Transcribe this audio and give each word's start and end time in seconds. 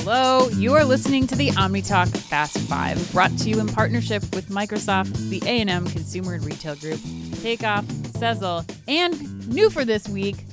Hello, 0.00 0.48
you 0.54 0.72
are 0.74 0.84
listening 0.84 1.26
to 1.26 1.36
the 1.36 1.48
OmniTalk 1.50 2.16
Fast 2.16 2.58
Five, 2.60 3.12
brought 3.12 3.36
to 3.38 3.50
you 3.50 3.60
in 3.60 3.66
partnership 3.66 4.22
with 4.34 4.48
Microsoft, 4.48 5.14
the 5.28 5.42
A&M 5.44 5.86
Consumer 5.88 6.32
and 6.34 6.44
Retail 6.46 6.76
Group, 6.76 7.00
Takeoff, 7.42 7.84
Sezzle, 7.84 8.64
and 8.88 9.46
new 9.48 9.68
for 9.68 9.84
this 9.84 10.08
week, 10.08 10.46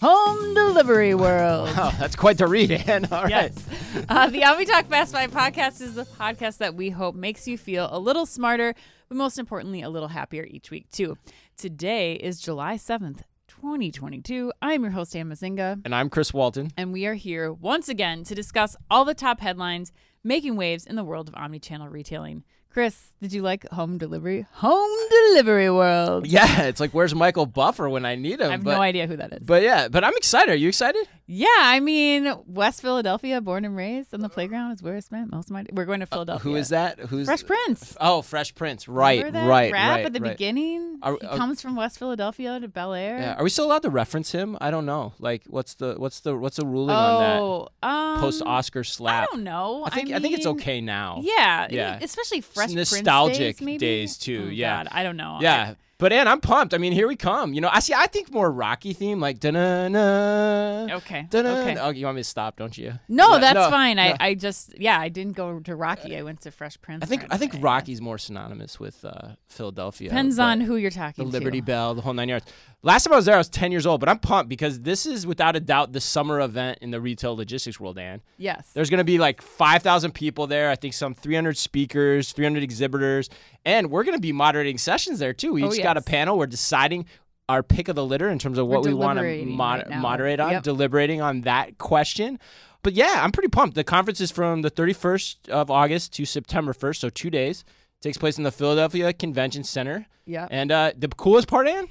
Home 0.00 0.52
Delivery 0.54 1.14
World. 1.14 1.68
Oh, 1.76 1.94
that's 2.00 2.16
quite 2.16 2.38
the 2.38 2.48
read, 2.48 2.72
Ann. 2.88 3.04
All 3.12 3.22
right. 3.22 3.30
Yes. 3.30 3.64
Uh, 4.08 4.28
the 4.30 4.40
OmniTalk 4.40 4.88
Fast 4.88 5.12
Five 5.12 5.30
podcast 5.30 5.80
is 5.80 5.94
the 5.94 6.04
podcast 6.04 6.58
that 6.58 6.74
we 6.74 6.90
hope 6.90 7.14
makes 7.14 7.46
you 7.46 7.56
feel 7.56 7.88
a 7.92 8.00
little 8.00 8.26
smarter, 8.26 8.74
but 9.08 9.16
most 9.16 9.38
importantly, 9.38 9.82
a 9.82 9.90
little 9.90 10.08
happier 10.08 10.44
each 10.44 10.70
week, 10.70 10.90
too. 10.90 11.16
Today 11.56 12.14
is 12.14 12.40
July 12.40 12.74
7th, 12.76 13.20
2022. 13.48 14.52
I'm 14.60 14.82
your 14.82 14.92
host, 14.92 15.14
Ann 15.14 15.28
Mezzenga. 15.28 15.80
And 15.84 15.94
I'm 15.94 16.10
Chris 16.10 16.34
Walton. 16.34 16.70
and 16.76 16.92
we 16.92 17.06
are 17.06 17.14
here 17.14 17.52
once 17.52 17.88
again 17.88 18.24
to 18.24 18.34
discuss 18.34 18.76
all 18.90 19.04
the 19.04 19.14
top 19.14 19.40
headlines 19.40 19.92
making 20.24 20.56
waves 20.56 20.84
in 20.86 20.96
the 20.96 21.04
world 21.04 21.28
of 21.28 21.34
omnichannel 21.34 21.90
retailing. 21.90 22.42
Chris, 22.76 23.14
did 23.22 23.32
you 23.32 23.40
like 23.40 23.66
home 23.70 23.96
delivery? 23.96 24.44
Home 24.52 25.08
delivery 25.08 25.70
world. 25.70 26.26
Yeah, 26.26 26.64
it's 26.64 26.78
like 26.78 26.90
where's 26.90 27.14
Michael 27.14 27.46
Buffer 27.46 27.88
when 27.88 28.04
I 28.04 28.16
need 28.16 28.38
him? 28.38 28.48
I 28.48 28.52
have 28.52 28.64
but, 28.64 28.74
no 28.74 28.82
idea 28.82 29.06
who 29.06 29.16
that 29.16 29.32
is. 29.32 29.46
But 29.46 29.62
yeah, 29.62 29.88
but 29.88 30.04
I'm 30.04 30.14
excited. 30.14 30.52
Are 30.52 30.56
you 30.56 30.68
excited? 30.68 31.08
yeah, 31.28 31.48
I 31.58 31.80
mean, 31.80 32.32
West 32.46 32.82
Philadelphia, 32.82 33.40
born 33.40 33.64
and 33.64 33.74
raised 33.74 34.12
on 34.12 34.20
the 34.20 34.28
playground 34.28 34.72
is 34.72 34.82
where 34.82 34.94
I 34.94 35.00
spent 35.00 35.32
most 35.32 35.46
of 35.46 35.52
my. 35.52 35.64
We're 35.72 35.86
going 35.86 36.00
to 36.00 36.06
Philadelphia. 36.06 36.50
Uh, 36.50 36.52
Who 36.52 36.56
is 36.56 36.68
that? 36.68 37.00
Who's 37.00 37.26
Fresh 37.26 37.46
Prince. 37.46 37.96
Oh, 37.98 38.20
Fresh 38.20 38.54
Prince. 38.54 38.86
Right, 38.86 39.24
right, 39.32 39.72
rap 39.72 39.96
right. 39.96 40.04
at 40.06 40.12
the 40.12 40.20
right. 40.20 40.32
beginning. 40.32 40.98
Are- 41.02 41.16
he 41.18 41.26
uh, 41.26 41.36
comes 41.36 41.62
from 41.62 41.76
West 41.76 41.98
Philadelphia 41.98 42.60
to 42.60 42.68
Bel 42.68 42.92
Air. 42.92 43.18
Yeah. 43.18 43.34
Are 43.34 43.42
we 43.42 43.48
still 43.48 43.64
allowed 43.64 43.82
to 43.82 43.90
reference 43.90 44.32
him? 44.32 44.58
I 44.60 44.70
don't 44.70 44.86
know. 44.86 45.14
Like, 45.18 45.44
what's 45.46 45.74
the 45.74 45.94
what's 45.96 46.20
the 46.20 46.36
what's 46.36 46.56
the 46.56 46.66
ruling 46.66 46.94
on 46.94 47.22
oh, 47.22 47.68
that 47.82 47.88
um, 47.88 48.20
post 48.20 48.42
Oscar 48.44 48.84
slap. 48.84 49.24
I 49.24 49.26
don't 49.32 49.44
know. 49.44 49.84
I 49.84 49.90
think 49.90 50.12
I, 50.12 50.20
think 50.20 50.36
it's 50.36 50.46
okay 50.46 50.80
now. 50.80 51.22
Yeah, 51.22 51.66
Yeah. 51.70 51.98
especially 52.02 52.40
Fresh 52.40 52.65
nostalgic 52.74 53.58
days, 53.58 53.78
days, 53.78 54.16
too, 54.18 54.46
Oh, 54.48 54.50
yeah. 54.50 54.84
God, 54.84 54.88
I 54.92 55.02
don't 55.02 55.16
know. 55.16 55.38
Yeah. 55.40 55.74
But 55.98 56.12
Ann, 56.12 56.28
I'm 56.28 56.40
pumped. 56.40 56.74
I 56.74 56.78
mean, 56.78 56.92
here 56.92 57.08
we 57.08 57.16
come. 57.16 57.54
You 57.54 57.62
know, 57.62 57.70
I 57.72 57.80
see. 57.80 57.94
I 57.94 58.06
think 58.06 58.30
more 58.30 58.50
Rocky 58.52 58.92
theme, 58.92 59.18
like 59.18 59.40
da 59.40 59.50
na 59.50 59.88
na. 59.88 60.94
Okay. 60.96 61.26
da-na. 61.30 61.60
Okay. 61.60 61.76
Oh, 61.78 61.88
you 61.90 62.04
want 62.04 62.16
me 62.16 62.20
to 62.20 62.28
stop? 62.28 62.56
Don't 62.56 62.76
you? 62.76 62.92
No, 63.08 63.32
Yeah, 63.34 63.38
that's 63.38 63.54
no, 63.54 63.70
fine. 63.70 63.96
no. 63.96 64.02
I, 64.02 64.16
I 64.20 64.34
just 64.34 64.78
yeah, 64.78 65.00
I 65.00 65.08
didn't 65.08 65.32
go 65.36 65.58
to 65.60 65.74
Rocky. 65.74 66.16
I 66.16 66.22
went 66.22 66.42
to 66.42 66.50
Fresh 66.50 66.80
Prince. 66.82 67.02
I 67.02 67.06
think 67.06 67.22
right 67.22 67.32
I 67.32 67.38
think 67.38 67.54
away. 67.54 67.62
Rocky's 67.62 68.02
more 68.02 68.18
synonymous 68.18 68.78
with 68.78 69.04
uh, 69.06 69.36
Philadelphia. 69.48 70.10
depends 70.10 70.38
on 70.38 70.60
who 70.60 70.76
you're 70.76 70.90
talking 70.90 71.24
the 71.24 71.30
talking 71.30 71.32
Liberty 71.32 71.60
to. 71.60 71.66
Bell, 71.66 71.94
the 71.94 72.02
whole 72.02 72.12
nine 72.12 72.28
yards. 72.28 72.44
Last 72.82 73.04
time 73.04 73.14
I 73.14 73.16
was 73.16 73.24
there, 73.24 73.34
I 73.34 73.38
was 73.38 73.48
ten 73.48 73.72
years 73.72 73.86
old, 73.86 74.00
but 74.00 74.08
I'm 74.10 74.18
pumped 74.18 74.48
because 74.50 74.80
this 74.80 75.06
is 75.06 75.26
without 75.26 75.56
a 75.56 75.60
doubt 75.60 75.92
the 75.92 76.00
summer 76.00 76.40
event 76.42 76.78
in 76.82 76.90
the 76.90 77.00
retail 77.00 77.34
logistics 77.36 77.80
world. 77.80 77.96
Dan, 77.96 78.20
Yes. 78.36 78.70
there's 78.74 78.90
going 78.90 78.98
to 78.98 79.04
be 79.04 79.18
like 79.18 79.40
five 79.40 79.82
thousand 79.82 80.12
people 80.12 80.46
there. 80.46 80.70
I 80.70 80.76
think 80.76 80.92
some 80.92 81.14
300 81.14 81.56
speakers, 81.56 82.32
300 82.32 82.62
exhibitors, 82.62 83.28
and 83.64 83.90
we're 83.90 84.04
going 84.04 84.16
to 84.16 84.20
be 84.20 84.32
moderating 84.32 84.76
sessions 84.78 85.18
there 85.18 85.32
too. 85.32 85.52
Oh, 85.54 85.72
each 85.72 85.80
got 85.86 85.96
a 85.96 86.02
panel. 86.02 86.36
We're 86.38 86.46
deciding 86.46 87.06
our 87.48 87.62
pick 87.62 87.88
of 87.88 87.94
the 87.96 88.04
litter 88.04 88.28
in 88.28 88.38
terms 88.38 88.58
of 88.58 88.66
what 88.66 88.82
We're 88.82 88.88
we 88.90 88.94
want 88.94 89.18
to 89.20 89.44
mod- 89.46 89.84
right 89.88 89.98
moderate 90.00 90.40
on, 90.40 90.50
Yep. 90.52 90.62
deliberating 90.64 91.20
on 91.20 91.42
that 91.42 91.78
question. 91.78 92.38
But 92.82 92.94
yeah, 92.94 93.20
I'm 93.22 93.30
pretty 93.32 93.48
pumped. 93.48 93.74
The 93.76 93.84
conference 93.84 94.20
is 94.20 94.30
from 94.32 94.62
the 94.62 94.70
31st 94.70 95.48
of 95.48 95.70
August 95.70 96.12
to 96.14 96.24
September 96.24 96.72
1st, 96.72 96.96
so 97.00 97.08
two 97.08 97.30
days. 97.30 97.64
takes 98.02 98.18
place 98.18 98.36
in 98.38 98.44
the 98.44 98.50
Philadelphia 98.52 99.12
Convention 99.12 99.64
Center. 99.64 100.06
yeah. 100.26 100.46
And 100.50 100.70
uh, 100.70 100.92
the 100.96 101.08
coolest 101.08 101.48
part, 101.48 101.66
Ann, 101.66 101.88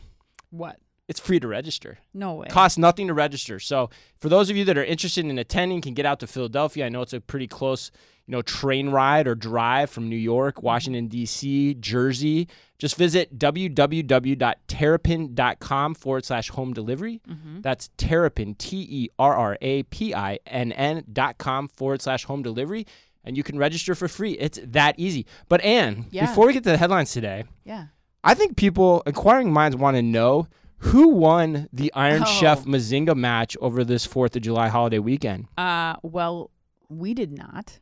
What? 0.52 0.78
it's 1.08 1.20
free 1.20 1.40
to 1.40 1.48
register. 1.48 1.98
No 2.14 2.34
way. 2.36 2.48
Costs 2.48 2.78
nothing 2.78 3.08
to 3.08 3.14
register. 3.14 3.60
So 3.60 3.90
for 4.20 4.30
those 4.30 4.50
of 4.50 4.56
you 4.58 4.64
that 4.66 4.78
are 4.78 4.84
interested 4.84 5.26
in 5.26 5.38
attending, 5.40 5.82
can 5.82 5.94
get 5.94 6.06
out 6.06 6.20
to 6.20 6.28
Philadelphia. 6.28 6.86
I 6.86 6.90
know 6.90 7.02
it's 7.02 7.14
a 7.14 7.20
pretty 7.22 7.48
close, 7.48 7.92
you 8.28 8.32
know, 8.32 8.42
train 8.42 8.90
ride 8.90 9.28
or 9.28 9.36
drive 9.36 9.90
from 9.90 10.10
New 10.10 10.16
York, 10.16 10.64
Washington 10.64 11.08
D.C., 11.08 11.76
Jersey. 11.76 12.48
Just 12.78 12.96
visit 12.98 13.38
www.terrapinn.com 14.76 15.96
forward 15.96 16.26
slash 16.26 16.50
home 16.50 16.74
delivery. 16.74 17.22
Mm-hmm. 17.30 17.62
That's 17.62 17.90
Terrapinn, 17.98 18.58
T 18.58 18.86
E 18.90 19.10
R 19.18 19.34
R 19.36 19.58
A 19.62 19.84
P 19.84 20.14
I 20.14 20.40
N 20.46 20.72
N 20.72 21.04
dot 21.12 21.38
com 21.38 21.68
forward 21.68 22.02
slash 22.02 22.26
home 22.26 22.42
delivery. 22.44 22.86
And 23.24 23.36
you 23.38 23.44
can 23.44 23.58
register 23.58 23.96
for 23.96 24.08
free. 24.08 24.34
It's 24.34 24.60
that 24.64 24.96
easy. 25.00 25.26
But 25.50 25.62
Anne, 25.62 26.06
Yeah. 26.12 26.28
before 26.28 26.46
we 26.48 26.54
get 26.54 26.64
to 26.66 26.70
the 26.70 26.78
headlines 26.78 27.12
today, 27.12 27.46
yeah. 27.64 27.86
I 28.24 28.34
think 28.36 28.56
people, 28.56 29.02
inquiring 29.08 29.52
minds, 29.54 29.76
want 29.78 29.98
to 29.98 30.04
know 30.04 30.48
who 30.80 31.08
won 31.10 31.68
the 31.74 31.92
Iron 31.96 32.22
Oh. 32.24 32.26
Chef 32.26 32.66
Mezzenga 32.66 33.16
match 33.16 33.56
over 33.62 33.84
this 33.84 34.06
Fourth 34.06 34.36
of 34.36 34.42
July 34.44 34.68
holiday 34.68 35.00
weekend. 35.00 35.48
Uh, 35.58 35.96
well, 36.04 36.52
we 36.90 37.14
did 37.16 37.32
not. 37.32 37.80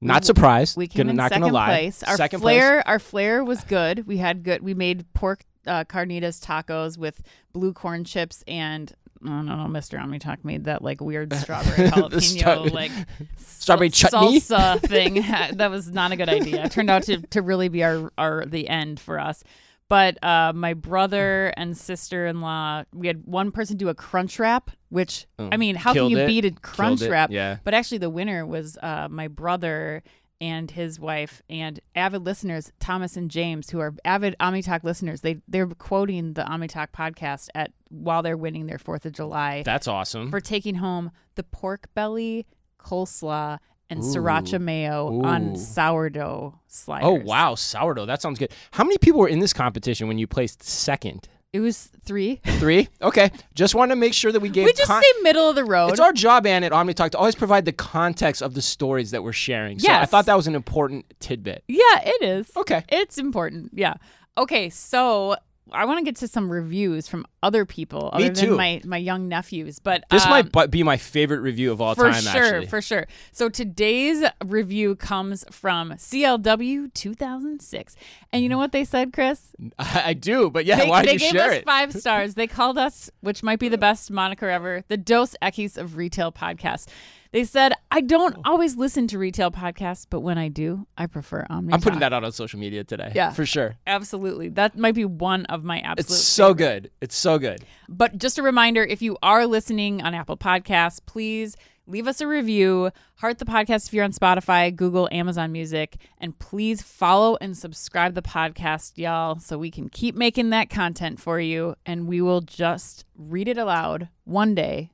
Not 0.00 0.24
surprised. 0.24 0.76
We 0.76 0.86
came 0.86 0.98
gonna, 1.00 1.10
in 1.10 1.16
not 1.16 1.30
second 1.30 1.42
gonna 1.42 1.54
lie. 1.54 1.66
place. 1.66 2.02
Our 2.02 2.16
second 2.16 2.40
flair, 2.40 2.86
our 2.86 2.98
flair 2.98 3.44
was 3.44 3.64
good. 3.64 4.06
We 4.06 4.18
had 4.18 4.44
good. 4.44 4.62
We 4.62 4.74
made 4.74 5.12
pork 5.12 5.44
uh, 5.66 5.84
carnitas 5.84 6.40
tacos 6.44 6.96
with 6.96 7.20
blue 7.52 7.72
corn 7.72 8.04
chips 8.04 8.44
and. 8.46 8.92
Oh, 9.26 9.42
no, 9.42 9.56
no, 9.56 9.64
Mr. 9.64 9.98
Omnitalk 10.00 10.44
made 10.44 10.66
that 10.66 10.80
like 10.80 11.00
weird 11.00 11.32
strawberry 11.34 11.88
jalapeno 11.88 12.22
stra- 12.22 12.60
like 12.60 12.92
Strawberry 13.36 13.90
sal- 13.90 14.10
chutney? 14.10 14.40
salsa 14.40 14.80
thing. 14.80 15.14
that 15.56 15.72
was 15.72 15.90
not 15.90 16.12
a 16.12 16.16
good 16.16 16.28
idea. 16.28 16.66
It 16.66 16.70
turned 16.70 16.88
out 16.88 17.02
to, 17.04 17.20
to 17.22 17.42
really 17.42 17.68
be 17.68 17.82
our, 17.82 18.12
our 18.16 18.46
the 18.46 18.68
end 18.68 19.00
for 19.00 19.18
us. 19.18 19.42
But 19.88 20.22
uh, 20.22 20.52
my 20.54 20.74
brother 20.74 21.52
and 21.56 21.76
sister 21.76 22.28
in 22.28 22.42
law, 22.42 22.84
we 22.94 23.08
had 23.08 23.24
one 23.24 23.50
person 23.50 23.76
do 23.76 23.88
a 23.88 23.94
crunch 23.94 24.38
wrap, 24.38 24.70
which 24.88 25.26
Oh, 25.38 25.48
I 25.52 25.56
mean, 25.56 25.74
how 25.76 25.92
killed 25.92 26.10
can 26.12 26.18
you 26.18 26.24
it, 26.24 26.26
beat 26.26 26.44
a 26.44 26.50
crunch 26.52 27.02
wrap? 27.02 27.30
yeah. 27.30 27.58
But 27.64 27.74
actually, 27.74 27.98
the 27.98 28.10
winner 28.10 28.44
was 28.46 28.76
uh, 28.82 29.08
my 29.10 29.28
brother 29.28 30.02
and 30.40 30.70
his 30.70 31.00
wife 31.00 31.42
and 31.50 31.80
avid 31.96 32.24
listeners, 32.24 32.70
Thomas 32.78 33.16
and 33.16 33.28
James, 33.30 33.70
who 33.70 33.80
are 33.80 33.94
avid 34.04 34.36
OmniTalk 34.38 34.84
listeners. 34.84 35.20
They 35.22 35.40
they're 35.48 35.66
quoting 35.66 36.34
the 36.34 36.42
OmniTalk 36.42 36.88
podcast 36.96 37.48
at 37.56 37.72
while 37.90 38.22
they're 38.22 38.36
winning 38.36 38.66
their 38.66 38.78
Fourth 38.78 39.04
of 39.04 39.12
July 39.12 39.62
That's 39.64 39.88
awesome. 39.88 40.30
for 40.30 40.40
taking 40.40 40.76
home 40.76 41.10
the 41.34 41.42
pork 41.42 41.88
belly, 41.94 42.46
coleslaw, 42.80 43.58
and 43.90 44.00
Ooh. 44.00 44.02
sriracha 44.06 44.60
mayo 44.60 45.22
on 45.24 45.56
sourdough 45.56 46.58
sliders. 46.66 47.06
oh, 47.06 47.14
wow. 47.14 47.54
Sourdough. 47.54 48.06
That 48.06 48.20
sounds 48.22 48.38
good. 48.38 48.52
How 48.72 48.84
many 48.84 48.98
people 48.98 49.20
were 49.20 49.28
in 49.28 49.38
this 49.40 49.52
competition 49.52 50.08
when 50.08 50.18
you 50.18 50.26
placed 50.26 50.62
second? 50.62 51.28
It 51.52 51.60
was 51.60 51.88
three. 52.04 52.40
Three? 52.44 52.88
Okay. 53.00 53.30
Just 53.54 53.74
want 53.74 53.90
to 53.90 53.96
make 53.96 54.12
sure 54.12 54.30
that 54.32 54.40
we 54.40 54.50
gave 54.50 54.66
we 54.66 54.72
just 54.74 54.88
con- 54.90 55.02
stay 55.02 55.22
middle 55.22 55.48
of 55.48 55.54
the 55.56 55.64
road. 55.64 55.88
It's 55.90 56.00
our 56.00 56.12
job, 56.12 56.46
Ann, 56.46 56.62
at 56.62 56.72
OmniTalk 56.72 57.10
to 57.10 57.18
always 57.18 57.34
provide 57.34 57.64
the 57.64 57.72
context 57.72 58.42
of 58.42 58.52
the 58.52 58.60
stories 58.60 59.12
that 59.12 59.22
we're 59.22 59.32
sharing. 59.32 59.78
So 59.78 59.90
I 59.90 60.04
thought 60.04 60.26
that 60.26 60.36
was 60.36 60.46
an 60.46 60.54
important 60.54 61.06
tidbit. 61.20 61.64
yeah, 61.66 62.02
it 62.04 62.22
is. 62.22 62.50
Okay. 62.56 62.84
It's 62.90 63.16
important. 63.16 63.70
Yeah. 63.74 63.94
Okay, 64.36 64.68
so 64.68 65.36
I 65.72 65.84
want 65.84 65.98
to 65.98 66.04
get 66.04 66.16
to 66.16 66.28
some 66.28 66.50
reviews 66.50 67.08
from 67.08 67.26
other 67.42 67.64
people 67.64 68.12
Me 68.16 68.24
other 68.26 68.34
than 68.46 68.56
my 68.56 68.80
my 68.84 68.96
young 68.96 69.28
nephews, 69.28 69.78
but 69.78 70.04
This 70.10 70.24
um, 70.24 70.30
might 70.30 70.52
bu- 70.52 70.68
be 70.68 70.82
my 70.82 70.96
favorite 70.96 71.40
review 71.40 71.70
of 71.72 71.80
all 71.80 71.94
for 71.94 72.10
time, 72.10 72.22
sure, 72.22 72.42
actually. 72.44 72.66
for 72.66 72.80
sure. 72.82 73.00
For 73.00 73.06
sure. 73.06 73.06
So 73.32 73.48
today's 73.48 74.24
review 74.44 74.96
comes 74.96 75.44
from 75.50 75.90
CLW 75.92 76.92
2006, 76.94 77.96
and 78.32 78.42
you 78.42 78.48
know 78.48 78.58
what 78.58 78.72
they 78.72 78.84
said, 78.84 79.12
Chris? 79.12 79.52
I, 79.78 80.02
I 80.06 80.14
do, 80.14 80.50
but 80.50 80.64
yeah, 80.64 80.76
they, 80.76 80.88
why 80.88 81.02
they 81.02 81.06
don't 81.06 81.14
you 81.14 81.18
gave 81.20 81.30
share 81.30 81.50
us 81.50 81.56
it? 81.58 81.64
five 81.64 81.92
stars. 82.00 82.34
They 82.34 82.46
called 82.46 82.78
us, 82.78 83.10
which 83.20 83.42
might 83.42 83.58
be 83.58 83.68
the 83.68 83.78
best 83.78 84.10
moniker 84.10 84.48
ever, 84.48 84.84
the 84.88 84.96
Dos 84.96 85.36
Equis 85.42 85.76
of 85.76 85.96
retail 85.96 86.32
podcasts. 86.32 86.86
They 87.30 87.44
said, 87.44 87.72
I 87.90 88.00
don't 88.00 88.36
oh. 88.38 88.42
always 88.44 88.76
listen 88.76 89.06
to 89.08 89.18
retail 89.18 89.50
podcasts, 89.50 90.06
but 90.08 90.20
when 90.20 90.38
I 90.38 90.48
do, 90.48 90.86
I 90.96 91.06
prefer 91.06 91.46
Omni. 91.50 91.74
I'm 91.74 91.80
putting 91.80 92.00
that 92.00 92.12
out 92.12 92.24
on 92.24 92.32
social 92.32 92.58
media 92.58 92.84
today. 92.84 93.12
Yeah. 93.14 93.32
for 93.32 93.44
sure. 93.44 93.76
Absolutely. 93.86 94.48
That 94.48 94.78
might 94.78 94.94
be 94.94 95.04
one 95.04 95.44
of 95.46 95.64
my 95.64 95.80
absolute 95.80 96.16
It's 96.16 96.24
so 96.24 96.54
favorite. 96.54 96.56
good. 96.82 96.90
It's 97.00 97.16
so 97.16 97.38
good. 97.38 97.64
But 97.88 98.18
just 98.18 98.38
a 98.38 98.42
reminder 98.42 98.82
if 98.82 99.02
you 99.02 99.18
are 99.22 99.46
listening 99.46 100.02
on 100.02 100.14
Apple 100.14 100.36
Podcasts, 100.36 101.00
please 101.04 101.56
leave 101.86 102.06
us 102.06 102.20
a 102.20 102.26
review. 102.26 102.90
Heart 103.16 103.38
the 103.38 103.44
podcast 103.44 103.88
if 103.88 103.94
you're 103.94 104.04
on 104.04 104.12
Spotify, 104.12 104.74
Google, 104.74 105.08
Amazon 105.10 105.52
Music, 105.52 105.96
and 106.18 106.38
please 106.38 106.82
follow 106.82 107.36
and 107.40 107.56
subscribe 107.56 108.14
the 108.14 108.22
podcast, 108.22 108.92
y'all, 108.96 109.38
so 109.38 109.58
we 109.58 109.70
can 109.70 109.88
keep 109.88 110.14
making 110.14 110.50
that 110.50 110.70
content 110.70 111.20
for 111.20 111.40
you 111.40 111.74
and 111.84 112.06
we 112.06 112.20
will 112.20 112.40
just 112.40 113.04
read 113.16 113.48
it 113.48 113.58
aloud 113.58 114.08
one 114.24 114.54
day 114.54 114.92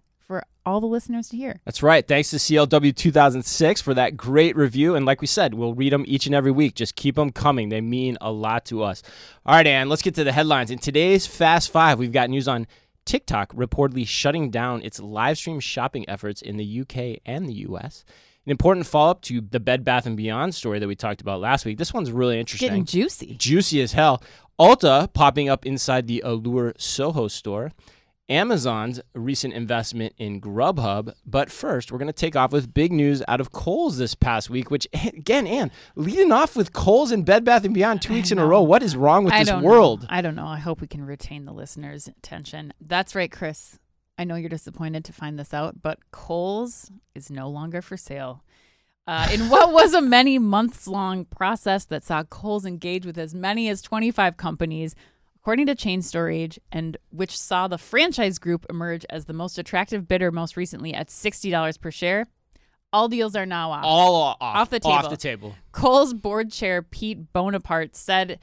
all 0.67 0.81
the 0.81 0.87
listeners 0.87 1.29
to 1.29 1.37
hear. 1.37 1.61
That's 1.65 1.83
right. 1.83 2.07
Thanks 2.07 2.31
to 2.31 2.37
CLW 2.37 2.95
2006 2.95 3.81
for 3.81 3.95
that 3.95 4.17
great 4.17 4.57
review. 4.57 4.95
And 4.95 5.05
like 5.05 5.21
we 5.21 5.27
said, 5.27 5.55
we'll 5.55 5.75
read 5.75 5.93
them 5.93 6.05
each 6.07 6.27
and 6.27 6.35
every 6.35 6.51
week. 6.51 6.75
Just 6.75 6.97
keep 6.97 7.17
them 7.17 7.31
coming. 7.31 7.69
They 7.69 7.81
mean 7.81 8.17
a 8.21 8.33
lot 8.33 8.65
to 8.67 8.83
us. 8.83 9.03
All 9.45 9.55
right, 9.55 9.67
Ann, 9.67 9.89
let's 9.89 10.03
get 10.03 10.15
to 10.17 10.25
the 10.25 10.33
headlines. 10.33 10.71
In 10.71 10.79
today's 10.79 11.27
Fast 11.27 11.71
Five, 11.71 11.99
we've 11.99 12.13
got 12.13 12.31
news 12.31 12.49
on 12.49 12.67
TikTok 13.05 13.53
reportedly 13.55 14.07
shutting 14.07 14.51
down 14.51 14.83
its 14.83 14.99
live 15.01 15.37
stream 15.37 15.61
shopping 15.61 16.09
efforts 16.09 16.41
in 16.41 16.57
the 16.57 16.81
UK 16.81 17.21
and 17.27 17.49
the 17.49 17.55
US. 17.69 18.05
An 18.47 18.51
important 18.51 18.87
follow 18.87 19.11
up 19.11 19.23
to 19.23 19.41
the 19.41 19.61
Bed 19.61 19.85
Bath 19.85 20.05
and 20.07 20.17
Beyond 20.17 20.55
story 20.55 20.79
that 20.79 20.87
we 20.89 20.95
talked 20.95 21.23
about 21.23 21.41
last 21.41 21.65
week. 21.65 21.79
This 21.79 21.95
one's 21.95 22.13
really 22.13 22.39
interesting 22.39 22.69
Getting 22.69 22.85
juicy. 22.85 23.35
juicy 23.39 23.81
as 23.81 23.93
hell. 23.93 24.23
Ulta 24.61 25.13
popping 25.13 25.49
up 25.49 25.65
inside 25.67 26.07
the 26.07 26.23
Allure 26.25 26.75
Soho 26.79 27.27
store. 27.27 27.73
Amazon's 28.29 29.01
recent 29.15 29.53
investment 29.53 30.15
in 30.17 30.41
Grubhub. 30.41 31.13
But 31.27 31.51
first, 31.51 31.93
we're 31.93 31.99
going 31.99 32.07
to 32.07 32.13
take 32.13 32.37
off 32.37 32.53
with 32.53 32.73
big 32.73 32.93
news 32.93 33.23
out 33.29 33.41
of 33.41 33.53
Kohl's 33.53 33.99
this 33.99 34.15
past 34.15 34.49
week, 34.49 34.71
which, 34.71 34.87
again, 35.07 35.47
Ann, 35.47 35.71
leading 35.95 36.33
off 36.33 36.57
with 36.57 36.73
Kohl's 36.73 37.13
and 37.13 37.25
Bed 37.25 37.45
Bath 37.45 37.71
& 37.73 37.73
Beyond 37.73 38.03
two 38.03 38.15
weeks 38.15 38.31
in 38.31 38.39
a 38.39 38.47
row. 38.47 38.63
What 38.63 38.83
is 38.83 38.97
wrong 38.97 39.25
with 39.25 39.35
I 39.35 39.45
this 39.45 39.63
world? 39.63 40.03
Know. 40.03 40.09
I 40.11 40.21
don't 40.23 40.37
know. 40.37 40.47
I 40.47 40.59
hope 40.59 40.81
we 40.81 40.87
can 40.87 41.05
retain 41.05 41.45
the 41.45 41.53
listeners' 41.53 42.09
attention. 42.09 42.73
That's 42.81 43.15
right, 43.15 43.31
Chris. 43.31 43.79
I 44.17 44.25
know 44.25 44.37
you're 44.37 44.49
disappointed 44.49 45.05
to 45.07 45.13
find 45.13 45.39
this 45.39 45.53
out, 45.53 45.83
but 45.83 45.99
Kohl's 46.13 46.91
is 47.15 47.31
no 47.31 47.49
longer 47.49 47.83
for 47.83 47.97
sale. 47.97 48.45
Uh, 49.07 49.29
in 49.33 49.51
what 49.51 49.73
was 49.73 49.93
a 49.93 50.01
many 50.01 50.39
months 50.39 50.87
long 50.87 51.27
process 51.27 51.85
that 51.87 52.05
saw 52.05 52.23
Kohl's 52.23 52.65
engage 52.65 53.05
with 53.05 53.19
as 53.19 53.35
many 53.35 53.69
as 53.69 53.83
25 53.83 54.37
companies, 54.37 54.95
according 55.45 55.67
to 55.67 55.75
Chain 55.75 56.01
Storage, 56.01 56.59
and 56.73 56.97
which 57.11 57.37
saw 57.37 57.69
the 57.69 57.77
franchise 57.77 58.39
group 58.39 58.65
emerge 58.71 59.05
as 59.11 59.27
the 59.27 59.35
most 59.35 59.59
attractive 59.59 60.09
bidder 60.09 60.33
most 60.33 60.57
recently 60.57 60.95
at 60.95 61.09
$60 61.09 61.79
per 61.83 61.91
share. 61.91 62.27
All 62.95 63.09
deals 63.09 63.37
are 63.37 63.45
now 63.45 63.71
off. 63.71 63.85
All 63.85 64.15
off, 64.23 64.37
Off 64.41 64.71
the 64.71 64.81
Off 64.85 65.03
table. 65.03 65.11
the 65.11 65.17
table. 65.19 65.55
Kohl's 65.71 66.15
board 66.15 66.51
chair 66.51 66.81
Pete 66.81 67.31
Boneparth 67.35 67.95
said 67.95 68.39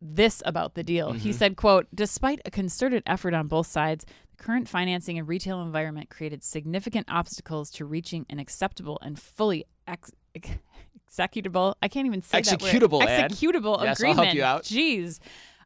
this 0.00 0.42
about 0.46 0.72
the 0.74 0.82
deal. 0.82 1.12
He 1.12 1.28
mm-hmm. 1.28 1.36
said, 1.36 1.56
quote, 1.56 1.88
despite 1.94 2.40
a 2.46 2.50
concerted 2.50 3.02
effort 3.04 3.34
on 3.34 3.48
both 3.48 3.66
sides, 3.66 4.06
the 4.34 4.42
current 4.42 4.66
financing 4.66 5.18
and 5.18 5.28
retail 5.28 5.60
environment 5.60 6.08
created 6.08 6.42
significant 6.42 7.04
obstacles 7.10 7.70
to 7.72 7.84
reaching 7.84 8.24
an 8.30 8.38
acceptable 8.38 8.98
and 9.02 9.18
fully 9.20 9.66
ex- 9.86 10.12
ex- 10.34 10.48
executable, 11.06 11.74
I 11.82 11.88
can't 11.88 12.06
even 12.06 12.22
say 12.22 12.40
Executable, 12.40 13.00
that 13.04 13.20
word. 13.20 13.30
Executable 13.30 13.82
Yes, 13.82 14.00
I'll 14.00 14.10
agreement. 14.10 14.24
help 14.24 14.34
you 14.34 14.42
out. 14.42 14.62
Jeez. 14.62 15.18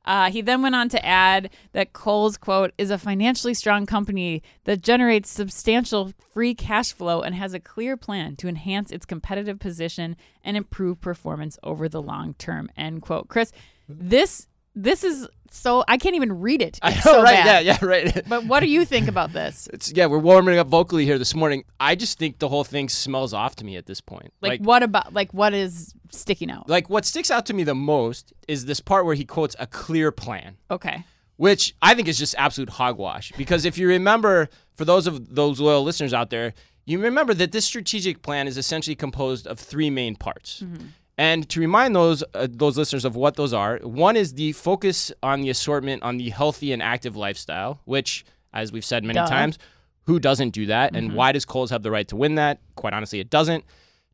Uh, 0.05 0.31
he 0.31 0.41
then 0.41 0.63
went 0.63 0.75
on 0.75 0.89
to 0.89 1.05
add 1.05 1.51
that 1.73 1.93
Kohl's, 1.93 2.37
quote, 2.37 2.73
is 2.79 2.91
a 2.91 2.99
financially 2.99 3.55
strong 3.55 3.87
company 3.87 4.43
that 4.65 4.81
generates 4.81 5.31
substantial 5.31 6.13
free 6.33 6.55
cash 6.55 6.93
flow 6.93 7.21
and 7.21 7.35
has 7.35 7.53
a 7.53 7.61
clear 7.61 7.97
plan 7.97 8.37
to 8.37 8.49
enhance 8.49 8.91
its 8.91 9.05
competitive 9.05 9.59
position 9.59 10.17
and 10.43 10.57
improve 10.57 11.01
performance 11.01 11.59
over 11.63 11.89
the 11.89 12.03
long 12.03 12.35
term, 12.35 12.71
end 12.77 13.03
quote. 13.03 13.29
Chris, 13.29 13.53
this 13.89 14.47
this 14.75 15.05
is 15.05 15.29
so 15.53 15.83
I 15.89 15.97
can't 15.97 16.15
even 16.15 16.41
read 16.41 16.63
it. 16.63 16.79
I 16.83 16.95
know, 16.95 17.01
so 17.01 17.23
right? 17.23 17.45
bad. 17.45 17.65
Yeah, 17.65 17.79
yeah, 17.81 17.85
right. 17.85 18.23
But 18.29 18.45
what 18.47 18.61
do 18.61 18.67
you 18.67 18.85
think 18.85 19.09
about 19.09 19.33
this? 19.33 19.69
It's 19.73 19.93
yeah, 19.93 20.07
we're 20.07 20.19
warming 20.19 20.59
up 20.59 20.69
vocally 20.69 21.05
here 21.05 21.19
this 21.19 21.35
morning. 21.35 21.65
I 21.81 21.95
just 21.97 22.19
think 22.19 22.39
the 22.39 22.49
whole 22.49 22.65
thing 22.65 22.89
smells 22.89 23.35
off 23.35 23.57
to 23.57 23.65
me 23.65 23.77
at 23.77 23.87
this 23.87 24.01
point. 24.01 24.33
Like, 24.41 24.61
what 24.61 24.83
about 24.83 25.13
like 25.13 25.33
what 25.35 25.53
is 25.55 25.95
sticking 26.11 26.51
out? 26.51 26.69
like 26.69 26.89
what 26.89 27.05
sticks 27.05 27.31
out 27.31 27.47
to 27.47 27.55
me 27.55 27.65
the 27.65 27.75
most 27.75 28.33
is 28.49 28.67
this 28.67 28.81
part 28.81 29.05
where 29.07 29.15
he 29.15 29.25
quotes 29.25 29.57
a 29.59 29.67
clear 29.67 30.11
plan, 30.13 30.57
Okay. 30.71 31.05
which 31.37 31.75
I 31.83 31.95
think 31.95 32.07
is 32.09 32.19
just 32.19 32.35
absolute 32.39 32.71
hogwash. 32.71 33.33
Because 33.37 33.65
if 33.65 33.77
you 33.79 33.89
remember, 33.89 34.49
for 34.77 34.85
those 34.85 35.07
of 35.07 35.35
those 35.35 35.59
loyal 35.61 35.83
listeners 35.83 36.15
out 36.15 36.31
there, 36.31 36.55
you 36.87 36.99
remember 37.01 37.35
that 37.35 37.53
this 37.53 37.65
strategic 37.65 38.23
plan 38.23 38.49
is 38.49 38.57
essentially 38.57 38.97
composed 38.97 39.47
of 39.47 39.59
three 39.59 39.91
main 39.91 40.17
parts. 40.17 40.63
Mm-hmm. 40.65 40.87
And 41.21 41.47
to 41.51 41.61
remind 41.61 41.95
those 41.95 42.25
uh, 42.33 42.47
those 42.51 42.79
listeners 42.79 43.05
of 43.05 43.15
what 43.15 43.37
those 43.37 43.53
are, 43.53 43.77
one 43.83 44.17
is 44.17 44.33
the 44.33 44.53
focus 44.53 45.13
on 45.23 45.43
the 45.43 45.51
assortment 45.51 46.03
on 46.03 46.17
the 46.17 46.31
healthy 46.31 46.73
and 46.73 46.83
active 46.83 47.15
lifestyle, 47.15 47.83
which, 47.85 48.25
as 48.55 48.73
we've 48.73 48.87
said 48.87 49.05
many 49.05 49.19
Duh. 49.19 49.27
times, 49.27 49.59
who 50.05 50.19
doesn't 50.19 50.51
do 50.51 50.65
that? 50.67 50.97
And 50.97 51.15
why 51.15 51.33
does 51.33 51.45
Kohl's 51.45 51.69
have 51.69 51.83
the 51.83 51.91
right 51.91 52.09
to 52.09 52.17
win 52.17 52.37
that? 52.37 52.59
Quite 52.75 52.95
honestly, 52.95 53.21
it 53.21 53.29
doesn't. 53.29 53.65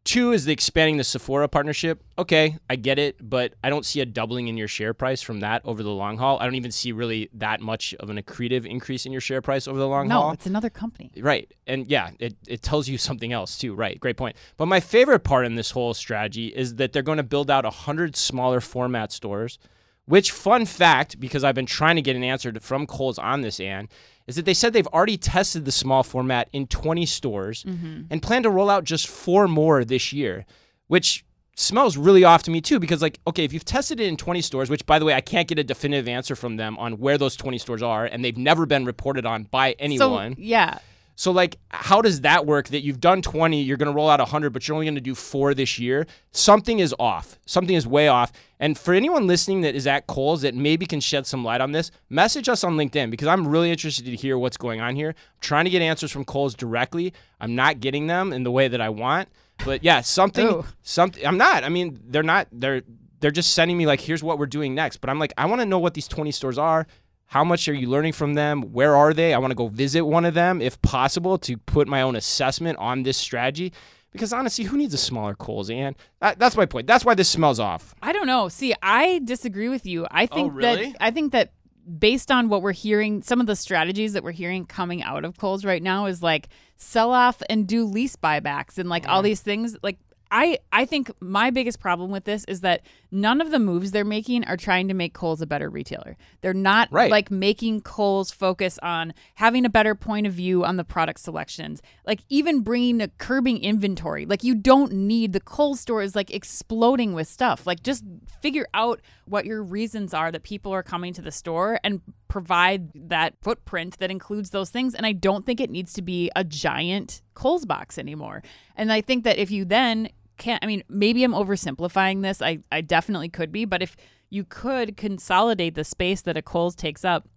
Two 0.07 0.31
is 0.31 0.45
the 0.45 0.53
expanding 0.53 0.99
the 0.99 1.05
Sephora 1.05 1.49
partnership. 1.49 2.01
Okay, 2.17 2.57
I 2.71 2.77
get 2.77 2.97
it, 3.01 3.17
but 3.21 3.55
I 3.65 3.71
don't 3.71 3.85
see 3.85 4.01
a 4.01 4.07
doubling 4.07 4.47
in 4.47 4.57
your 4.57 4.69
share 4.69 4.95
price 4.95 5.21
from 5.21 5.41
that 5.41 5.63
over 5.65 5.83
the 5.83 5.91
long 5.91 6.17
haul. 6.17 6.39
I 6.39 6.45
don't 6.45 6.55
even 6.55 6.71
see 6.71 6.93
really 6.93 7.29
that 7.35 7.61
much 7.61 7.93
of 7.99 8.09
an 8.09 8.17
accretive 8.17 8.65
increase 8.65 9.05
in 9.05 9.11
your 9.11 9.21
share 9.21 9.43
price 9.43 9.67
over 9.67 9.77
the 9.77 9.89
long 9.89 10.07
No, 10.07 10.15
haul. 10.15 10.29
No, 10.29 10.33
it's 10.35 10.47
another 10.47 10.71
company. 10.71 11.11
Right. 11.19 11.53
And 11.67 11.89
yeah, 11.89 12.11
it, 12.21 12.37
it 12.47 12.63
tells 12.63 12.87
you 12.87 12.99
something 12.99 13.33
else 13.33 13.59
too. 13.59 13.75
Right. 13.75 13.99
Great 13.99 14.17
point. 14.17 14.37
But 14.57 14.67
my 14.67 14.79
favorite 14.79 15.25
part 15.25 15.45
in 15.45 15.57
this 15.57 15.73
whole 15.73 15.93
strategy 15.93 16.47
is 16.55 16.77
that 16.77 16.93
they're 16.93 17.03
going 17.03 17.17
to 17.17 17.25
build 17.25 17.51
out 17.51 17.65
100 17.65 18.15
smaller 18.15 18.61
format 18.61 19.11
stores, 19.11 19.59
which, 20.07 20.31
fun 20.31 20.67
fact, 20.67 21.21
because 21.21 21.45
I've 21.45 21.55
been 21.55 21.67
trying 21.67 21.97
to 21.97 22.03
get 22.03 22.17
an 22.17 22.25
answer 22.25 22.53
to, 22.53 22.61
from 22.61 22.87
Kohl's 22.87 23.19
on 23.19 23.43
this, 23.43 23.61
Ann, 23.61 23.89
is 24.27 24.37
that 24.37 24.45
they 24.45 24.55
said 24.55 24.73
they've 24.73 24.87
already 24.89 25.17
tested 25.17 25.65
the 25.65 25.73
small 25.73 26.03
format 26.03 26.49
in 26.53 26.67
20 26.67 27.07
stores 27.07 27.65
mm-hmm. 27.65 28.03
and 28.11 28.23
plan 28.23 28.43
to 28.43 28.51
roll 28.51 28.71
out 28.71 28.85
just 28.85 29.09
four 29.09 29.47
more 29.49 29.85
this 29.85 30.13
year, 30.13 30.47
which 30.87 31.25
smells 31.59 31.97
really 31.97 32.23
off 32.23 32.43
to 32.43 32.51
me 32.51 32.61
too 32.61 32.79
because 32.79 33.01
like 33.01 33.19
okay 33.27 33.43
if 33.43 33.51
you've 33.51 33.65
tested 33.65 33.99
it 33.99 34.07
in 34.07 34.15
20 34.15 34.43
stores 34.43 34.69
which 34.69 34.85
by 34.85 34.99
the 34.99 35.07
way 35.07 35.15
i 35.15 35.23
can't 35.23 35.49
get 35.49 35.59
a 35.59 35.65
definitive 35.65 36.07
answer 36.07 36.37
from 36.37 36.59
them 36.59 36.77
on 36.77 36.99
where 36.99 37.17
those 37.17 37.35
20 37.35 37.57
stores 37.57 37.83
are 37.83 38.05
and 38.05 38.23
they've 38.23 38.37
never 38.37 38.67
been 38.67 38.85
reported 38.85 39.25
on 39.25 39.45
by 39.45 39.75
anyone 39.79 40.35
So 40.35 40.41
yeah. 40.43 40.79
So 41.17 41.33
like 41.33 41.59
how 41.71 42.01
does 42.01 42.21
that 42.21 42.47
work 42.47 42.69
that 42.69 42.83
you've 42.83 43.01
done 43.01 43.23
20, 43.23 43.61
you're 43.63 43.77
going 43.77 43.91
to 43.91 43.97
roll 43.97 44.09
out 44.09 44.21
100 44.21 44.53
but 44.53 44.69
you're 44.69 44.75
only 44.75 44.87
going 44.87 44.95
to 44.95 45.01
do 45.01 45.15
4 45.15 45.55
this 45.55 45.79
year? 45.79 46.07
Something 46.31 46.79
is 46.79 46.95
off. 46.99 47.39
Something 47.47 47.75
is 47.75 47.87
way 47.87 48.07
off. 48.07 48.33
And 48.61 48.79
for 48.79 48.95
anyone 48.95 49.27
listening 49.27 49.63
that 49.63 49.75
is 49.75 49.87
at 49.87 50.07
Kohl's 50.07 50.43
that 50.43 50.55
maybe 50.55 50.87
can 50.87 51.01
shed 51.01 51.27
some 51.27 51.43
light 51.43 51.61
on 51.61 51.73
this, 51.73 51.91
message 52.09 52.49
us 52.49 52.63
on 52.63 52.77
LinkedIn 52.77 53.11
because 53.11 53.29
I'm 53.29 53.49
really 53.49 53.71
interested 53.71 54.05
to 54.05 54.15
hear 54.15 54.39
what's 54.39 54.57
going 54.57 54.81
on 54.81 54.95
here. 54.95 55.09
I'm 55.09 55.41
trying 55.41 55.65
to 55.65 55.71
get 55.71 55.83
answers 55.83 56.13
from 56.13 56.25
Kohl's 56.25 56.55
directly. 56.55 57.13
I'm 57.41 57.55
not 57.55 57.81
getting 57.81 58.07
them 58.07 58.33
in 58.33 58.45
the 58.45 58.53
way 58.53 58.69
that 58.69 58.81
I 58.81 58.91
want. 58.91 59.29
But 59.65 59.83
yeah, 59.83 60.03
something 60.03 60.47
Ooh. 60.47 60.65
something 60.83 61.25
I'm 61.27 61.39
not. 61.39 61.65
I 61.65 61.71
mean, 61.71 61.99
they're 62.05 62.23
not 62.23 62.49
they're 62.53 62.83
they're 63.21 63.31
just 63.31 63.55
sending 63.55 63.79
me 63.79 63.87
like 63.87 64.01
here's 64.01 64.23
what 64.23 64.39
we're 64.39 64.47
doing 64.47 64.75
next. 64.75 64.99
But 64.99 65.11
I'm 65.11 65.19
like 65.19 65.33
I 65.39 65.47
want 65.47 65.61
to 65.63 65.67
know 65.67 65.79
what 65.79 65.95
these 65.95 66.09
20 66.09 66.31
stores 66.31 66.59
are. 66.59 66.87
How 67.27 67.43
much 67.45 67.69
are 67.69 67.75
you 67.75 67.89
learning 67.89 68.13
from 68.13 68.35
them? 68.35 68.63
Where 68.73 68.95
are 68.97 69.13
they? 69.13 69.35
I 69.35 69.39
want 69.39 69.51
to 69.51 69.57
go 69.57 69.69
visit 69.69 70.03
one 70.03 70.25
of 70.25 70.35
them 70.35 70.63
if 70.63 70.81
possible 70.83 71.39
to 71.39 71.57
put 71.57 71.89
my 71.89 72.03
own 72.03 72.17
assessment 72.17 72.79
on 72.79 73.03
this 73.03 73.17
strategy. 73.17 73.73
Because 74.13 74.33
honestly, 74.33 74.65
who 74.65 74.77
needs 74.79 74.95
a 74.95 74.99
smaller 74.99 75.35
Kohl's? 75.35 75.69
And 75.69 75.95
That, 76.21 76.39
that's 76.39 76.57
my 76.57 76.65
point. 76.67 76.87
That's 76.87 77.05
why 77.05 77.15
this 77.15 77.29
smells 77.29 77.61
off. 77.61 77.95
I 78.01 78.13
don't 78.13 78.27
know. 78.27 78.49
See, 78.49 78.75
I 78.83 79.21
disagree 79.25 79.69
with 79.69 79.85
you. 79.85 80.07
I 80.11 80.27
think 80.27 80.53
Oh, 80.53 80.55
really? 80.55 80.93
that 80.93 80.97
I 81.01 81.11
think 81.11 81.33
that 81.33 81.53
based 81.99 82.31
on 82.31 82.49
what 82.49 82.63
we're 82.63 82.73
hearing, 82.73 83.23
some 83.23 83.41
of 83.41 83.47
the 83.47 83.55
strategies 83.57 84.15
that 84.15 84.25
we're 84.25 84.33
hearing 84.33 84.65
coming 84.65 85.03
out 85.03 85.25
of 85.25 85.37
Kohl's 85.37 85.65
right 85.65 85.83
now 85.83 86.07
is 86.07 86.23
like 86.23 86.49
sell 86.77 87.13
off 87.13 87.43
and 87.51 87.67
do 87.67 87.85
lease 87.85 88.17
buybacks 88.17 88.79
and 88.79 88.89
like 88.89 89.03
Mm-hmm. 89.03 89.13
all 89.13 89.23
these 89.23 89.41
things. 89.41 89.77
Like 89.83 89.99
I 90.31 90.59
I 90.73 90.87
think 90.87 91.11
my 91.21 91.51
biggest 91.51 91.79
problem 91.79 92.11
with 92.11 92.25
this 92.25 92.45
is 92.47 92.63
that 92.63 92.83
none 93.17 93.41
of 93.41 93.51
the 93.51 93.59
moves 93.59 93.91
they're 93.91 94.05
making 94.05 94.45
are 94.45 94.57
trying 94.57 94.89
to 94.89 94.95
make 94.95 95.15
Kohl's 95.15 95.41
a 95.41 95.47
better 95.47 95.71
retailer. 95.71 96.17
They're 96.43 96.55
not 96.55 96.89
Right. 96.93 97.11
like 97.11 97.31
making 97.31 97.81
Kohl's 97.81 98.31
focus 98.31 98.79
on 98.83 99.15
having 99.35 99.65
a 99.65 99.71
better 99.71 99.95
point 99.95 100.27
of 100.27 100.35
view 100.35 100.65
on 100.65 100.77
the 100.77 100.85
product 100.85 101.21
selections. 101.21 101.81
Like 102.07 102.21
even 102.29 102.61
bringing 102.61 103.01
a 103.01 103.09
curbing 103.09 103.59
inventory. 103.59 104.27
Like 104.27 104.45
you 104.45 104.55
don't 104.55 104.93
need 104.93 105.33
the 105.33 105.41
Kohl's 105.41 105.81
store 105.81 106.03
is 106.03 106.15
like 106.15 106.31
exploding 106.31 107.15
with 107.15 107.27
stuff. 107.27 107.67
Like 107.67 107.83
just 107.83 108.05
figure 108.43 108.67
out 108.75 109.01
what 109.25 109.47
your 109.47 109.63
reasons 109.63 110.13
are 110.15 110.31
that 110.31 110.43
people 110.43 110.73
are 110.73 110.83
coming 110.83 111.13
to 111.15 111.23
the 111.23 111.33
store 111.33 111.81
and 111.83 112.03
provide 112.29 112.91
that 112.95 113.35
footprint 113.43 113.99
that 113.99 114.11
includes 114.11 114.51
those 114.51 114.71
things. 114.71 114.95
And 114.95 115.07
I 115.07 115.13
don't 115.13 115.47
think 115.47 115.61
it 115.61 115.71
needs 115.71 115.93
to 115.95 116.03
be 116.03 116.31
a 116.37 116.45
giant 116.45 117.23
Kohl's 117.35 117.65
box 117.65 117.99
anymore. 117.99 118.43
And 118.77 118.93
I 118.93 119.01
think 119.01 119.25
that 119.25 119.39
if 119.39 119.51
you 119.51 119.65
then 119.65 120.11
can't, 120.37 120.63
I 120.63 120.67
mean, 120.67 120.83
maybe 120.89 121.25
I'm 121.25 121.33
oversimplifying 121.33 122.23
this. 122.23 122.43
I, 122.43 122.59
I 122.71 122.81
definitely 122.81 123.29
could 123.29 123.53
be, 123.53 123.65
but 123.65 123.83
if 123.83 123.97
you 124.31 124.45
could 124.45 124.97
consolidate 124.97 125.75
the 125.75 125.85
space 125.85 126.23
that 126.23 126.37
a 126.37 126.43
Kohl's 126.43 126.75
takes 126.75 127.05
up 127.05 127.29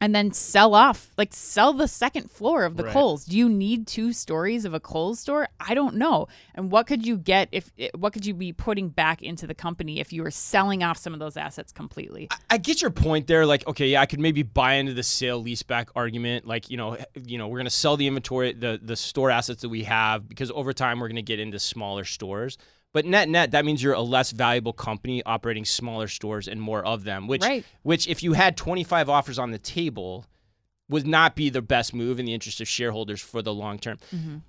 and 0.00 0.14
then 0.14 0.32
sell 0.32 0.74
off, 0.74 1.10
like 1.18 1.32
sell 1.32 1.72
the 1.72 1.88
second 1.88 2.30
floor 2.30 2.64
of 2.64 2.76
the 2.76 2.84
Right. 2.84 2.92
Kohl's. 2.92 3.24
Do 3.24 3.36
you 3.36 3.48
need 3.48 3.86
two 3.86 4.12
stories 4.12 4.64
of 4.64 4.72
a 4.72 4.80
Kohl's 4.80 5.18
store? 5.18 5.48
I 5.58 5.74
don't 5.74 5.96
know. 5.96 6.28
And 6.54 6.70
what 6.70 6.86
could 6.86 7.04
you 7.04 7.16
get 7.16 7.48
if 7.50 7.72
what 7.94 8.12
could 8.12 8.24
you 8.24 8.34
be 8.34 8.52
putting 8.52 8.90
back 8.90 9.22
into 9.22 9.46
the 9.46 9.54
company 9.54 9.98
if 9.98 10.12
you 10.12 10.22
were 10.22 10.30
selling 10.30 10.84
off 10.84 10.98
some 10.98 11.12
of 11.12 11.18
those 11.18 11.36
assets 11.36 11.72
completely? 11.72 12.28
I 12.48 12.58
get 12.58 12.80
your 12.80 12.90
point 12.90 13.26
there. 13.26 13.44
Like, 13.44 13.66
okay, 13.66 13.88
yeah, 13.88 14.00
I 14.00 14.06
could 14.06 14.20
maybe 14.20 14.42
buy 14.42 14.74
into 14.74 14.94
the 14.94 15.02
sale 15.02 15.42
leaseback 15.42 15.88
argument. 15.96 16.46
Like, 16.46 16.70
you 16.70 16.76
know, 16.76 16.96
you 17.14 17.38
know, 17.38 17.48
we're 17.48 17.58
gonna 17.58 17.70
sell 17.70 17.96
the 17.96 18.06
inventory, 18.06 18.52
the 18.52 18.78
the 18.80 18.96
store 18.96 19.30
assets 19.30 19.62
that 19.62 19.68
we 19.68 19.84
have, 19.84 20.28
because 20.28 20.50
over 20.52 20.72
time 20.72 21.00
we're 21.00 21.08
gonna 21.08 21.22
get 21.22 21.40
into 21.40 21.58
smaller 21.58 22.04
stores. 22.04 22.56
But 22.92 23.04
net 23.04 23.28
net, 23.28 23.50
that 23.50 23.64
means 23.64 23.82
you're 23.82 23.92
a 23.92 24.00
less 24.00 24.30
valuable 24.32 24.72
company 24.72 25.22
operating 25.24 25.64
smaller 25.64 26.08
stores 26.08 26.48
and 26.48 26.60
more 26.60 26.84
of 26.84 27.04
them. 27.04 27.26
Which, 27.26 27.42
Right. 27.42 27.64
which, 27.82 28.08
if 28.08 28.22
you 28.22 28.32
had 28.32 28.56
25 28.56 29.08
offers 29.08 29.38
on 29.38 29.50
the 29.50 29.58
table, 29.58 30.24
would 30.88 31.06
not 31.06 31.36
be 31.36 31.50
the 31.50 31.60
best 31.60 31.92
move 31.92 32.18
in 32.18 32.24
the 32.24 32.32
interest 32.32 32.62
of 32.62 32.66
shareholders 32.68 33.20
for 33.20 33.42
the 33.42 33.52
long 33.52 33.78
term. 33.78 33.98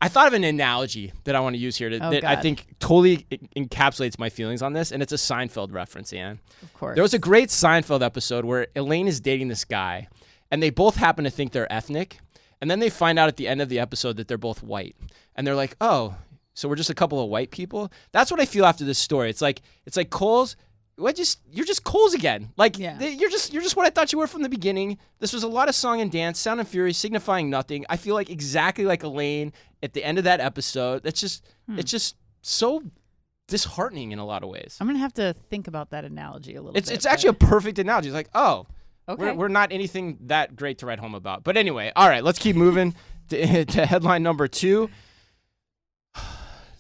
I 0.02 0.08
thought 0.08 0.26
of 0.28 0.34
an 0.34 0.46
analogy 0.46 1.12
that 1.26 1.36
I 1.36 1.42
want 1.42 1.56
to 1.56 1.60
use 1.60 1.76
here 1.76 1.90
to, 1.90 1.98
Mm-hmm. 1.98 2.06
Oh, 2.08 2.12
that 2.12 2.24
I 2.24 2.38
think 2.38 2.66
totally 2.80 3.28
encapsulates 3.58 4.18
my 4.18 4.30
feelings 4.30 4.62
on 4.62 4.72
this, 4.72 4.94
and 4.94 5.04
it's 5.04 5.12
a 5.12 5.18
Seinfeld 5.18 5.74
reference, 5.74 6.14
Ann. 6.14 6.40
Of 6.64 6.74
course. 6.74 6.96
There 6.96 7.04
was 7.04 7.14
a 7.14 7.20
great 7.20 7.50
Seinfeld 7.50 8.02
episode 8.02 8.46
where 8.46 8.68
Elaine 8.74 9.10
is 9.10 9.20
dating 9.20 9.50
this 9.50 9.66
guy, 9.66 10.08
and 10.50 10.64
they 10.64 10.70
both 10.70 10.96
happen 10.96 11.26
to 11.26 11.30
think 11.30 11.52
they're 11.52 11.72
ethnic. 11.72 12.20
And 12.62 12.70
then 12.72 12.80
they 12.80 12.90
find 12.90 13.20
out 13.20 13.28
at 13.30 13.38
the 13.38 13.48
end 13.48 13.62
of 13.62 13.70
the 13.70 13.80
episode 13.80 14.16
that 14.18 14.28
they're 14.28 14.38
both 14.38 14.64
white. 14.64 14.96
And 15.36 15.46
they're 15.48 15.56
like, 15.56 15.76
oh, 15.80 16.16
so 16.60 16.68
we're 16.68 16.76
just 16.76 16.90
a 16.90 16.96
couple 16.96 17.24
of 17.24 17.30
white 17.30 17.52
people? 17.52 17.92
That's 18.12 18.30
what 18.32 18.40
I 18.40 18.46
feel 18.46 18.66
after 18.66 18.84
this 18.84 19.00
story. 19.00 19.30
It's 19.30 19.42
like 19.42 19.62
it's 19.86 19.96
like 19.98 20.10
Kohl's 20.10 20.56
what 20.98 21.16
just 21.16 21.40
you're 21.50 21.66
just 21.66 21.84
Kohl's 21.86 22.14
again. 22.14 22.52
Like 22.58 22.78
Yeah. 22.78 22.98
they- 22.98 23.14
you're 23.14 23.30
just 23.30 23.54
you're 23.54 23.62
just 23.64 23.78
what 23.78 23.86
I 23.86 23.90
thought 23.90 24.12
you 24.12 24.20
were 24.20 24.28
from 24.28 24.42
the 24.42 24.50
beginning. 24.50 24.98
This 25.20 25.32
was 25.32 25.44
a 25.44 25.48
lot 25.48 25.70
of 25.70 25.76
song 25.76 26.02
and 26.02 26.12
dance, 26.12 26.38
sound 26.40 26.60
and 26.60 26.68
fury, 26.68 26.92
signifying 26.92 27.50
nothing. 27.50 27.86
I 27.90 27.96
feel 27.98 28.16
like 28.16 28.30
exactly 28.30 28.86
like 28.86 29.04
Elaine 29.04 29.54
at 29.82 29.94
the 29.94 30.04
end 30.04 30.18
of 30.18 30.26
that 30.26 30.42
episode. 30.42 31.04
That's 31.04 31.22
just 31.22 31.46
Hmm. 31.68 31.80
it's 31.80 31.90
just 31.92 32.16
so 32.42 32.84
disheartening 33.48 34.12
in 34.12 34.20
a 34.20 34.26
lot 34.26 34.44
of 34.44 34.50
ways. 34.50 34.78
I'm 34.80 34.88
gonna 34.88 35.00
have 35.00 35.14
to 35.16 35.34
think 35.50 35.68
about 35.68 35.90
that 35.92 36.06
analogy 36.06 36.56
a 36.56 36.62
little 36.62 36.78
It's 36.78 36.90
bit. 36.90 36.96
it's 36.96 37.06
actually 37.06 37.30
a 37.30 37.34
perfect 37.34 37.80
analogy. 37.80 38.10
It's 38.10 38.16
like 38.16 38.30
oh. 38.36 38.68
Okay. 39.08 39.24
We're, 39.24 39.34
we're 39.34 39.48
not 39.48 39.72
anything 39.72 40.20
that 40.28 40.56
great 40.56 40.78
to 40.80 40.86
write 40.86 41.00
home 41.00 41.16
about. 41.16 41.44
But 41.44 41.58
anyway, 41.58 41.92
all 41.96 42.08
right, 42.08 42.24
let's 42.24 42.38
keep 42.38 42.56
moving 42.56 42.94
to, 43.30 43.66
to 43.74 43.86
headline 43.88 44.22
number 44.22 44.48
two. 44.48 44.90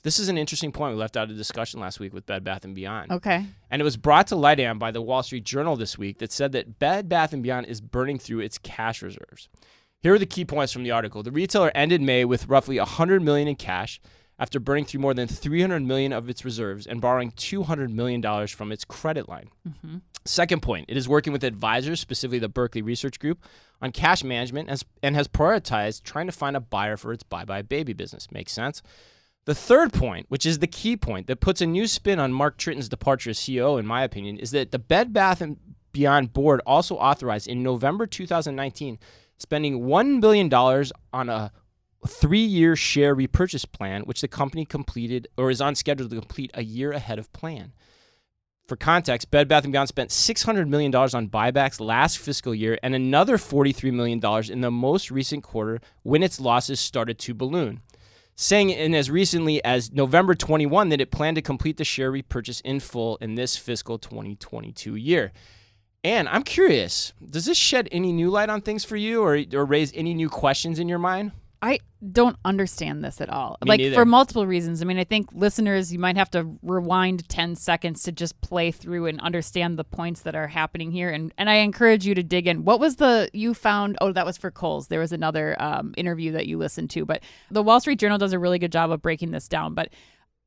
This 0.04 0.20
is 0.20 0.30
an 0.30 0.38
interesting 0.38 0.72
point 0.72 0.94
we 0.94 1.00
left 1.00 1.18
out 1.18 1.30
of 1.30 1.38
discussion 1.38 1.80
last 1.80 2.00
week 2.00 2.14
with 2.14 2.26
Bed 2.26 2.44
Bath 2.44 2.64
and 2.66 2.76
Beyond. 2.76 3.12
okay. 3.12 3.46
And 3.70 3.82
it 3.82 3.86
was 3.86 3.98
brought 3.98 4.28
to 4.28 4.36
light 4.36 4.60
Am, 4.60 4.80
by 4.80 4.92
the 4.92 5.02
Wall 5.02 5.24
Street 5.24 5.44
Journal 5.44 5.76
this 5.76 5.98
week 5.98 6.20
that 6.20 6.32
said 6.32 6.52
that 6.54 6.80
Bed 6.80 7.10
Bath 7.10 7.34
& 7.38 7.42
Beyond 7.42 7.68
is 7.68 7.82
burning 7.82 8.18
through 8.18 8.40
its 8.40 8.58
cash 8.58 9.02
reserves. 9.02 9.50
Here 10.02 10.14
are 10.14 10.20
the 10.20 10.26
key 10.26 10.46
points 10.46 10.72
from 10.72 10.84
the 10.84 10.92
article. 10.92 11.24
The 11.24 11.32
retailer 11.32 11.72
ended 11.76 12.02
May 12.02 12.24
with 12.24 12.48
roughly 12.48 12.78
100 12.78 13.22
million 13.22 13.48
in 13.48 13.56
cash 13.56 14.00
after 14.40 14.60
burning 14.60 14.86
through 14.86 15.02
more 15.02 15.14
than 15.14 15.28
300 15.28 15.84
million 15.84 16.14
of 16.14 16.30
its 16.30 16.46
reserves 16.46 16.88
and 16.88 17.02
borrowing 17.02 17.32
200 17.32 17.92
million 17.92 18.22
dollars 18.22 18.52
from 18.52 18.72
its 18.72 18.86
credit 18.86 19.28
line. 19.28 19.50
Mm-hmm. 19.68 19.98
Second 20.26 20.62
point, 20.62 20.86
it 20.88 20.96
is 20.96 21.10
working 21.10 21.34
with 21.34 21.44
advisors, 21.44 22.00
specifically 22.00 22.40
the 22.40 22.50
Berkeley 22.50 22.82
Research 22.82 23.20
Group, 23.20 23.44
on 23.82 23.92
cash 23.92 24.24
management 24.24 24.70
as, 24.70 24.86
and 25.04 25.16
has 25.16 25.28
prioritized 25.28 26.04
trying 26.04 26.28
to 26.28 26.32
find 26.32 26.56
a 26.56 26.62
buyer 26.62 26.98
for 26.98 27.12
its 27.12 27.24
buybuy 27.24 27.68
Baby 27.68 27.94
business. 27.94 28.32
Makes 28.32 28.54
sense. 28.54 28.82
The 29.50 29.56
third 29.56 29.94
point, 29.94 30.28
which 30.30 30.46
is 30.46 30.60
the 30.60 30.68
key 30.68 30.96
point 30.96 31.26
that 31.26 31.40
puts 31.40 31.60
a 31.60 31.66
new 31.66 31.88
spin 31.88 32.20
on 32.20 32.32
Mark 32.32 32.60
Tritton's 32.60 32.88
departure 32.88 33.32
as 33.32 33.40
CEO, 33.40 33.80
in 33.80 33.86
my 33.88 34.04
opinion, 34.04 34.38
is 34.38 34.52
that 34.52 34.70
the 34.70 34.78
Bed 34.78 35.12
Bath 35.12 35.42
and 35.42 35.58
Beyond 35.92 36.34
board 36.34 36.62
also 36.68 36.98
authorized 36.98 37.48
in 37.48 37.64
November 37.64 38.06
2019 38.06 39.00
spending 39.40 39.82
$1 39.82 40.22
billion 40.22 40.54
on 40.54 41.30
a 41.30 41.52
three-year 42.08 42.76
share 42.76 43.16
repurchase 43.16 43.66
plan, 43.66 44.04
which 44.04 44.22
the 44.22 44.28
company 44.28 44.66
completed 44.66 45.28
or 45.36 45.50
is 45.50 45.62
on 45.62 45.74
schedule 45.74 46.08
to 46.08 46.20
complete 46.20 46.52
a 46.54 46.62
year 46.62 46.92
ahead 46.92 47.18
of 47.18 47.34
plan. 47.34 47.74
For 48.68 48.76
context, 48.76 49.32
Bed 49.32 49.48
Bath 49.48 49.64
& 49.64 49.72
Beyond 49.72 49.90
spent 49.90 50.12
$600 50.12 50.68
million 50.68 50.94
on 50.94 51.28
buybacks 51.28 51.80
last 51.80 52.20
fiscal 52.20 52.54
year 52.54 52.78
and 52.84 52.94
another 52.94 53.38
$43 53.38 53.92
million 53.94 54.22
in 54.52 54.62
the 54.62 54.70
most 54.70 55.10
recent 55.10 55.42
quarter 55.42 55.82
when 56.04 56.22
its 56.22 56.40
losses 56.40 56.80
started 56.80 57.18
to 57.18 57.34
balloon 57.34 57.82
saying 58.42 58.70
in 58.70 58.96
as 58.96 59.12
recently 59.12 59.62
as 59.66 59.92
November 59.92 60.34
21 60.34 60.88
that 60.88 61.02
it 61.02 61.12
planned 61.12 61.36
to 61.36 61.42
complete 61.42 61.76
the 61.76 61.84
share 61.84 62.10
repurchase 62.10 62.62
in 62.62 62.80
full 62.80 63.18
in 63.18 63.36
this 63.36 63.58
fiscal 63.58 64.00
2022 64.00 64.96
year. 64.96 65.34
And 66.06 66.30
I'm 66.30 66.44
curious, 66.44 67.12
does 67.30 67.44
this 67.44 67.58
shed 67.58 67.90
any 67.92 68.14
new 68.14 68.30
light 68.30 68.48
on 68.48 68.62
things 68.62 68.86
for 68.86 68.96
you 68.96 69.22
or, 69.22 69.44
or 69.54 69.66
raise 69.66 69.92
any 69.94 70.14
new 70.14 70.30
questions 70.30 70.80
in 70.80 70.88
your 70.88 71.00
mind? 71.00 71.34
I 71.62 71.80
don't 72.14 72.38
understand 72.46 73.04
this 73.04 73.20
at 73.20 73.30
all. 73.30 73.58
Me 73.64 73.70
like 73.70 73.80
neither. 73.80 73.96
for 73.96 74.06
multiple 74.06 74.48
reasons. 74.48 74.82
I 74.82 74.86
mean, 74.86 74.98
I 74.98 75.04
think 75.04 75.28
listeners, 75.34 75.92
you 75.92 76.00
might 76.00 76.16
have 76.16 76.32
to 76.32 76.58
rewind 76.64 77.28
10 77.28 77.58
seconds 77.58 78.04
to 78.04 78.14
just 78.14 78.40
play 78.40 78.72
through 78.72 79.08
and 79.08 79.20
understand 79.20 79.78
the 79.78 79.84
points 79.84 80.22
that 80.22 80.36
are 80.36 80.48
happening 80.48 80.92
here. 80.92 81.10
And 81.10 81.34
and 81.38 81.50
I 81.50 81.56
encourage 81.56 82.06
you 82.06 82.16
to 82.16 82.24
dig 82.24 82.48
in. 82.48 82.64
What 82.64 82.80
was 82.80 82.96
the 82.96 83.30
you 83.34 83.54
found? 83.54 83.98
Oh, 84.00 84.14
that 84.14 84.26
was 84.26 84.38
for 84.38 84.52
Kohl's. 84.52 84.88
There 84.88 85.02
was 85.02 85.12
another 85.12 85.62
um, 85.62 85.94
interview 85.98 86.32
that 86.32 86.48
you 86.48 86.58
listened 86.58 86.90
to, 86.92 87.06
but 87.06 87.22
the 87.52 87.62
Wall 87.62 87.82
Street 87.82 88.00
Journal 88.00 88.18
does 88.18 88.32
a 88.32 88.40
really 88.40 88.60
good 88.60 88.72
job 88.72 88.90
of 88.92 89.02
breaking 89.02 89.32
this 89.32 89.50
down. 89.50 89.74
But 89.74 89.90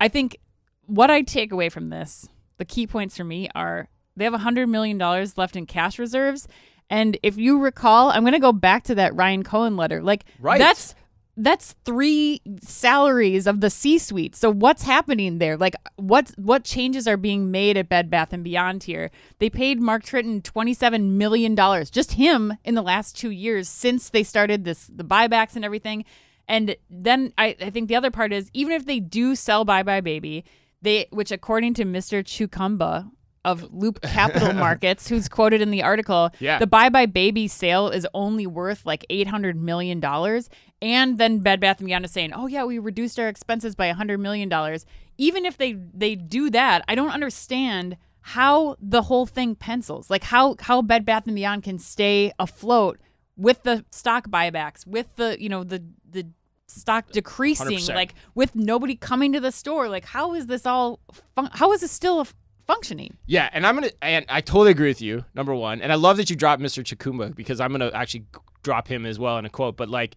I 0.00 0.08
think 0.08 0.38
what 0.86 1.10
I 1.10 1.20
take 1.20 1.52
away 1.52 1.68
from 1.68 1.88
this, 1.88 2.26
the 2.56 2.64
key 2.64 2.86
points 2.86 3.18
for 3.18 3.24
me 3.24 3.50
are 3.54 3.88
they 4.16 4.24
have 4.24 4.32
$100 4.34 4.68
million 4.68 4.98
left 5.36 5.56
in 5.56 5.66
cash 5.66 5.98
reserves. 5.98 6.48
And 6.90 7.16
if 7.22 7.36
you 7.38 7.58
recall, 7.58 8.10
I'm 8.10 8.22
going 8.22 8.32
to 8.34 8.38
go 8.38 8.52
back 8.52 8.84
to 8.84 8.94
that 8.96 9.14
Ryan 9.14 9.42
Cohen 9.42 9.76
letter. 9.76 10.02
Like, 10.02 10.24
Right. 10.38 10.58
that's 10.58 10.94
that's 11.36 11.74
three 11.84 12.42
salaries 12.60 13.46
of 13.46 13.60
the 13.60 13.70
C-suite. 13.70 14.36
So 14.36 14.50
what's 14.50 14.82
happening 14.82 15.38
there? 15.38 15.56
Like 15.56 15.74
what 15.96 16.30
what 16.36 16.64
changes 16.64 17.08
are 17.08 17.16
being 17.16 17.50
made 17.50 17.76
at 17.76 17.88
Bed 17.88 18.10
Bath 18.10 18.32
and 18.32 18.44
Beyond 18.44 18.84
here? 18.84 19.10
They 19.38 19.48
paid 19.48 19.80
Mark 19.80 20.04
Tritton 20.04 20.42
27 20.42 21.16
million 21.16 21.54
dollars 21.54 21.90
just 21.90 22.12
him 22.12 22.58
in 22.64 22.74
the 22.74 22.82
last 22.82 23.16
2 23.16 23.30
years 23.30 23.68
since 23.68 24.10
they 24.10 24.22
started 24.22 24.64
this 24.64 24.86
the 24.94 25.04
buybacks 25.04 25.56
and 25.56 25.64
everything. 25.64 26.04
And 26.48 26.76
then 26.90 27.32
I, 27.38 27.56
I 27.60 27.70
think 27.70 27.88
the 27.88 27.96
other 27.96 28.10
part 28.10 28.32
is 28.32 28.50
even 28.52 28.74
if 28.74 28.84
they 28.84 29.00
do 29.00 29.34
sell 29.34 29.64
buybuy 29.64 30.04
Baby, 30.04 30.44
they 30.82 31.06
which 31.10 31.32
according 31.32 31.74
to 31.74 31.84
Mr. 31.84 32.22
Chukumba 32.22 33.10
of 33.44 33.72
Loop 33.72 34.00
Capital 34.02 34.52
Markets, 34.52 35.08
who's 35.08 35.28
quoted 35.28 35.60
in 35.60 35.70
the 35.70 35.82
article, 35.82 36.30
Yeah. 36.38 36.58
the 36.58 36.66
buybuy 36.66 37.12
Baby 37.12 37.48
sale 37.48 37.88
is 37.88 38.06
only 38.14 38.46
worth 38.46 38.86
like 38.86 39.04
eight 39.10 39.26
hundred 39.28 39.56
million 39.56 39.98
dollars. 40.00 40.48
And 40.80 41.18
then 41.18 41.38
Bed 41.40 41.60
Bath 41.60 41.78
and 41.78 41.86
Beyond 41.86 42.04
is 42.04 42.10
saying, 42.10 42.32
"Oh 42.34 42.46
yeah, 42.46 42.64
we 42.64 42.78
reduced 42.78 43.18
our 43.18 43.28
expenses 43.28 43.74
by 43.74 43.88
hundred 43.90 44.18
million 44.18 44.48
dollars." 44.48 44.86
Even 45.18 45.44
if 45.44 45.56
they 45.58 45.72
they 45.72 46.14
do 46.14 46.50
that, 46.50 46.84
I 46.88 46.94
don't 46.94 47.10
understand 47.10 47.96
how 48.20 48.76
the 48.80 49.02
whole 49.02 49.26
thing 49.26 49.54
pencils. 49.56 50.08
Like 50.10 50.24
how 50.24 50.56
how 50.60 50.82
Bed 50.82 51.04
Bath 51.04 51.26
and 51.26 51.34
Beyond 51.34 51.62
can 51.64 51.78
stay 51.78 52.32
afloat 52.38 52.98
with 53.36 53.62
the 53.64 53.84
stock 53.90 54.28
buybacks, 54.28 54.86
with 54.86 55.14
the 55.16 55.36
you 55.40 55.48
know 55.48 55.64
the 55.64 55.82
the 56.08 56.26
stock 56.68 57.10
decreasing, 57.12 57.66
100%. 57.78 57.94
like 57.94 58.14
with 58.34 58.54
nobody 58.54 58.94
coming 58.96 59.32
to 59.32 59.40
the 59.40 59.52
store. 59.52 59.88
Like 59.88 60.04
how 60.06 60.34
is 60.34 60.46
this 60.46 60.64
all? 60.66 61.00
Fun- 61.34 61.50
how 61.52 61.72
is 61.72 61.80
this 61.82 61.90
still 61.92 62.20
f- 62.20 62.34
functioning? 62.66 63.16
Yeah, 63.26 63.48
and 63.52 63.66
I'm 63.66 63.74
gonna 63.74 63.90
and 64.00 64.24
I 64.28 64.40
totally 64.40 64.70
agree 64.70 64.88
with 64.88 65.02
you. 65.02 65.24
Number 65.34 65.54
one, 65.54 65.80
and 65.80 65.92
I 65.92 65.96
love 65.96 66.16
that 66.16 66.30
you 66.30 66.36
dropped 66.36 66.62
Mr. 66.62 66.82
Chukumba 66.82 67.34
because 67.34 67.60
I'm 67.60 67.72
gonna 67.72 67.90
actually 67.92 68.26
drop 68.62 68.88
him 68.88 69.06
as 69.06 69.18
well 69.18 69.38
in 69.38 69.44
a 69.44 69.50
quote. 69.50 69.76
But 69.76 69.88
like, 69.88 70.16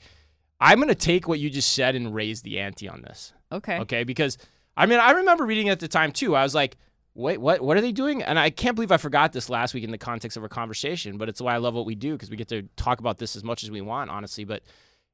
I'm 0.59 0.79
gonna 0.79 0.95
take 0.95 1.27
what 1.27 1.39
you 1.39 1.49
just 1.49 1.73
said 1.73 1.95
and 1.95 2.13
raise 2.13 2.41
the 2.41 2.59
ante 2.59 2.87
on 2.87 3.01
this. 3.01 3.33
Okay. 3.51 3.79
Okay, 3.79 4.03
because 4.03 4.37
I 4.77 4.85
mean 4.85 4.99
I 4.99 5.11
remember 5.11 5.45
reading 5.45 5.67
it 5.67 5.71
at 5.71 5.79
the 5.79 5.87
time 5.87 6.11
too. 6.11 6.35
I 6.35 6.43
was 6.43 6.55
like, 6.55 6.77
wait, 7.13 7.39
what? 7.39 7.61
What 7.61 7.77
are 7.77 7.81
they 7.81 7.91
doing? 7.91 8.21
And 8.21 8.37
I 8.37 8.49
can't 8.49 8.75
believe 8.75 8.91
I 8.91 8.97
forgot 8.97 9.33
this 9.33 9.49
last 9.49 9.73
week 9.73 9.83
in 9.83 9.91
the 9.91 9.97
context 9.97 10.37
of 10.37 10.43
our 10.43 10.49
conversation. 10.49 11.17
But 11.17 11.29
it's 11.29 11.41
why 11.41 11.55
I 11.55 11.57
love 11.57 11.73
what 11.73 11.85
we 11.85 11.95
do 11.95 12.13
because 12.13 12.29
we 12.29 12.37
get 12.37 12.49
to 12.49 12.63
talk 12.75 12.99
about 12.99 13.17
this 13.17 13.35
as 13.35 13.43
much 13.43 13.63
as 13.63 13.71
we 13.71 13.81
want, 13.81 14.09
honestly. 14.09 14.43
But 14.43 14.63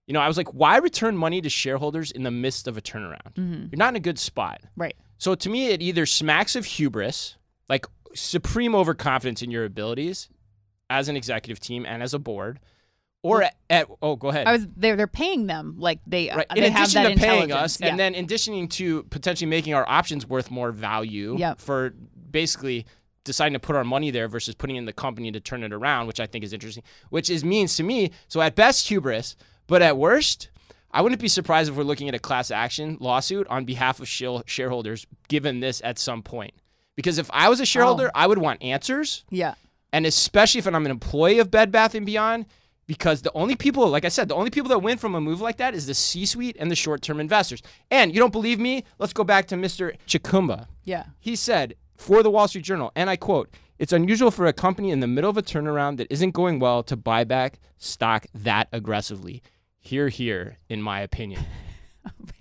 you 0.08 0.14
know, 0.14 0.20
I 0.20 0.28
was 0.28 0.36
like, 0.36 0.54
why 0.54 0.78
return 0.78 1.16
money 1.16 1.42
to 1.42 1.50
shareholders 1.50 2.12
in 2.12 2.24
the 2.24 2.32
midst 2.32 2.68
of 2.68 2.76
a 2.76 2.82
turnaround? 2.82 3.34
Mm-hmm. 3.36 3.68
You're 3.72 3.78
not 3.78 3.90
in 3.90 3.96
a 3.96 4.02
good 4.02 4.20
spot. 4.20 4.62
Right. 4.76 4.96
So 5.22 5.36
to 5.36 5.50
me, 5.52 5.68
it 5.68 5.84
either 5.84 6.08
smacks 6.08 6.56
of 6.56 6.66
hubris, 6.66 7.36
like 7.70 7.86
supreme 8.16 8.74
overconfidence 8.74 9.44
in 9.44 9.52
your 9.52 9.66
abilities 9.66 10.30
as 10.90 11.10
an 11.10 11.16
executive 11.16 11.60
team 11.60 11.86
and 11.86 12.02
as 12.02 12.16
a 12.16 12.18
board, 12.18 12.60
or 13.22 13.44
at, 13.44 13.56
at 13.70 13.86
oh, 14.02 14.16
go 14.16 14.30
ahead. 14.30 14.48
I 14.48 14.54
was 14.54 14.66
they're 14.76 14.96
they're 14.96 15.06
paying 15.06 15.46
them 15.46 15.76
like 15.78 16.00
they 16.08 16.32
Right. 16.36 16.48
In 16.56 16.64
they 16.64 16.70
have 16.72 16.86
addition 16.90 17.04
that 17.04 17.14
to 17.14 17.20
paying 17.20 17.52
us, 17.52 17.80
Yeah. 17.80 17.90
and 17.90 18.00
then 18.00 18.16
in 18.16 18.26
addition 18.26 18.68
to 18.68 19.04
potentially 19.04 19.48
making 19.48 19.76
our 19.76 19.88
options 19.88 20.26
worth 20.26 20.50
more 20.50 20.72
value 20.72 21.36
Yep. 21.38 21.60
for 21.62 21.94
basically 22.32 22.88
deciding 23.24 23.54
to 23.54 23.60
put 23.60 23.76
our 23.76 23.84
money 23.84 24.10
there 24.10 24.28
versus 24.28 24.56
putting 24.56 24.76
in 24.76 24.86
the 24.86 24.94
company 24.94 25.32
to 25.32 25.40
turn 25.40 25.62
it 25.62 25.72
around, 25.72 26.08
which 26.08 26.20
I 26.20 26.26
think 26.26 26.44
is 26.44 26.52
interesting. 26.52 26.82
Which 27.12 27.30
is 27.30 27.46
means 27.46 27.76
to 27.76 27.84
me. 27.84 28.10
So 28.28 28.42
at 28.42 28.56
best 28.56 28.88
hubris, 28.88 29.36
but 29.68 29.84
at 29.84 29.98
worst, 29.98 30.50
I 30.94 31.02
wouldn't 31.02 31.22
be 31.22 31.28
surprised 31.28 31.70
if 31.70 31.76
we're 31.76 31.84
looking 31.84 32.10
at 32.10 32.16
a 32.16 32.20
class 32.20 32.52
action 32.52 32.98
lawsuit 33.00 33.48
on 33.48 33.66
behalf 33.66 34.00
of 34.00 34.08
shareholders, 34.10 35.06
given 35.28 35.60
this 35.60 35.82
at 35.84 35.98
some 36.00 36.22
point. 36.22 36.54
Because 36.96 37.18
if 37.18 37.30
I 37.32 37.50
was 37.50 37.60
a 37.60 37.66
shareholder, 37.66 38.08
Oh. 38.08 38.12
I 38.20 38.28
would 38.28 38.38
want 38.38 38.62
answers 38.62 39.24
yeah. 39.30 39.54
and 39.94 40.06
especially 40.06 40.60
if 40.60 40.68
I'm 40.68 40.86
an 40.86 40.92
employee 40.92 41.40
of 41.40 41.50
Bed 41.50 41.72
Bath 41.72 41.96
and 41.96 42.06
Beyond, 42.06 42.46
because 42.88 43.22
the 43.22 43.32
only 43.34 43.56
people, 43.56 43.88
like 43.88 44.04
I 44.04 44.10
said, 44.10 44.28
the 44.28 44.36
only 44.36 44.50
people 44.50 44.68
that 44.70 44.80
win 44.80 44.98
from 44.98 45.16
a 45.16 45.22
move 45.22 45.40
like 45.40 45.58
that 45.58 45.74
is 45.74 45.86
the 45.88 45.94
C-suite 45.94 46.58
and 46.60 46.70
the 46.70 46.76
short-term 46.76 47.22
investors. 47.22 47.62
And 47.90 48.14
you 48.14 48.20
don't 48.20 48.34
believe 48.34 48.60
me? 48.60 48.84
Let's 49.00 49.14
go 49.14 49.24
back 49.24 49.48
to 49.48 49.56
Mr. 49.56 49.96
Chukumba. 50.08 50.68
Yeah. 50.84 51.06
He 51.20 51.38
said 51.38 51.76
for 51.96 52.22
the 52.22 52.30
Wall 52.30 52.50
Street 52.50 52.66
Journal, 52.66 52.92
and 52.96 53.10
I 53.10 53.16
quote, 53.16 53.50
"It's 53.80 53.94
unusual 53.94 54.30
for 54.32 54.46
a 54.46 54.52
company 54.54 54.92
in 54.92 55.00
the 55.00 55.08
middle 55.08 55.30
of 55.30 55.38
a 55.38 55.42
turnaround 55.42 55.98
that 55.98 56.08
isn't 56.12 56.32
going 56.32 56.60
well 56.60 56.84
to 56.84 56.98
buy 56.98 57.24
back 57.24 57.60
stock 57.78 58.26
that 58.34 58.68
aggressively." 58.74 59.42
Here, 59.82 60.10
here, 60.10 60.58
in 60.70 60.82
my 60.82 61.02
opinion. 61.02 61.44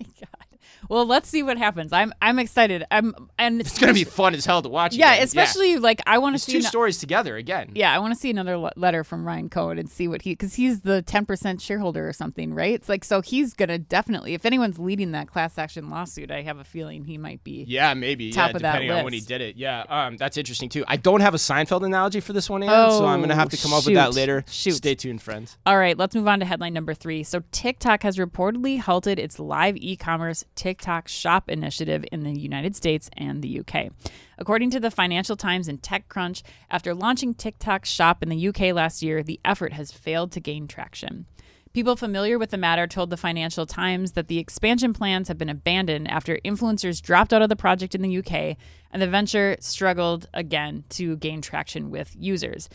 Well, 0.91 1.07
let's 1.07 1.29
see 1.29 1.45
what 1.45 1.57
happens. 1.57 1.93
I'm 1.93 2.13
I'm 2.21 2.41
excited. 2.41 2.85
I'm 2.91 3.15
and 3.39 3.61
it's 3.61 3.79
gonna 3.79 3.95
be 3.95 4.03
fun 4.03 4.35
as 4.35 4.45
hell 4.45 4.61
to 4.61 4.69
watch. 4.69 4.97
yeah, 4.97 5.13
again. 5.13 5.25
especially 5.25 5.77
like 5.77 6.01
I 6.05 6.19
want 6.19 6.35
to 6.35 6.41
see 6.41 6.51
two 6.51 6.63
stories 6.63 6.99
together 6.99 7.37
again. 7.37 7.71
yeah, 7.77 7.95
I 7.95 8.01
want 8.01 8.13
to 8.13 8.19
see 8.19 8.29
another 8.29 8.57
le- 8.57 8.73
letter 8.75 9.05
from 9.05 9.25
Ryan 9.25 9.49
Cohen 9.49 9.79
and 9.79 9.89
see 9.89 10.09
what 10.09 10.23
he 10.23 10.33
because 10.33 10.55
he's 10.55 10.81
the 10.81 11.05
10% 11.07 11.61
shareholder 11.61 12.09
or 12.09 12.13
something, 12.13 12.53
right? 12.53 12.75
It's 12.75 12.89
like 12.89 13.05
so 13.05 13.21
he's 13.21 13.55
gonna 13.55 13.79
definitely 13.79 14.35
if 14.35 14.45
anyone's 14.45 14.81
leading 14.81 15.13
that 15.13 15.29
class 15.29 15.59
action 15.59 15.91
lawsuit, 15.91 16.33
I 16.33 16.43
have 16.43 16.59
a 16.59 16.65
feeling 16.65 17.05
he 17.05 17.19
might 17.19 17.45
be. 17.45 17.65
Yeah, 17.69 17.95
maybe. 17.95 18.33
Top 18.33 18.51
yeah, 18.51 18.57
of 18.57 18.63
that 18.63 18.73
depending 18.73 18.91
on 18.91 19.05
when 19.05 19.13
he 19.13 19.21
did 19.21 19.41
it. 19.43 19.57
Yeah, 19.57 19.85
um, 19.89 20.17
that's 20.17 20.37
interesting 20.37 20.69
too. 20.71 20.85
I 20.89 20.97
don't 20.97 21.21
have 21.21 21.35
a 21.35 21.39
Seinfeld 21.39 21.85
analogy 21.85 22.19
for 22.19 22.33
this 22.33 22.51
one, 22.51 22.65
Ann, 22.65 22.91
so 22.91 23.07
I'm 23.07 23.21
gonna 23.21 23.37
have 23.37 23.51
to 23.51 23.57
come 23.57 23.73
up 23.73 23.85
with 23.87 23.95
that 23.95 24.09
Oh, 24.09 24.11
later. 24.11 24.45
Shoot. 24.51 24.75
Stay 24.75 24.97
tuned, 24.97 25.23
friends. 25.23 25.57
All 25.65 25.79
right, 25.79 25.97
let's 25.97 26.17
move 26.17 26.27
on 26.27 26.41
to 26.41 26.47
headline 26.47 26.75
number 26.75 26.95
three. 26.95 27.23
So 27.23 27.45
TikTok 27.53 28.03
has 28.03 28.17
reportedly 28.17 28.81
halted 28.81 29.21
its 29.21 29.39
live 29.39 29.77
e-commerce 29.77 30.45
TikTok 30.57 30.80
Shop 31.07 31.49
initiative 31.49 32.05
in 32.11 32.23
the 32.23 32.39
United 32.39 32.77
States 32.77 33.11
and 33.17 33.43
the 33.43 33.61
UK. 33.61 33.91
According 34.39 34.71
to 34.71 34.81
the 34.81 34.91
Financial 34.91 35.37
Times 35.37 35.69
and 35.69 35.83
TechCrunch, 35.83 36.43
after 36.71 36.95
launching 36.95 37.35
TikTok 37.35 37.85
Shop 37.85 38.23
in 38.23 38.29
the 38.29 38.49
UK 38.49 38.75
last 38.75 39.03
year, 39.03 39.23
the 39.23 39.41
effort 39.45 39.73
has 39.73 39.93
failed 39.93 40.33
to 40.33 40.41
gain 40.41 40.67
traction. 40.67 41.27
People 41.73 41.95
familiar 41.95 42.37
with 42.37 42.51
the 42.51 42.57
matter 42.57 42.89
told 42.89 43.11
the 43.11 43.17
Financial 43.17 43.65
Times 43.65 44.13
that 44.13 44.27
the 44.27 44.39
expansion 44.39 44.93
plans 44.93 45.29
have 45.29 45.39
been 45.39 45.49
abandoned 45.49 46.11
after 46.11 46.39
influencers 46.45 47.01
dropped 47.01 47.33
out 47.33 47.43
of 47.43 47.49
the 47.49 47.55
project 47.55 47.95
in 47.95 48.03
the 48.03 48.19
UK 48.19 48.57
and 48.91 49.01
the 49.01 49.07
venture 49.07 49.57
struggled 49.61 50.29
again 50.35 50.83
to 50.89 51.17
gain 51.17 51.41
traction 51.41 51.91
with 51.91 52.17
users. 52.19 52.69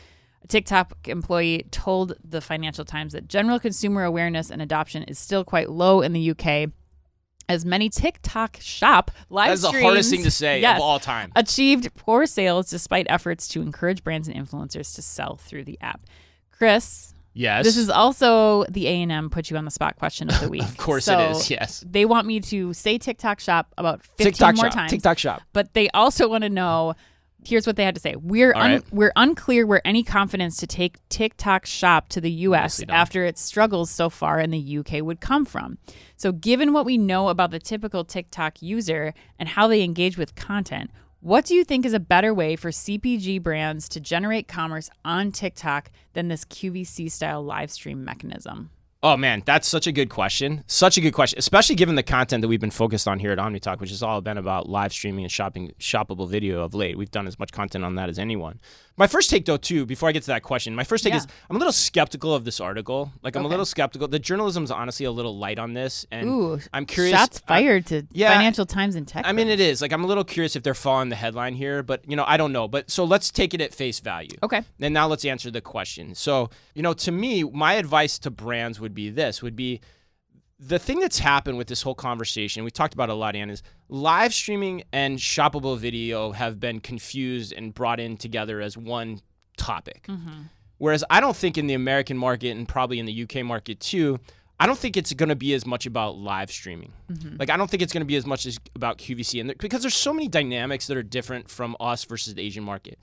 A 0.45 0.47
TikTok 0.47 1.09
employee 1.09 1.65
told 1.71 2.13
the 2.23 2.39
Financial 2.39 2.85
Times 2.85 3.11
that 3.11 3.27
general 3.27 3.59
consumer 3.59 4.03
awareness 4.03 4.49
and 4.49 4.61
adoption 4.61 5.03
is 5.03 5.19
still 5.19 5.43
quite 5.43 5.69
low 5.69 6.01
in 6.01 6.13
the 6.13 6.31
UK. 6.31 6.69
As 7.47 7.63
many 7.65 7.89
TikTok 7.89 8.57
shop 8.59 9.11
live 9.29 9.49
That's 9.49 9.61
the 9.61 9.67
streams, 9.67 9.83
hardest 9.83 10.09
thing 10.09 10.23
to 10.23 10.31
say 10.31 10.61
yes, 10.61 10.77
of 10.77 10.81
all 10.83 10.99
time. 10.99 11.31
achieved 11.35 11.93
poor 11.95 12.25
sales 12.25 12.69
despite 12.69 13.05
efforts 13.09 13.47
to 13.49 13.61
encourage 13.61 14.03
brands 14.03 14.27
and 14.27 14.35
influencers 14.35 14.95
to 14.95 15.01
sell 15.01 15.35
through 15.35 15.65
the 15.65 15.77
app. 15.81 16.01
Chris, 16.51 17.13
Yes. 17.37 17.65
this 17.65 17.75
is 17.77 17.89
also 17.89 18.63
the 18.69 18.87
A 18.87 19.01
and 19.01 19.11
M 19.11 19.29
put 19.29 19.49
you 19.51 19.57
on 19.57 19.65
the 19.65 19.71
spot 19.71 19.97
question 19.97 20.29
of 20.29 20.39
the 20.39 20.49
week. 20.55 20.63
of 20.63 20.77
course 20.77 21.05
So 21.05 21.19
it 21.19 21.31
is. 21.31 21.49
Yes. 21.51 21.83
They 21.85 22.05
want 22.05 22.25
me 22.25 22.39
to 22.39 22.73
say 22.73 22.97
TikTok 22.97 23.39
shop 23.39 23.73
about 23.77 24.01
15 24.03 24.25
TikTok 24.25 24.55
more 24.55 24.65
shop. 24.65 24.73
times, 24.73 24.91
TikTok 24.91 25.17
shop. 25.19 25.41
but 25.53 25.73
they 25.73 25.89
also 25.89 26.27
want 26.29 26.43
to 26.45 26.49
know. 26.49 26.95
Here's 27.45 27.67
what 27.67 27.75
they 27.75 27.83
had 27.83 27.95
to 27.95 28.01
say. 28.01 28.15
We're 28.15 28.53
un- 28.53 28.71
right. 28.71 28.83
we're 28.91 29.11
unclear 29.15 29.65
where 29.65 29.85
any 29.85 30.03
confidence 30.03 30.57
to 30.57 30.67
take 30.67 30.97
TikTok 31.09 31.65
Shop 31.65 32.09
to 32.09 32.21
the 32.21 32.31
U.S. 32.31 32.83
After 32.89 33.23
its 33.25 33.41
struggles 33.41 33.89
so 33.89 34.09
far 34.09 34.39
in 34.39 34.51
the 34.51 34.57
U.K. 34.57 35.01
would 35.01 35.21
come 35.21 35.45
from. 35.45 35.77
So, 36.17 36.31
given 36.31 36.73
what 36.73 36.85
we 36.85 36.97
know 36.97 37.29
about 37.29 37.51
the 37.51 37.59
typical 37.59 38.03
TikTok 38.03 38.61
user 38.61 39.13
and 39.37 39.49
how 39.49 39.67
they 39.67 39.83
engage 39.83 40.17
with 40.17 40.35
content, 40.35 40.91
what 41.19 41.45
do 41.45 41.55
you 41.55 41.63
think 41.63 41.85
is 41.85 41.93
a 41.93 41.99
better 41.99 42.33
way 42.33 42.55
for 42.55 42.69
CPG 42.69 43.41
brands 43.41 43.89
to 43.89 43.99
generate 43.99 44.47
commerce 44.47 44.89
on 45.03 45.31
TikTok 45.31 45.89
than 46.13 46.27
this 46.27 46.45
QVC 46.45 47.11
style 47.11 47.43
live 47.43 47.71
stream 47.71 48.05
mechanism? 48.05 48.69
Oh 49.03 49.15
man, 49.17 49.43
that's 49.45 49.67
such 49.67 49.85
a 49.85 49.91
good 49.91 50.09
question. 50.09 50.63
Such 50.65 50.97
a 50.97 51.01
good 51.01 51.13
question, 51.13 51.37
especially 51.37 51.75
given 51.75 51.93
the 51.95 52.01
content 52.03 52.41
that 52.41 52.47
we've 52.47 52.59
been 52.59 52.71
focused 52.71 53.07
on 53.07 53.19
here 53.19 53.31
at 53.31 53.37
OmniTalk, 53.37 53.79
which 53.79 53.91
has 53.91 54.01
all 54.01 54.19
been 54.21 54.37
about 54.37 54.67
live 54.67 54.91
streaming 54.91 55.23
and 55.25 55.31
shopping, 55.31 55.73
shoppable 55.79 56.27
video 56.27 56.61
of 56.63 56.73
late. 56.73 56.97
We've 56.97 57.11
done 57.11 57.27
as 57.27 57.37
much 57.37 57.51
content 57.51 57.85
on 57.85 57.95
that 57.95 58.09
as 58.09 58.17
anyone. 58.17 58.59
My 58.97 59.07
first 59.07 59.29
take, 59.29 59.43
though, 59.45 59.57
too, 59.57 59.85
before 59.85 60.07
I 60.07 60.13
get 60.13 60.21
to 60.23 60.27
that 60.27 60.41
question, 60.41 60.73
my 60.73 60.85
first 60.85 61.03
take 61.03 61.11
Yeah. 61.11 61.17
is 61.17 61.27
I'm 61.49 61.57
a 61.57 61.59
little 61.59 61.73
skeptical 61.73 62.33
of 62.33 62.45
this 62.45 62.61
article. 62.61 63.11
Like, 63.21 63.35
I'm 63.35 63.43
a 63.43 63.47
little 63.49 63.65
skeptical. 63.65 64.07
The 64.07 64.19
journalism's 64.19 64.71
honestly 64.71 65.05
a 65.05 65.11
little 65.11 65.37
light 65.37 65.59
on 65.59 65.73
this, 65.73 66.05
and 66.11 66.29
Ooh, 66.29 66.59
I'm 66.73 66.85
curious. 66.85 67.13
Shots 67.15 67.39
fired 67.39 67.85
to 67.87 68.07
yeah, 68.13 68.33
Financial 68.33 68.65
Times 68.65 68.95
and 68.95 69.05
Tech. 69.05 69.25
I 69.27 69.33
mean, 69.33 69.49
it 69.49 69.59
is 69.59 69.81
like 69.81 69.91
I'm 69.91 70.05
a 70.05 70.07
little 70.07 70.23
curious 70.23 70.55
if 70.55 70.63
they're 70.63 70.73
following 70.73 71.09
the 71.09 71.17
headline 71.17 71.55
here, 71.55 71.83
but 71.83 72.09
you 72.09 72.15
know, 72.15 72.23
I 72.25 72.37
don't 72.37 72.53
know. 72.53 72.69
But 72.69 72.89
so 72.89 73.03
let's 73.03 73.29
take 73.31 73.53
it 73.53 73.59
at 73.59 73.73
face 73.73 73.99
value. 73.99 74.37
Okay. 74.41 74.61
And 74.79 74.93
now 74.93 75.07
let's 75.07 75.25
answer 75.25 75.51
the 75.51 75.61
question. 75.61 76.15
So, 76.15 76.49
you 76.73 76.81
know, 76.81 76.93
to 76.93 77.11
me, 77.11 77.43
my 77.43 77.73
advice 77.73 78.17
to 78.19 78.31
brands 78.31 78.79
would 78.79 78.94
be 78.95 79.09
this 79.09 79.41
would 79.43 79.55
be 79.55 79.81
the 80.59 80.79
thing 80.79 80.99
that's 80.99 81.19
happened 81.19 81.57
with 81.57 81.67
this 81.67 81.81
whole 81.81 81.95
conversation, 81.95 82.63
we 82.63 82.71
talked 82.71 82.93
about 82.93 83.09
a 83.09 83.13
lot, 83.13 83.35
Ann, 83.35 83.49
is 83.49 83.61
live 83.89 84.33
streaming 84.33 84.83
and 84.93 85.17
shoppable 85.17 85.77
video 85.77 86.31
have 86.31 86.59
been 86.59 86.79
confused 86.79 87.53
and 87.53 87.73
brought 87.73 87.99
in 87.99 88.17
together 88.17 88.61
as 88.61 88.77
one 88.77 89.19
topic. 89.57 90.05
Mm-hmm. 90.07 90.43
Whereas 90.77 91.03
I 91.09 91.19
don't 91.19 91.35
think 91.35 91.57
in 91.57 91.67
the 91.67 91.73
American 91.73 92.17
market 92.17 92.51
and 92.51 92.67
probably 92.67 92.99
in 92.99 93.05
the 93.05 93.23
UK 93.23 93.45
market 93.45 93.79
too, 93.79 94.19
I 94.59 94.65
don't 94.65 94.77
think 94.77 94.95
it's 94.95 95.11
going 95.13 95.29
to 95.29 95.35
be 95.35 95.53
as 95.53 95.65
much 95.65 95.85
about 95.85 96.17
live 96.17 96.49
streaming. 96.49 96.93
Mm-hmm. 97.11 97.35
Like 97.37 97.49
I 97.49 97.57
don't 97.57 97.69
think 97.69 97.83
it's 97.83 97.91
going 97.91 98.01
to 98.01 98.07
be 98.07 98.15
as 98.15 98.25
much 98.25 98.45
as 98.45 98.57
about 98.75 98.97
QVC, 98.97 99.41
and 99.41 99.49
there, 99.49 99.55
because 99.59 99.81
there's 99.81 99.95
so 99.95 100.13
many 100.13 100.29
dynamics 100.29 100.87
that 100.87 100.95
are 100.95 101.03
different 101.03 101.49
from 101.49 101.75
us 101.79 102.05
versus 102.05 102.33
the 102.33 102.41
Asian 102.41 102.63
market. 102.63 102.97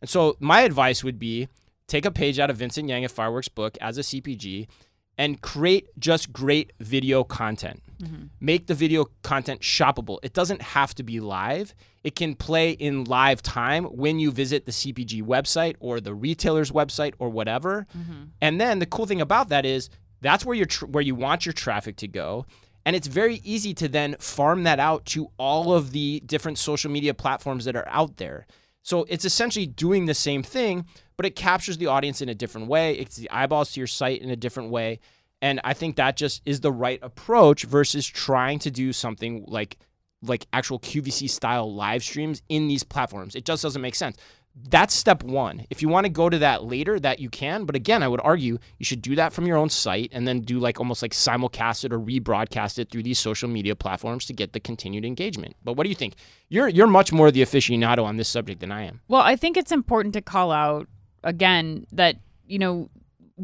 And 0.00 0.08
so 0.08 0.36
my 0.40 0.62
advice 0.62 1.04
would 1.04 1.18
be 1.18 1.48
take 1.86 2.06
a 2.06 2.10
page 2.10 2.38
out 2.38 2.48
of 2.48 2.56
Vincent 2.56 2.88
Yang 2.88 3.04
at 3.04 3.10
Fireworks 3.10 3.48
book 3.48 3.76
as 3.80 3.98
a 3.98 4.00
CPG 4.00 4.68
and 5.16 5.40
create 5.40 5.88
just 5.98 6.32
great 6.32 6.72
video 6.80 7.24
content. 7.24 7.82
Mm-hmm. 8.02 8.24
Make 8.40 8.66
the 8.66 8.74
video 8.74 9.06
content 9.22 9.60
shoppable. 9.60 10.18
It 10.22 10.32
doesn't 10.32 10.60
have 10.62 10.94
to 10.96 11.02
be 11.02 11.20
live. 11.20 11.74
It 12.02 12.16
can 12.16 12.34
play 12.34 12.72
in 12.72 13.04
live 13.04 13.42
time 13.42 13.84
when 13.84 14.18
you 14.18 14.30
visit 14.30 14.66
the 14.66 14.72
CPG 14.72 15.22
website 15.22 15.76
or 15.80 16.00
the 16.00 16.14
retailer's 16.14 16.70
website 16.70 17.14
or 17.18 17.30
whatever. 17.30 17.86
Mm-hmm. 17.96 18.24
And 18.40 18.60
then 18.60 18.78
the 18.78 18.86
cool 18.86 19.06
thing 19.06 19.20
about 19.20 19.48
that 19.48 19.64
is 19.64 19.88
that's 20.20 20.44
where 20.44 20.56
you 20.56 20.66
tr- 20.66 20.86
where 20.86 21.02
you 21.02 21.14
want 21.14 21.46
your 21.46 21.52
traffic 21.52 21.96
to 21.96 22.08
go. 22.08 22.46
And 22.86 22.94
it's 22.94 23.06
very 23.06 23.40
easy 23.44 23.72
to 23.74 23.88
then 23.88 24.16
farm 24.18 24.64
that 24.64 24.78
out 24.78 25.06
to 25.06 25.30
all 25.38 25.72
of 25.72 25.92
the 25.92 26.22
different 26.26 26.58
social 26.58 26.90
media 26.90 27.14
platforms 27.14 27.64
that 27.64 27.76
are 27.76 27.88
out 27.88 28.18
there. 28.18 28.46
So 28.84 29.04
it's 29.08 29.24
essentially 29.24 29.66
doing 29.66 30.04
the 30.04 30.14
same 30.14 30.42
thing, 30.42 30.86
but 31.16 31.24
it 31.26 31.34
captures 31.34 31.78
the 31.78 31.86
audience 31.86 32.20
in 32.20 32.28
a 32.28 32.34
different 32.34 32.68
way. 32.68 32.94
It's 32.94 33.16
the 33.16 33.30
eyeballs 33.30 33.72
to 33.72 33.80
your 33.80 33.86
site 33.86 34.20
in 34.20 34.30
a 34.30 34.36
different 34.36 34.70
way. 34.70 35.00
And 35.42 35.60
I 35.64 35.72
think 35.72 35.96
that 35.96 36.16
just 36.16 36.42
is 36.44 36.60
the 36.60 36.70
right 36.70 37.00
approach 37.02 37.64
versus 37.64 38.06
trying 38.06 38.60
to 38.60 38.70
do 38.70 38.92
something 38.92 39.44
like 39.48 39.78
like 40.22 40.46
actual 40.54 40.78
QVC 40.80 41.28
style 41.28 41.74
live 41.74 42.02
streams 42.02 42.42
in 42.48 42.66
these 42.66 42.82
platforms. 42.82 43.34
It 43.34 43.44
just 43.44 43.62
doesn't 43.62 43.82
make 43.82 43.94
sense. 43.94 44.16
That's 44.56 44.94
step 44.94 45.24
one. 45.24 45.66
If 45.68 45.82
you 45.82 45.88
want 45.88 46.04
to 46.06 46.10
go 46.10 46.28
to 46.30 46.38
that 46.38 46.62
later, 46.64 47.00
that 47.00 47.18
you 47.18 47.28
can. 47.28 47.64
But 47.64 47.74
again, 47.74 48.04
I 48.04 48.08
would 48.08 48.20
argue 48.22 48.58
you 48.78 48.84
should 48.84 49.02
do 49.02 49.16
that 49.16 49.32
from 49.32 49.46
your 49.46 49.56
own 49.56 49.68
site 49.68 50.10
and 50.12 50.28
then 50.28 50.40
do 50.42 50.60
like 50.60 50.78
almost 50.78 51.02
like 51.02 51.10
simulcast 51.12 51.84
it 51.84 51.92
or 51.92 51.98
rebroadcast 51.98 52.78
it 52.78 52.88
through 52.90 53.02
these 53.02 53.18
social 53.18 53.48
media 53.48 53.74
platforms 53.74 54.24
to 54.26 54.32
get 54.32 54.52
the 54.52 54.60
continued 54.60 55.04
engagement. 55.04 55.56
But 55.64 55.72
what 55.72 55.82
do 55.82 55.88
you 55.88 55.96
think? 55.96 56.14
You're 56.48 56.68
you're 56.68 56.86
much 56.86 57.12
more 57.12 57.32
the 57.32 57.42
aficionado 57.42 58.04
on 58.04 58.16
this 58.16 58.28
subject 58.28 58.60
than 58.60 58.70
I 58.70 58.84
am. 58.84 59.00
Well, 59.08 59.22
I 59.22 59.34
think 59.34 59.56
it's 59.56 59.72
important 59.72 60.14
to 60.14 60.22
call 60.22 60.52
out 60.52 60.86
again 61.24 61.86
that, 61.90 62.16
you 62.46 62.60
know, 62.60 62.90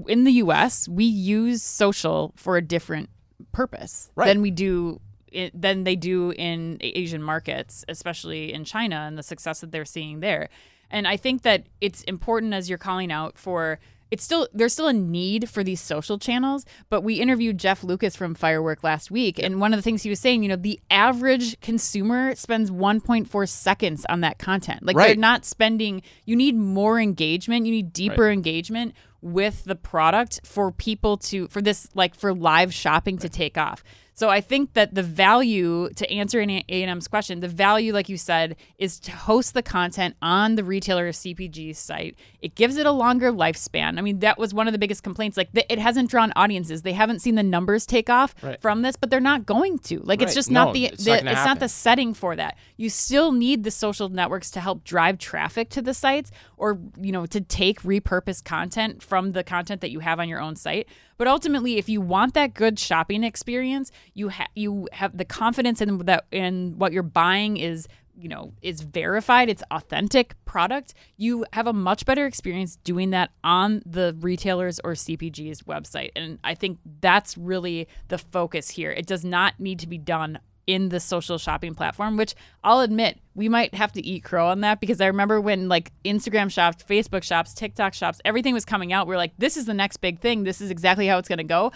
in 0.06 0.22
the 0.22 0.32
US, 0.44 0.88
we 0.88 1.04
use 1.04 1.60
social 1.62 2.32
for 2.36 2.56
a 2.56 2.62
different 2.62 3.10
purpose 3.50 4.10
Right. 4.14 4.26
than 4.28 4.42
we 4.42 4.52
do 4.52 5.00
i- 5.34 5.50
than 5.54 5.82
they 5.84 5.96
do 5.96 6.32
in 6.32 6.76
Asian 6.80 7.22
markets, 7.22 7.84
especially 7.88 8.52
in 8.52 8.64
China 8.64 8.96
and 9.08 9.18
the 9.18 9.22
success 9.24 9.60
that 9.60 9.72
they're 9.72 9.84
seeing 9.84 10.20
there. 10.20 10.48
And 10.90 11.06
I 11.06 11.16
think 11.16 11.42
that 11.42 11.64
it's 11.80 12.02
important 12.02 12.54
as 12.54 12.68
you're 12.68 12.78
calling 12.78 13.12
out 13.12 13.38
for 13.38 13.78
it's 14.10 14.24
still 14.24 14.48
there's 14.52 14.72
still 14.72 14.88
a 14.88 14.92
need 14.92 15.48
for 15.48 15.62
these 15.62 15.80
social 15.80 16.18
channels, 16.18 16.64
but 16.88 17.02
we 17.02 17.14
interviewed 17.14 17.58
Jeff 17.58 17.84
Lucas 17.84 18.16
from 18.16 18.34
Firework 18.34 18.82
last 18.82 19.10
week, 19.10 19.38
and 19.38 19.60
one 19.60 19.72
of 19.72 19.78
the 19.78 19.82
things 19.82 20.02
he 20.02 20.10
was 20.10 20.18
saying, 20.18 20.42
you 20.42 20.48
know, 20.48 20.56
the 20.56 20.80
average 20.90 21.60
consumer 21.60 22.34
spends 22.34 22.70
1.4 22.70 23.48
seconds 23.48 24.04
on 24.08 24.20
that 24.22 24.38
content. 24.38 24.82
Like 24.82 24.96
they're 24.96 25.16
not 25.16 25.44
spending. 25.44 26.02
You 26.24 26.34
need 26.36 26.56
more 26.56 26.98
engagement. 26.98 27.66
You 27.66 27.72
need 27.72 27.92
deeper 27.92 28.28
engagement 28.28 28.94
with 29.22 29.64
the 29.64 29.76
product 29.76 30.40
for 30.44 30.72
people 30.72 31.16
to 31.18 31.46
for 31.48 31.62
this 31.62 31.88
like 31.94 32.14
for 32.14 32.34
live 32.34 32.74
shopping 32.74 33.18
to 33.18 33.28
take 33.28 33.56
off. 33.56 33.84
So 34.14 34.28
I 34.28 34.40
think 34.40 34.74
that 34.74 34.94
the 34.94 35.02
value 35.02 35.88
to 35.96 36.10
answer 36.10 36.40
an 36.40 36.50
A&M's 36.50 37.08
question, 37.08 37.40
the 37.40 37.48
value 37.48 37.92
like 37.92 38.08
you 38.08 38.16
said 38.16 38.56
is 38.78 38.98
to 39.00 39.12
host 39.12 39.54
the 39.54 39.62
content 39.62 40.16
on 40.20 40.56
the 40.56 40.64
retailer 40.64 41.06
or 41.06 41.10
CPG 41.10 41.74
site. 41.74 42.16
It 42.40 42.54
gives 42.54 42.76
it 42.76 42.86
a 42.86 42.90
longer 42.92 43.32
lifespan. 43.32 43.98
I 43.98 44.02
mean, 44.02 44.18
that 44.20 44.38
was 44.38 44.52
one 44.52 44.66
of 44.68 44.72
the 44.72 44.78
biggest 44.78 45.02
complaints 45.02 45.36
like 45.36 45.52
the, 45.52 45.70
it 45.72 45.78
hasn't 45.78 46.10
drawn 46.10 46.32
audiences. 46.36 46.82
They 46.82 46.92
haven't 46.92 47.20
seen 47.20 47.34
the 47.34 47.42
numbers 47.42 47.86
take 47.86 48.10
off 48.10 48.34
Right. 48.42 48.60
from 48.60 48.82
this, 48.82 48.96
but 48.96 49.10
they're 49.10 49.20
not 49.20 49.46
going 49.46 49.78
to. 49.80 50.00
Like 50.00 50.20
it's 50.20 50.30
Right. 50.30 50.34
just 50.34 50.50
No, 50.50 50.64
not 50.64 50.74
the, 50.74 50.84
it's 50.86 51.04
the 51.04 51.10
not 51.22 51.26
it's 51.26 51.44
not 51.44 51.60
the 51.60 51.68
setting 51.68 52.12
for 52.14 52.36
that. 52.36 52.56
You 52.76 52.90
still 52.90 53.32
need 53.32 53.64
the 53.64 53.70
social 53.70 54.08
networks 54.08 54.50
to 54.52 54.60
help 54.60 54.84
drive 54.84 55.18
traffic 55.18 55.70
to 55.70 55.82
the 55.82 55.94
sites 55.94 56.30
or, 56.56 56.78
you 57.00 57.12
know, 57.12 57.26
to 57.26 57.40
take 57.40 57.82
repurposed 57.82 58.44
content 58.44 59.02
from 59.02 59.32
the 59.32 59.42
content 59.44 59.80
that 59.80 59.90
you 59.90 60.00
have 60.00 60.20
on 60.20 60.28
your 60.28 60.40
own 60.40 60.56
site. 60.56 60.88
But 61.20 61.28
ultimately, 61.28 61.76
if 61.76 61.90
you 61.90 62.00
want 62.00 62.32
that 62.32 62.54
good 62.54 62.78
shopping 62.78 63.24
experience, 63.24 63.92
you 64.14 64.30
ha- 64.30 64.48
you 64.54 64.88
have 64.92 65.18
the 65.18 65.26
confidence 65.26 65.82
in 65.82 65.98
that 66.06 66.24
in 66.32 66.78
what 66.78 66.94
you're 66.94 67.02
buying 67.02 67.58
is 67.58 67.86
you 68.16 68.26
know 68.26 68.54
is 68.62 68.80
verified 68.80 69.50
it's 69.50 69.62
authentic 69.70 70.34
product 70.44 70.94
you 71.18 71.44
have 71.52 71.66
a 71.66 71.72
much 71.72 72.06
better 72.06 72.26
experience 72.26 72.76
doing 72.76 73.10
that 73.10 73.30
on 73.44 73.82
the 73.84 74.16
retailers 74.20 74.80
or 74.82 74.92
cpg's 74.92 75.62
website. 75.62 76.10
And 76.16 76.38
i 76.42 76.54
think 76.54 76.78
that's 77.02 77.36
really 77.36 77.86
the 78.08 78.16
focus 78.16 78.70
here. 78.70 78.90
It 78.90 79.06
does 79.06 79.22
not 79.22 79.60
need 79.60 79.78
to 79.80 79.86
be 79.86 79.98
done 79.98 80.38
in 80.66 80.88
the 80.90 81.00
social 81.00 81.38
shopping 81.38 81.74
platform, 81.74 82.16
which 82.16 82.34
I'll 82.62 82.80
admit 82.80 83.18
we 83.34 83.48
might 83.48 83.74
have 83.74 83.92
to 83.92 84.04
eat 84.06 84.22
crow 84.24 84.48
on 84.48 84.60
that 84.60 84.80
because 84.80 85.00
I 85.00 85.06
remember 85.06 85.40
when 85.40 85.68
like 85.68 85.90
Instagram 86.04 86.50
shops, 86.50 86.84
Facebook 86.88 87.22
shops, 87.22 87.54
TikTok 87.54 87.94
shops, 87.94 88.20
everything 88.24 88.54
was 88.54 88.64
coming 88.64 88.92
out. 88.92 89.06
We 89.06 89.14
are 89.14 89.18
like, 89.18 89.32
this 89.38 89.56
is 89.56 89.66
the 89.66 89.74
next 89.74 89.98
big 89.98 90.20
thing. 90.20 90.44
This 90.44 90.60
is 90.60 90.70
exactly 90.70 91.06
how 91.06 91.18
it's 91.18 91.28
going 91.28 91.38
to 91.38 91.44
go. 91.44 91.72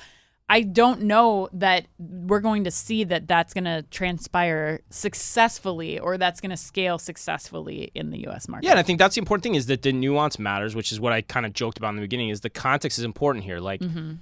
I 0.47 0.61
don't 0.61 1.03
know 1.05 1.49
that 1.55 1.87
we're 1.99 2.41
going 2.41 2.65
to 2.65 2.71
see 2.71 3.03
that 3.05 3.27
that's 3.27 3.55
going 3.55 3.65
to 3.65 3.83
transpire 3.91 4.81
successfully 4.91 5.99
or 5.99 6.19
that's 6.19 6.41
going 6.41 6.51
to 6.51 6.57
scale 6.57 6.99
successfully 6.99 7.91
in 7.95 8.11
the 8.11 8.27
US 8.29 8.47
market. 8.47 8.67
Yeah, 8.67 8.73
and 8.73 8.79
I 8.79 8.83
think 8.83 8.99
that's 8.99 9.15
the 9.15 9.21
important 9.21 9.43
thing 9.43 9.55
is 9.55 9.67
that 9.67 9.81
the 9.83 9.93
nuance 9.93 10.39
matters, 10.39 10.75
which 10.77 10.93
is 10.93 11.01
what 11.01 11.13
I 11.15 11.23
kind 11.23 11.47
of 11.47 11.55
joked 11.55 11.79
about 11.79 11.91
in 11.91 11.97
the 11.97 12.03
beginning. 12.03 12.29
Is 12.29 12.43
the 12.43 12.51
context 12.51 12.99
is 12.99 13.05
important 13.05 13.45
here. 13.45 13.59
Like, 13.59 13.81
y- 13.81 14.17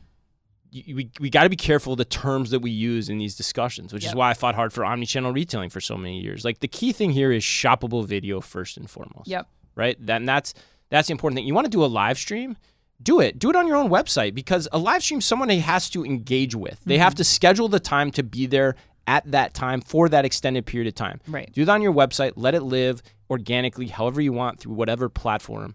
we, 0.72 1.10
we 1.20 1.30
got 1.30 1.42
to 1.42 1.50
be 1.50 1.56
careful 1.56 1.92
of 1.92 1.98
the 1.98 2.04
terms 2.04 2.50
that 2.50 2.60
we 2.60 2.70
use 2.70 3.08
in 3.08 3.18
these 3.18 3.36
discussions, 3.36 3.92
which 3.92 4.06
is 4.06 4.14
why 4.14 4.30
I 4.30 4.34
fought 4.34 4.54
hard 4.54 4.72
for 4.72 4.82
omnichannel 4.82 5.34
retailing 5.34 5.70
for 5.70 5.80
so 5.80 5.96
many 5.96 6.20
years. 6.20 6.44
Like 6.44 6.60
the 6.60 6.68
key 6.68 6.92
thing 6.92 7.10
here 7.10 7.30
is 7.30 7.42
shoppable 7.42 8.06
video 8.06 8.40
first 8.40 8.76
and 8.76 8.88
foremost. 8.88 9.28
Yep. 9.28 9.46
Right. 9.74 9.96
Then 9.98 10.24
that's 10.24 10.54
that's 10.90 11.08
the 11.08 11.12
important 11.12 11.36
thing. 11.36 11.46
You 11.46 11.54
want 11.54 11.66
to 11.66 11.70
do 11.70 11.84
a 11.84 11.86
live 11.86 12.18
stream, 12.18 12.56
do 13.02 13.20
it. 13.20 13.38
Do 13.38 13.50
it 13.50 13.56
on 13.56 13.66
your 13.66 13.76
own 13.76 13.88
website 13.88 14.34
because 14.34 14.68
a 14.72 14.78
live 14.78 15.02
stream 15.02 15.20
someone 15.20 15.48
has 15.48 15.90
to 15.90 16.04
engage 16.04 16.54
with. 16.54 16.80
They 16.84 16.98
have 16.98 17.12
mm-hmm. 17.12 17.18
to 17.18 17.24
schedule 17.24 17.68
the 17.68 17.80
time 17.80 18.10
to 18.12 18.22
be 18.22 18.46
there 18.46 18.76
at 19.06 19.30
that 19.30 19.54
time 19.54 19.80
for 19.80 20.08
that 20.08 20.24
extended 20.24 20.66
period 20.66 20.88
of 20.88 20.94
time. 20.94 21.20
Right. 21.26 21.50
Do 21.52 21.64
that 21.64 21.72
on 21.72 21.82
your 21.82 21.92
website. 21.92 22.32
Let 22.36 22.54
it 22.54 22.62
live 22.62 23.02
organically, 23.28 23.88
however 23.88 24.20
you 24.20 24.32
want, 24.32 24.60
through 24.60 24.74
whatever 24.74 25.08
platform. 25.08 25.74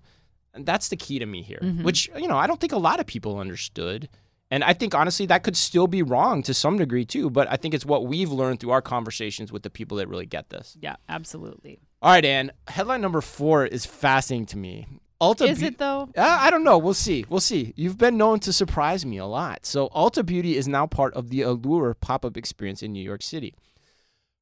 And 0.53 0.65
that's 0.65 0.89
the 0.89 0.95
key 0.95 1.19
to 1.19 1.25
me 1.25 1.43
here, 1.43 1.59
mm-hmm. 1.61 1.83
which, 1.83 2.09
you 2.17 2.27
know, 2.27 2.37
I 2.37 2.47
don't 2.47 2.59
think 2.59 2.73
a 2.73 2.77
lot 2.77 2.99
of 2.99 3.05
people 3.05 3.39
understood. 3.39 4.09
And 4.49 4.63
I 4.63 4.73
think, 4.73 4.95
honestly, 4.95 5.25
that 5.25 5.43
could 5.43 5.57
still 5.57 5.87
be 5.87 6.01
wrong 6.01 6.41
to 6.43 6.53
some 6.53 6.77
degree, 6.77 7.03
too. 7.03 7.29
But 7.29 7.47
I 7.51 7.57
think 7.57 7.73
it's 7.73 7.85
what 7.85 8.05
we've 8.05 8.31
learned 8.31 8.59
through 8.61 8.71
our 8.71 8.81
conversations 8.81 9.51
with 9.51 9.63
the 9.63 9.69
people 9.69 9.97
that 9.97 10.07
really 10.07 10.25
get 10.25 10.49
this. 10.49 10.77
Yeah, 10.81 10.95
absolutely. 11.09 11.79
All 12.01 12.11
right, 12.11 12.23
Ann. 12.23 12.51
Headline 12.67 13.01
number 13.01 13.19
four 13.21 13.65
is 13.65 13.85
fascinating 13.85 14.45
to 14.47 14.57
me. 14.57 14.87
Ulta 15.19 15.47
Is 15.49 15.59
Beau- 15.61 15.65
it 15.65 15.77
though? 15.79 16.09
uh, 16.15 16.37
I 16.41 16.51
don't 16.51 16.63
know. 16.63 16.77
We'll 16.77 16.93
see. 16.93 17.25
We'll 17.27 17.39
see. 17.41 17.73
You've 17.75 17.97
been 17.97 18.17
known 18.17 18.39
to 18.41 18.53
surprise 18.53 19.03
me 19.03 19.17
a 19.17 19.25
lot. 19.25 19.65
So, 19.65 19.89
Ulta 19.89 20.23
Beauty 20.23 20.55
is 20.55 20.67
now 20.67 20.85
part 20.85 21.13
of 21.15 21.29
the 21.31 21.41
Allure 21.41 21.95
pop 21.95 22.23
up 22.23 22.37
experience 22.37 22.83
in 22.83 22.93
New 22.93 23.03
York 23.03 23.23
City. 23.23 23.55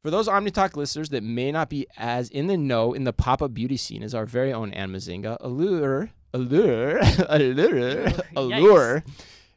For 0.03 0.11
those 0.11 0.27
OmniTalk 0.27 0.75
listeners 0.75 1.09
that 1.09 1.23
may 1.23 1.51
not 1.51 1.69
be 1.69 1.87
as 1.97 2.29
in 2.29 2.47
the 2.47 2.57
know 2.57 2.93
in 2.93 3.05
the 3.05 3.13
pop 3.13 3.41
up 3.41 3.53
beauty 3.53 3.77
scene 3.77 4.03
as 4.03 4.13
our 4.13 4.25
very 4.25 4.51
own 4.53 4.71
Ann 4.73 4.91
Mezzenga, 4.91 5.37
Allure, 5.39 6.11
Allure, 6.33 6.99
Allure, 7.29 8.07
Allure 8.35 9.03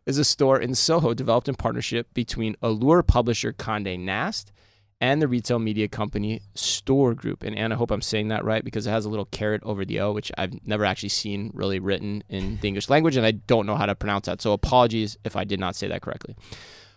is 0.08 0.16
a 0.16 0.24
store 0.24 0.58
in 0.58 0.74
Soho 0.74 1.12
developed 1.12 1.50
in 1.50 1.54
partnership 1.54 2.12
between 2.14 2.56
Allure 2.62 3.02
publisher 3.02 3.52
Conde 3.52 4.06
Nast 4.06 4.50
and 5.02 5.20
the 5.20 5.28
retail 5.28 5.58
media 5.58 5.86
company 5.86 6.40
Store 6.54 7.12
Group. 7.12 7.42
And 7.42 7.54
Anna, 7.54 7.74
I 7.74 7.78
hope 7.78 7.90
I'm 7.90 8.00
saying 8.00 8.28
that 8.28 8.42
right 8.42 8.64
because 8.64 8.86
it 8.86 8.90
has 8.90 9.04
a 9.04 9.10
little 9.10 9.26
carrot 9.26 9.62
over 9.64 9.84
the 9.84 10.00
O, 10.00 10.12
which 10.12 10.32
I've 10.38 10.66
never 10.66 10.86
actually 10.86 11.10
seen 11.10 11.50
really 11.52 11.78
written 11.78 12.24
in 12.30 12.58
the 12.62 12.68
English 12.68 12.88
language, 12.88 13.16
and 13.16 13.26
I 13.26 13.32
don't 13.32 13.66
know 13.66 13.76
how 13.76 13.84
to 13.84 13.94
pronounce 13.94 14.24
that. 14.26 14.40
So 14.40 14.54
apologies 14.54 15.18
if 15.24 15.36
I 15.36 15.44
did 15.44 15.60
not 15.60 15.76
say 15.76 15.88
that 15.88 16.00
correctly. 16.00 16.34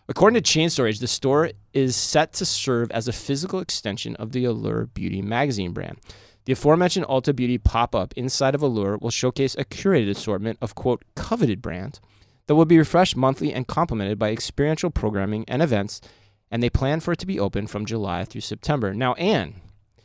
According 0.07 0.41
to 0.41 0.49
Chain 0.49 0.69
Storage, 0.69 0.99
the 0.99 1.07
store 1.07 1.51
is 1.73 1.97
set 1.97 2.31
to 2.33 2.45
serve 2.45 2.91
as 2.91 3.09
a 3.09 3.13
physical 3.13 3.59
extension 3.59 4.15
of 4.15 4.31
the 4.31 4.45
Allure 4.45 4.85
Beauty 4.85 5.21
magazine 5.21 5.73
brand. 5.73 5.99
The 6.45 6.53
aforementioned 6.53 7.05
Ulta 7.07 7.35
Beauty 7.35 7.57
pop 7.57 7.93
up 7.93 8.13
inside 8.15 8.55
of 8.55 8.61
Allure 8.61 8.97
will 8.97 9.11
showcase 9.11 9.53
a 9.55 9.65
curated 9.65 10.09
assortment 10.09 10.57
of, 10.61 10.75
quote, 10.75 11.03
coveted 11.15 11.61
brands 11.61 11.99
that 12.47 12.55
will 12.55 12.65
be 12.65 12.77
refreshed 12.77 13.15
monthly 13.15 13.53
and 13.53 13.67
complemented 13.67 14.17
by 14.19 14.31
experiential 14.31 14.89
programming 14.89 15.45
and 15.47 15.61
events, 15.61 16.01
and 16.49 16.61
they 16.61 16.69
plan 16.69 16.99
for 16.99 17.11
it 17.13 17.19
to 17.19 17.25
be 17.27 17.39
open 17.39 17.67
from 17.67 17.85
July 17.85 18.25
through 18.25 18.41
September. 18.41 18.93
Now, 18.93 19.13
Anne, 19.15 19.55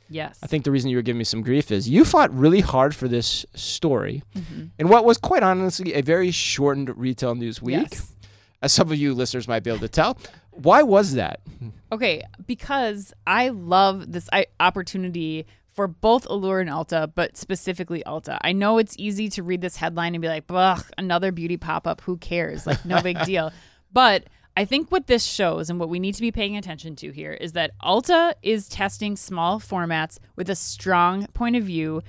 Yes. 0.08 0.38
I 0.40 0.46
think 0.46 0.62
the 0.64 0.70
reason 0.70 0.88
you 0.88 0.96
were 0.98 1.02
giving 1.02 1.18
me 1.18 1.24
some 1.24 1.42
grief 1.42 1.72
is 1.72 1.88
you 1.88 2.04
fought 2.04 2.32
really 2.32 2.60
hard 2.60 2.94
for 2.94 3.08
this 3.08 3.44
story 3.56 4.22
Mhm. 4.36 4.70
in 4.78 4.88
what 4.88 5.04
was 5.04 5.18
quite 5.18 5.42
honestly 5.42 5.94
a 5.94 6.00
very 6.00 6.30
shortened 6.30 6.96
retail 6.96 7.34
news 7.34 7.60
week, 7.60 7.88
Yes. 7.90 8.14
as 8.62 8.72
some 8.72 8.92
of 8.92 8.96
you 8.96 9.12
listeners 9.14 9.48
might 9.48 9.64
be 9.64 9.70
able 9.70 9.80
to 9.80 9.88
tell. 9.88 10.16
Why 10.52 10.84
was 10.84 11.14
that? 11.14 11.40
Okay, 11.90 12.22
because 12.46 13.12
I 13.26 13.48
love 13.48 14.12
this 14.12 14.28
opportunity 14.60 15.44
for 15.76 15.86
both 15.86 16.26
Allure 16.28 16.60
and 16.60 16.70
Ulta, 16.70 17.12
but 17.14 17.36
specifically 17.36 18.02
Ulta. 18.06 18.38
I 18.40 18.52
know 18.52 18.78
it's 18.78 18.96
easy 18.98 19.28
to 19.30 19.42
read 19.42 19.60
this 19.60 19.76
headline 19.76 20.14
and 20.14 20.22
be 20.22 20.28
like, 20.28 20.44
"Ugh, 20.48 20.82
another 20.98 21.30
beauty 21.30 21.56
pop 21.58 21.86
up. 21.86 22.00
Who 22.00 22.16
cares? 22.16 22.66
Like, 22.66 22.84
no 22.84 23.00
big 23.02 23.22
deal." 23.24 23.52
But 23.92 24.24
I 24.56 24.64
think 24.64 24.90
what 24.90 25.06
this 25.06 25.22
shows 25.22 25.68
and 25.70 25.78
what 25.78 25.88
we 25.90 25.98
need 26.00 26.14
to 26.14 26.22
be 26.22 26.32
paying 26.32 26.56
attention 26.56 26.96
to 26.96 27.10
here 27.12 27.32
is 27.34 27.52
that 27.52 27.72
Ulta 27.84 28.32
is 28.42 28.68
testing 28.68 29.14
small 29.16 29.60
formats 29.60 30.18
with 30.34 30.48
a 30.50 30.54
strong 30.56 31.26
point 31.34 31.56
of 31.56 31.62
view. 31.64 32.02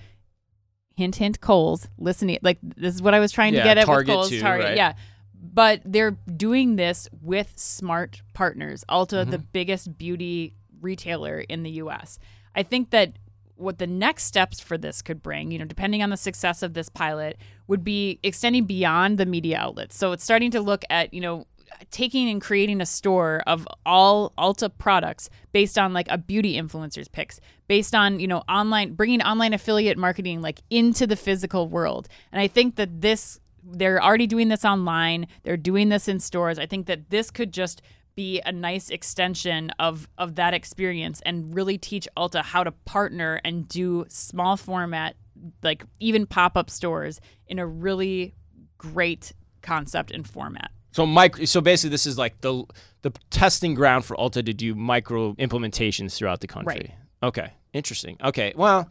Hint, 0.96 1.18
hint, 1.18 1.42
Kohl's. 1.42 1.88
Listening, 2.00 2.40
like 2.42 2.58
this 2.64 2.96
is 2.96 3.02
what 3.02 3.14
I 3.14 3.20
was 3.20 3.32
trying 3.32 3.54
Yeah, 3.54 3.62
to 3.64 3.66
get 3.68 3.78
at 3.78 3.86
Target 3.86 4.08
with 4.08 4.16
Kohl's. 4.16 4.30
too, 4.30 4.40
Target, 4.42 4.66
right? 4.66 4.78
yeah 4.78 4.94
but 5.40 5.82
they're 5.86 6.18
doing 6.36 6.78
this 6.78 7.08
with 7.22 7.54
smart 7.56 8.24
partners. 8.34 8.84
Ulta, 8.90 9.22
Mm-hmm. 9.22 9.30
the 9.32 9.38
biggest 9.38 9.96
beauty 9.96 10.56
retailer 10.82 11.40
in 11.40 11.62
the 11.62 11.70
US. 11.84 12.18
I 12.56 12.64
think 12.64 12.90
that 12.90 13.14
what 13.58 13.80
the 13.80 13.88
next 13.88 14.24
steps 14.24 14.60
for 14.60 14.78
this 14.78 15.02
could 15.02 15.22
bring, 15.22 15.52
you 15.52 15.60
know, 15.60 15.66
depending 15.66 16.04
on 16.04 16.10
the 16.10 16.18
success 16.18 16.64
of 16.64 16.74
this 16.74 16.90
pilot, 16.90 17.38
would 17.68 17.84
be 17.84 18.20
extending 18.24 18.66
beyond 18.66 19.18
the 19.18 19.26
media 19.26 19.58
outlets. 19.58 19.98
So 19.98 20.12
it's 20.12 20.24
starting 20.24 20.52
to 20.52 20.62
look 20.62 20.84
at, 20.90 21.14
you 21.14 21.22
know, 21.22 21.46
taking 21.92 22.30
and 22.30 22.42
creating 22.42 22.82
a 22.82 22.86
store 22.86 23.44
of 23.46 23.68
all 23.86 24.34
Ulta 24.38 24.72
products 24.78 25.30
based 25.52 25.78
on 25.78 25.94
like 25.94 26.08
a 26.10 26.18
beauty 26.18 26.56
influencer's 26.56 27.08
picks, 27.08 27.40
based 27.68 27.94
on, 27.94 28.20
you 28.20 28.28
know, 28.28 28.44
online, 28.50 28.94
bringing 28.94 29.22
online 29.22 29.54
affiliate 29.54 29.98
marketing 29.98 30.42
like 30.42 30.62
into 30.70 31.06
the 31.06 31.16
physical 31.16 31.68
world. 31.68 32.08
And 32.32 32.42
I 32.42 32.48
think 32.48 32.76
that 32.76 33.02
this 33.02 33.40
they're 33.70 34.02
already 34.02 34.28
doing 34.28 34.48
this 34.48 34.64
online 34.64 35.28
they're 35.44 35.58
doing 35.58 35.90
this 35.90 36.08
in 36.08 36.22
stores 36.22 36.58
i 36.58 36.66
think 36.66 36.86
that 36.86 37.10
this 37.10 37.30
could 37.30 37.52
just 37.52 37.82
be 38.18 38.42
a 38.46 38.52
nice 38.52 38.90
extension 38.90 39.72
of 39.80 40.10
of 40.18 40.36
that 40.36 40.54
experience 40.54 41.22
and 41.26 41.56
really 41.56 41.78
teach 41.78 42.08
ulta 42.18 42.44
how 42.44 42.64
to 42.64 42.72
partner 42.72 43.40
and 43.46 43.68
do 43.70 44.04
small 44.10 44.58
format 44.58 45.16
like 45.64 45.86
even 46.00 46.26
pop-up 46.26 46.70
stores 46.70 47.22
in 47.48 47.60
a 47.60 47.66
really 47.66 48.34
great 48.78 49.32
concept 49.62 50.12
and 50.12 50.28
format 50.28 50.72
So 50.92 51.06
micro, 51.06 51.46
so 51.46 51.62
basically, 51.62 51.92
this 51.92 52.08
is 52.08 52.18
like 52.18 52.42
the 52.42 52.66
the 53.04 53.12
testing 53.30 53.76
ground 53.76 54.04
for 54.04 54.18
Ulta 54.18 54.44
to 54.44 54.54
do 54.54 54.74
micro 54.74 55.34
implementations 55.36 56.16
throughout 56.18 56.42
the 56.42 56.48
country. 56.48 56.74
Right. 56.74 56.92
Okay, 57.22 57.54
interesting. 57.72 58.18
Okay, 58.24 58.54
well, 58.56 58.90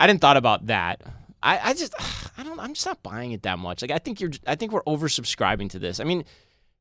I 0.00 0.06
didn't 0.08 0.20
thought 0.20 0.36
about 0.36 0.66
that. 0.66 1.02
I, 1.42 1.70
I 1.70 1.74
just 1.74 1.94
I 2.38 2.42
don't 2.42 2.58
I'm 2.58 2.74
just 2.74 2.86
not 2.86 3.02
buying 3.02 3.32
it 3.32 3.42
that 3.42 3.58
much. 3.58 3.82
Like 3.82 3.92
I 3.92 3.98
think 3.98 4.20
you're 4.20 4.32
I 4.46 4.56
think 4.56 4.72
we're 4.72 4.82
oversubscribing 4.84 5.70
to 5.70 5.78
this. 5.78 6.00
I 6.00 6.04
mean, 6.04 6.24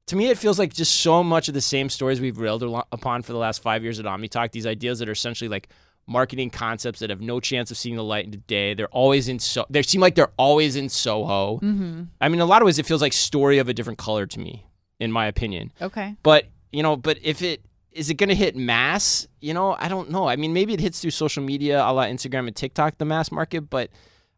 to 0.08 0.16
me 0.16 0.30
it 0.30 0.38
feels 0.38 0.60
like 0.60 0.74
just 0.74 0.96
so 1.02 1.24
much 1.24 1.48
of 1.48 1.54
the 1.54 1.62
same 1.62 1.90
stories 1.90 2.20
we've 2.20 2.38
railed 2.38 2.64
upon 2.92 3.22
for 3.22 3.32
the 3.32 3.38
last 3.38 3.62
five 3.62 3.84
years 3.84 4.00
at 4.00 4.06
OmniTalk. 4.06 4.52
These 4.52 4.68
ideas 4.68 5.00
that 5.00 5.10
are 5.10 5.14
essentially 5.14 5.48
like 5.48 5.70
marketing 6.08 6.50
concepts 6.50 7.00
that 7.00 7.10
have 7.10 7.22
no 7.22 7.40
chance 7.40 7.72
of 7.72 7.78
seeing 7.78 7.96
the 7.96 8.04
light 8.04 8.34
of 8.34 8.48
day. 8.48 8.74
They're 8.74 8.88
always 8.88 9.28
in 9.28 9.40
so 9.40 9.66
they 9.70 9.82
seem 9.84 10.02
like 10.02 10.16
they're 10.16 10.32
always 10.38 10.76
in 10.76 10.90
Soho. 10.90 11.60
mm-hmm. 11.60 12.04
I 12.20 12.28
mean, 12.28 12.36
in 12.36 12.42
a 12.42 12.46
lot 12.46 12.62
of 12.62 12.66
ways, 12.66 12.80
it 12.80 12.86
feels 12.86 13.02
like 13.02 13.14
story 13.14 13.60
of 13.60 13.70
a 13.70 13.74
different 13.74 14.00
color 14.00 14.26
to 14.26 14.40
me, 14.40 14.66
in 15.00 15.12
my 15.12 15.28
opinion. 15.28 15.72
okay 15.82 16.16
But 16.24 16.46
you 16.72 16.84
know, 16.84 16.96
but 16.96 17.20
if 17.22 17.42
it 17.42 17.62
is 17.92 18.10
it 18.10 18.16
going 18.16 18.30
to 18.30 18.36
hit 18.36 18.56
mass? 18.56 19.28
You 19.40 19.54
know, 19.54 19.76
I 19.78 19.88
don't 19.88 20.10
know. 20.10 20.28
I 20.28 20.36
mean, 20.36 20.52
maybe 20.52 20.74
it 20.74 20.80
hits 20.80 21.00
through 21.00 21.12
social 21.12 21.44
media, 21.44 21.80
a 21.80 21.92
la 21.94 22.06
Instagram 22.06 22.48
and 22.48 22.56
TikTok, 22.56 22.98
the 22.98 23.06
mass 23.06 23.32
market. 23.32 23.70
But 23.70 23.90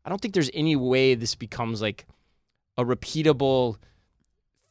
I 0.03 0.09
don't 0.09 0.21
think 0.21 0.33
there's 0.33 0.51
any 0.53 0.75
way 0.75 1.15
this 1.15 1.35
becomes 1.35 1.81
like 1.81 2.05
a 2.77 2.83
repeatable 2.83 3.77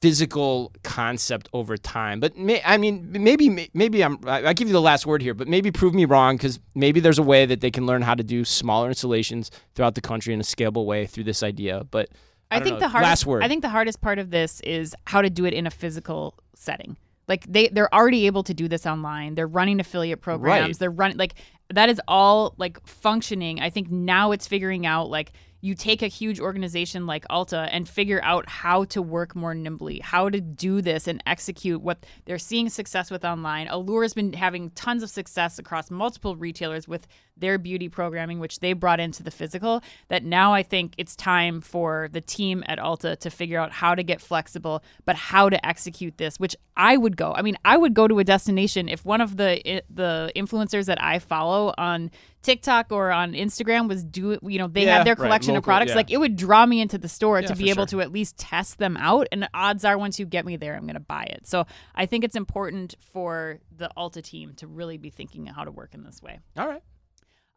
physical 0.05 0.71
concept 0.83 1.49
over 1.55 1.79
time. 1.79 2.21
But 2.21 2.37
may, 2.37 2.61
I 2.63 2.77
mean, 2.77 3.09
maybe 3.11 3.71
maybe 3.73 4.05
I'm 4.05 4.19
I 4.27 4.49
I 4.49 4.53
give 4.53 4.69
you 4.69 4.75
the 4.75 4.83
last 4.83 5.07
word 5.07 5.23
here, 5.23 5.33
but 5.33 5.49
maybe 5.49 5.71
prove 5.71 5.95
me 5.95 6.05
wrong 6.05 6.37
because 6.37 6.61
maybe 6.75 7.01
there's 7.01 7.19
a 7.19 7.23
way 7.23 7.47
that 7.47 7.63
they 7.63 7.71
can 7.71 7.87
learn 7.87 8.03
how 8.03 8.15
to 8.15 8.23
do 8.23 8.45
smaller 8.45 8.89
installations 8.89 9.51
throughout 9.75 9.95
the 9.95 10.03
country 10.03 10.35
in 10.35 10.41
a 10.41 10.43
scalable 10.43 10.85
way 10.85 11.07
through 11.07 11.25
this 11.25 11.43
idea. 11.43 11.85
But 11.91 12.11
I, 12.51 12.59
I, 12.59 12.61
think 12.61 12.75
know. 12.75 12.81
the 12.81 12.89
hardest 12.89 13.09
last 13.09 13.27
word. 13.27 13.45
I 13.45 13.49
think 13.49 13.63
the 13.63 13.71
hardest 13.71 14.03
part 14.03 14.19
of 14.19 14.31
this 14.31 14.61
is 14.61 14.95
how 15.07 15.23
to 15.23 15.31
do 15.31 15.47
it 15.47 15.55
in 15.55 15.67
a 15.67 15.71
physical 15.71 16.35
setting. 16.55 16.99
Like 17.29 17.47
they 17.51 17.69
they're 17.69 17.93
already 17.95 18.27
able 18.27 18.43
to 18.43 18.53
do 18.53 18.69
this 18.69 18.85
online. 18.85 19.37
They're 19.37 19.47
running 19.47 19.81
affiliate 19.81 20.21
programs. 20.21 20.69
Right. 20.69 20.79
They're 20.79 20.91
running 20.91 21.17
like 21.17 21.37
that 21.73 21.89
is 21.89 21.99
all 22.07 22.55
like 22.59 22.87
functioning. 22.87 23.59
I 23.59 23.71
think 23.71 23.91
now 23.91 24.33
it's 24.33 24.47
figuring 24.47 24.85
out 24.85 25.09
like 25.09 25.33
you 25.65 25.75
take 25.75 26.03
a 26.03 26.09
huge 26.09 26.41
organization 26.41 27.07
like 27.07 27.27
Ulta 27.29 27.71
and 27.73 27.89
figure 27.89 28.21
out 28.23 28.47
how 28.47 28.85
to 28.85 29.01
work 29.01 29.35
more 29.35 29.55
nimbly, 29.55 29.99
how 30.01 30.29
to 30.29 30.39
do 30.39 30.83
this 30.83 31.09
and 31.09 31.23
execute 31.25 31.81
what 31.81 32.05
they're 32.27 32.37
seeing 32.37 32.69
success 32.69 33.11
with 33.11 33.25
online. 33.25 33.67
Allure's 33.69 34.13
been 34.13 34.35
having 34.35 34.69
tons 34.73 35.03
of 35.03 35.09
success 35.09 35.59
across 35.59 35.91
multiple 35.91 36.37
retailers 36.37 36.87
with 36.87 37.07
their 37.37 37.59
beauty 37.59 37.89
programming, 37.89 38.39
which 38.39 38.61
they 38.61 38.73
brought 38.73 39.01
into 39.01 39.23
the 39.23 39.31
physical. 39.31 39.83
That 40.09 40.25
now 40.25 40.53
I 40.55 40.63
think 40.63 40.95
it's 40.99 41.17
time 41.17 41.61
for 41.61 42.09
the 42.13 42.21
team 42.21 42.63
at 42.67 42.79
Ulta 42.79 43.19
to 43.19 43.31
figure 43.31 43.59
out 43.59 43.73
how 43.73 43.95
to 43.95 44.03
get 44.03 44.21
flexible, 44.21 44.83
but 45.05 45.17
how 45.17 45.49
to 45.49 45.67
execute 45.67 46.17
this, 46.19 46.39
which 46.39 46.55
I 46.77 46.97
would 46.97 47.17
go. 47.17 47.33
I 47.35 47.43
mean, 47.43 47.57
I 47.65 47.77
would 47.77 47.95
go 47.95 48.07
to 48.09 48.19
a 48.19 48.25
destination 48.25 48.89
if 48.89 49.05
one 49.05 49.21
of 49.21 49.37
the 49.37 49.83
the 49.91 50.33
influencers 50.37 50.87
that 50.87 51.03
I 51.03 51.19
follow 51.19 51.75
on 51.79 52.11
TikTok 52.43 52.93
or 52.93 53.11
on 53.11 53.33
Instagram 53.33 53.89
was 53.89 54.05
do 54.05 54.39
you 54.43 54.59
know 54.59 54.67
they 54.69 54.85
Yeah, 54.85 54.97
have 54.97 55.05
their 55.07 55.15
right, 55.15 55.25
collection 55.25 55.57
of 55.57 55.63
products 55.65 55.91
yeah. 55.91 55.97
like 55.97 56.11
it 56.11 56.19
would 56.19 56.37
draw 56.37 56.67
me 56.67 56.81
into 56.83 56.99
the 56.99 57.09
store 57.09 57.41
Yeah, 57.41 57.47
to 57.49 57.57
be 57.57 57.71
able 57.71 57.87
sure. 57.87 58.01
to 58.01 58.01
at 58.03 58.13
least 58.13 58.37
test 58.37 58.79
them 58.79 58.99
out 58.99 59.29
and 59.33 59.49
odds 59.55 59.83
are 59.85 59.97
once 59.97 60.19
you 60.19 60.27
get 60.27 60.45
me 60.45 60.57
there 60.57 60.75
I'm 60.75 60.83
going 60.83 60.95
to 60.95 61.01
buy 61.01 61.25
it. 61.25 61.47
So 61.47 61.67
I 61.95 62.05
think 62.05 62.23
it's 62.23 62.37
important 62.37 62.97
for 63.01 63.61
the 63.75 63.89
Ulta 63.97 64.23
team 64.23 64.53
to 64.57 64.67
really 64.67 64.99
be 64.99 65.09
thinking 65.09 65.47
how 65.47 65.65
to 65.65 65.71
work 65.71 65.95
in 65.95 66.05
this 66.05 66.21
way. 66.23 66.39
all 66.59 66.69
right. 66.69 66.83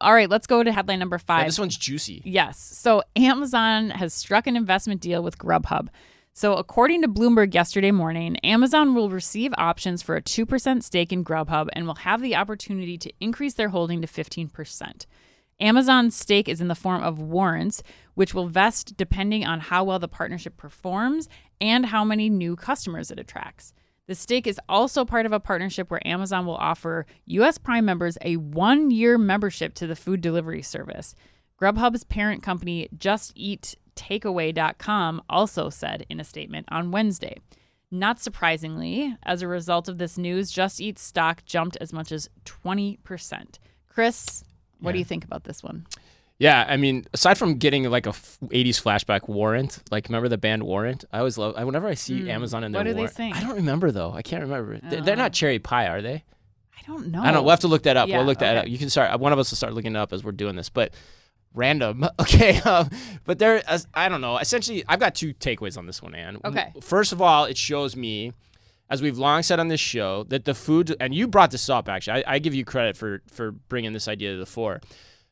All 0.00 0.14
right, 0.14 0.30
let's 0.30 0.46
go 0.46 0.62
to 0.62 0.70
headline 0.72 1.00
number 1.00 1.16
Yeah, 1.16 1.38
5. 1.38 1.46
this 1.46 1.58
one's 1.58 1.76
juicy. 1.76 2.22
Yes. 2.24 2.58
So 2.58 3.02
Amazon 3.16 3.90
has 3.90 4.14
struck 4.14 4.46
an 4.46 4.56
investment 4.56 5.00
deal 5.00 5.22
with 5.22 5.38
Grubhub. 5.38 5.88
So, 6.34 6.54
according 6.54 7.02
to 7.02 7.08
Bloomberg 7.08 7.52
yesterday 7.52 7.90
morning, 7.90 8.36
Amazon 8.44 8.94
will 8.94 9.10
receive 9.10 9.52
options 9.58 10.02
for 10.02 10.14
a 10.14 10.22
2% 10.22 10.84
stake 10.84 11.12
in 11.12 11.24
Grubhub 11.24 11.66
and 11.72 11.84
will 11.84 11.96
have 11.96 12.22
the 12.22 12.36
opportunity 12.36 12.96
to 12.96 13.12
increase 13.18 13.54
their 13.54 13.70
holding 13.70 14.00
to 14.02 14.06
15%. 14.06 15.06
Amazon's 15.58 16.14
stake 16.14 16.48
is 16.48 16.60
in 16.60 16.68
the 16.68 16.76
form 16.76 17.02
of 17.02 17.18
warrants, 17.18 17.82
which 18.14 18.34
will 18.34 18.46
vest 18.46 18.96
depending 18.96 19.44
on 19.44 19.58
how 19.58 19.82
well 19.82 19.98
the 19.98 20.06
partnership 20.06 20.56
performs 20.56 21.28
and 21.60 21.86
how 21.86 22.04
many 22.04 22.30
new 22.30 22.54
customers 22.54 23.10
it 23.10 23.18
attracts. 23.18 23.72
The 24.08 24.14
stake 24.14 24.46
is 24.46 24.58
also 24.70 25.04
part 25.04 25.26
of 25.26 25.32
a 25.32 25.38
partnership 25.38 25.90
where 25.90 26.04
Amazon 26.06 26.46
will 26.46 26.56
offer 26.56 27.04
U.S. 27.26 27.58
Prime 27.58 27.84
members 27.84 28.16
a 28.22 28.36
one 28.36 28.90
year 28.90 29.18
membership 29.18 29.74
to 29.74 29.86
the 29.86 29.94
food 29.94 30.22
delivery 30.22 30.62
service. 30.62 31.14
Grubhub's 31.60 32.04
parent 32.04 32.42
company, 32.42 32.88
Just 32.96 33.32
Eat 33.36 33.76
Takeaway.com, 33.96 35.22
also 35.28 35.68
said 35.68 36.06
in 36.08 36.20
a 36.20 36.24
statement 36.24 36.66
on 36.70 36.90
Wednesday. 36.90 37.36
Not 37.90 38.18
surprisingly, 38.18 39.14
as 39.24 39.42
a 39.42 39.48
result 39.48 39.88
of 39.88 39.98
this 39.98 40.16
news, 40.16 40.50
Just 40.50 40.80
Eat 40.80 40.98
stock 40.98 41.44
jumped 41.44 41.76
as 41.78 41.92
much 41.92 42.10
as 42.10 42.30
20%. 42.46 43.58
Chris, 43.88 44.42
what 44.80 44.92
do 44.92 44.98
you 44.98 45.04
think 45.04 45.24
about 45.24 45.44
this 45.44 45.62
one? 45.62 45.86
Yeah, 46.38 46.64
I 46.68 46.76
mean, 46.76 47.04
aside 47.12 47.36
from 47.36 47.54
getting 47.54 47.84
like 47.90 48.06
a 48.06 48.10
f- 48.10 48.38
'80s 48.44 48.80
flashback 48.80 49.28
warrant, 49.28 49.82
like 49.90 50.08
remember 50.08 50.28
the 50.28 50.38
band 50.38 50.62
Warrant? 50.62 51.04
I 51.12 51.18
always 51.18 51.36
love. 51.36 51.54
I, 51.56 51.64
whenever 51.64 51.88
I 51.88 51.94
see 51.94 52.30
Amazon 52.30 52.62
in 52.62 52.70
their. 52.70 52.80
What 52.80 52.84
do 52.84 52.92
they 52.92 52.98
warrant, 52.98 53.16
sing? 53.16 53.32
I 53.32 53.40
don't 53.40 53.56
remember 53.56 53.90
though. 53.90 54.12
I 54.12 54.22
can't 54.22 54.42
remember. 54.42 54.78
They- 54.78 55.00
They're 55.00 55.16
not 55.16 55.32
Cherry 55.32 55.58
Pie, 55.58 55.88
are 55.88 56.00
they? 56.00 56.22
I 56.76 56.82
don't 56.86 57.08
know. 57.08 57.20
I 57.20 57.24
don't 57.26 57.34
know. 57.34 57.42
We'll 57.42 57.50
have 57.50 57.60
to 57.60 57.68
look 57.68 57.82
that 57.82 57.96
up. 57.96 58.08
Yeah, 58.08 58.18
we'll 58.18 58.26
look 58.26 58.38
that 58.38 58.56
okay. 58.56 58.66
up. 58.66 58.68
You 58.68 58.78
can 58.78 58.88
start. 58.88 59.18
One 59.18 59.32
of 59.32 59.38
us 59.40 59.50
will 59.50 59.56
start 59.56 59.74
looking 59.74 59.96
it 59.96 59.98
up 59.98 60.12
as 60.12 60.22
we're 60.22 60.30
doing 60.32 60.54
this. 60.54 60.68
But 60.68 60.94
random, 61.54 62.04
okay. 62.20 62.58
Um, 62.60 62.88
but 63.24 63.40
there, 63.40 63.68
as, 63.68 63.88
I 63.92 64.08
don't 64.08 64.20
know. 64.20 64.38
Essentially, 64.38 64.84
I've 64.88 65.00
got 65.00 65.16
two 65.16 65.34
takeaways 65.34 65.76
on 65.76 65.86
this 65.86 66.00
one, 66.00 66.14
Ann. 66.14 66.38
Okay. 66.44 66.72
First 66.80 67.12
of 67.12 67.20
all, 67.20 67.46
it 67.46 67.56
shows 67.56 67.96
me, 67.96 68.32
as 68.88 69.02
we've 69.02 69.18
long 69.18 69.42
said 69.42 69.58
on 69.58 69.66
this 69.66 69.80
show, 69.80 70.22
that 70.28 70.44
the 70.44 70.54
food 70.54 70.94
and 71.00 71.12
you 71.12 71.26
brought 71.26 71.50
this 71.50 71.68
up. 71.68 71.88
Actually, 71.88 72.24
I, 72.24 72.34
I 72.34 72.38
give 72.38 72.54
you 72.54 72.64
credit 72.64 72.96
for 72.96 73.22
for 73.32 73.50
bringing 73.50 73.92
this 73.92 74.06
idea 74.06 74.32
to 74.34 74.38
the 74.38 74.46
fore. 74.46 74.80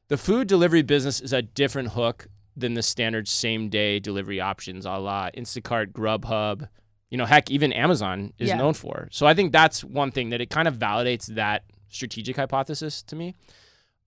The 0.08 0.16
food 0.16 0.46
delivery 0.48 0.82
business 0.82 1.20
is 1.20 1.32
a 1.32 1.42
different 1.42 1.90
hook 1.90 2.28
than 2.56 2.74
the 2.74 2.82
standard 2.82 3.28
same 3.28 3.68
day 3.68 3.98
delivery 3.98 4.40
options, 4.40 4.86
a 4.86 4.92
la 4.92 5.30
Instacart, 5.36 5.92
Grubhub. 5.92 6.68
You 7.10 7.18
know, 7.18 7.24
heck, 7.26 7.50
even 7.50 7.72
Amazon 7.72 8.32
is 8.38 8.48
Yeah. 8.48 8.56
known 8.56 8.74
for. 8.74 9.08
So 9.10 9.26
I 9.26 9.34
think 9.34 9.52
that's 9.52 9.84
one 9.84 10.10
thing 10.10 10.30
that 10.30 10.40
it 10.40 10.50
kind 10.50 10.66
of 10.68 10.76
validates 10.76 11.26
that 11.34 11.64
strategic 11.88 12.36
hypothesis 12.36 13.02
to 13.04 13.16
me. 13.16 13.34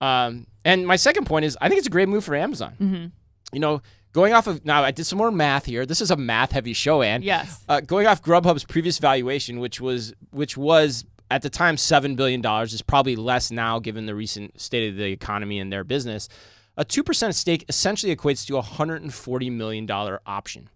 Um, 0.00 0.46
and 0.64 0.86
my 0.86 0.96
second 0.96 1.26
point 1.26 1.44
is 1.44 1.56
I 1.60 1.68
think 1.68 1.78
it's 1.78 1.86
a 1.86 1.90
great 1.90 2.08
move 2.08 2.24
for 2.24 2.34
Amazon. 2.34 2.74
Mm-hmm. 2.80 3.06
You 3.52 3.60
know, 3.60 3.82
going 4.12 4.32
off 4.32 4.46
of 4.46 4.64
now, 4.64 4.82
I 4.82 4.90
did 4.90 5.04
some 5.04 5.18
more 5.18 5.30
math 5.30 5.66
here. 5.66 5.84
This 5.86 6.00
is 6.00 6.10
a 6.10 6.16
math 6.16 6.52
heavy 6.52 6.72
show, 6.72 7.02
Ann. 7.02 7.22
Yes. 7.22 7.64
Uh, 7.68 7.80
going 7.80 8.06
off 8.06 8.22
Grubhub's 8.22 8.64
previous 8.64 8.98
valuation, 8.98 9.60
which 9.60 9.80
was 9.80 10.14
which 10.30 10.56
was 10.56 11.04
at 11.30 11.42
the 11.42 11.50
time 11.50 11.76
seven 11.76 12.16
billion 12.16 12.40
dollars, 12.40 12.72
is 12.72 12.82
probably 12.82 13.16
less 13.16 13.50
now 13.50 13.78
given 13.78 14.06
the 14.06 14.14
recent 14.14 14.60
state 14.60 14.88
of 14.90 14.96
the 14.96 15.04
economy 15.04 15.58
and 15.60 15.72
their 15.72 15.84
business. 15.84 16.28
A 16.76 16.84
two 16.84 17.02
percent 17.02 17.34
stake 17.34 17.64
essentially 17.68 18.14
equates 18.14 18.46
to 18.46 18.56
a 18.56 18.62
hundred 18.62 19.02
and 19.02 19.12
forty 19.12 19.50
million 19.50 19.86
dollar 19.86 20.20
option. 20.26 20.68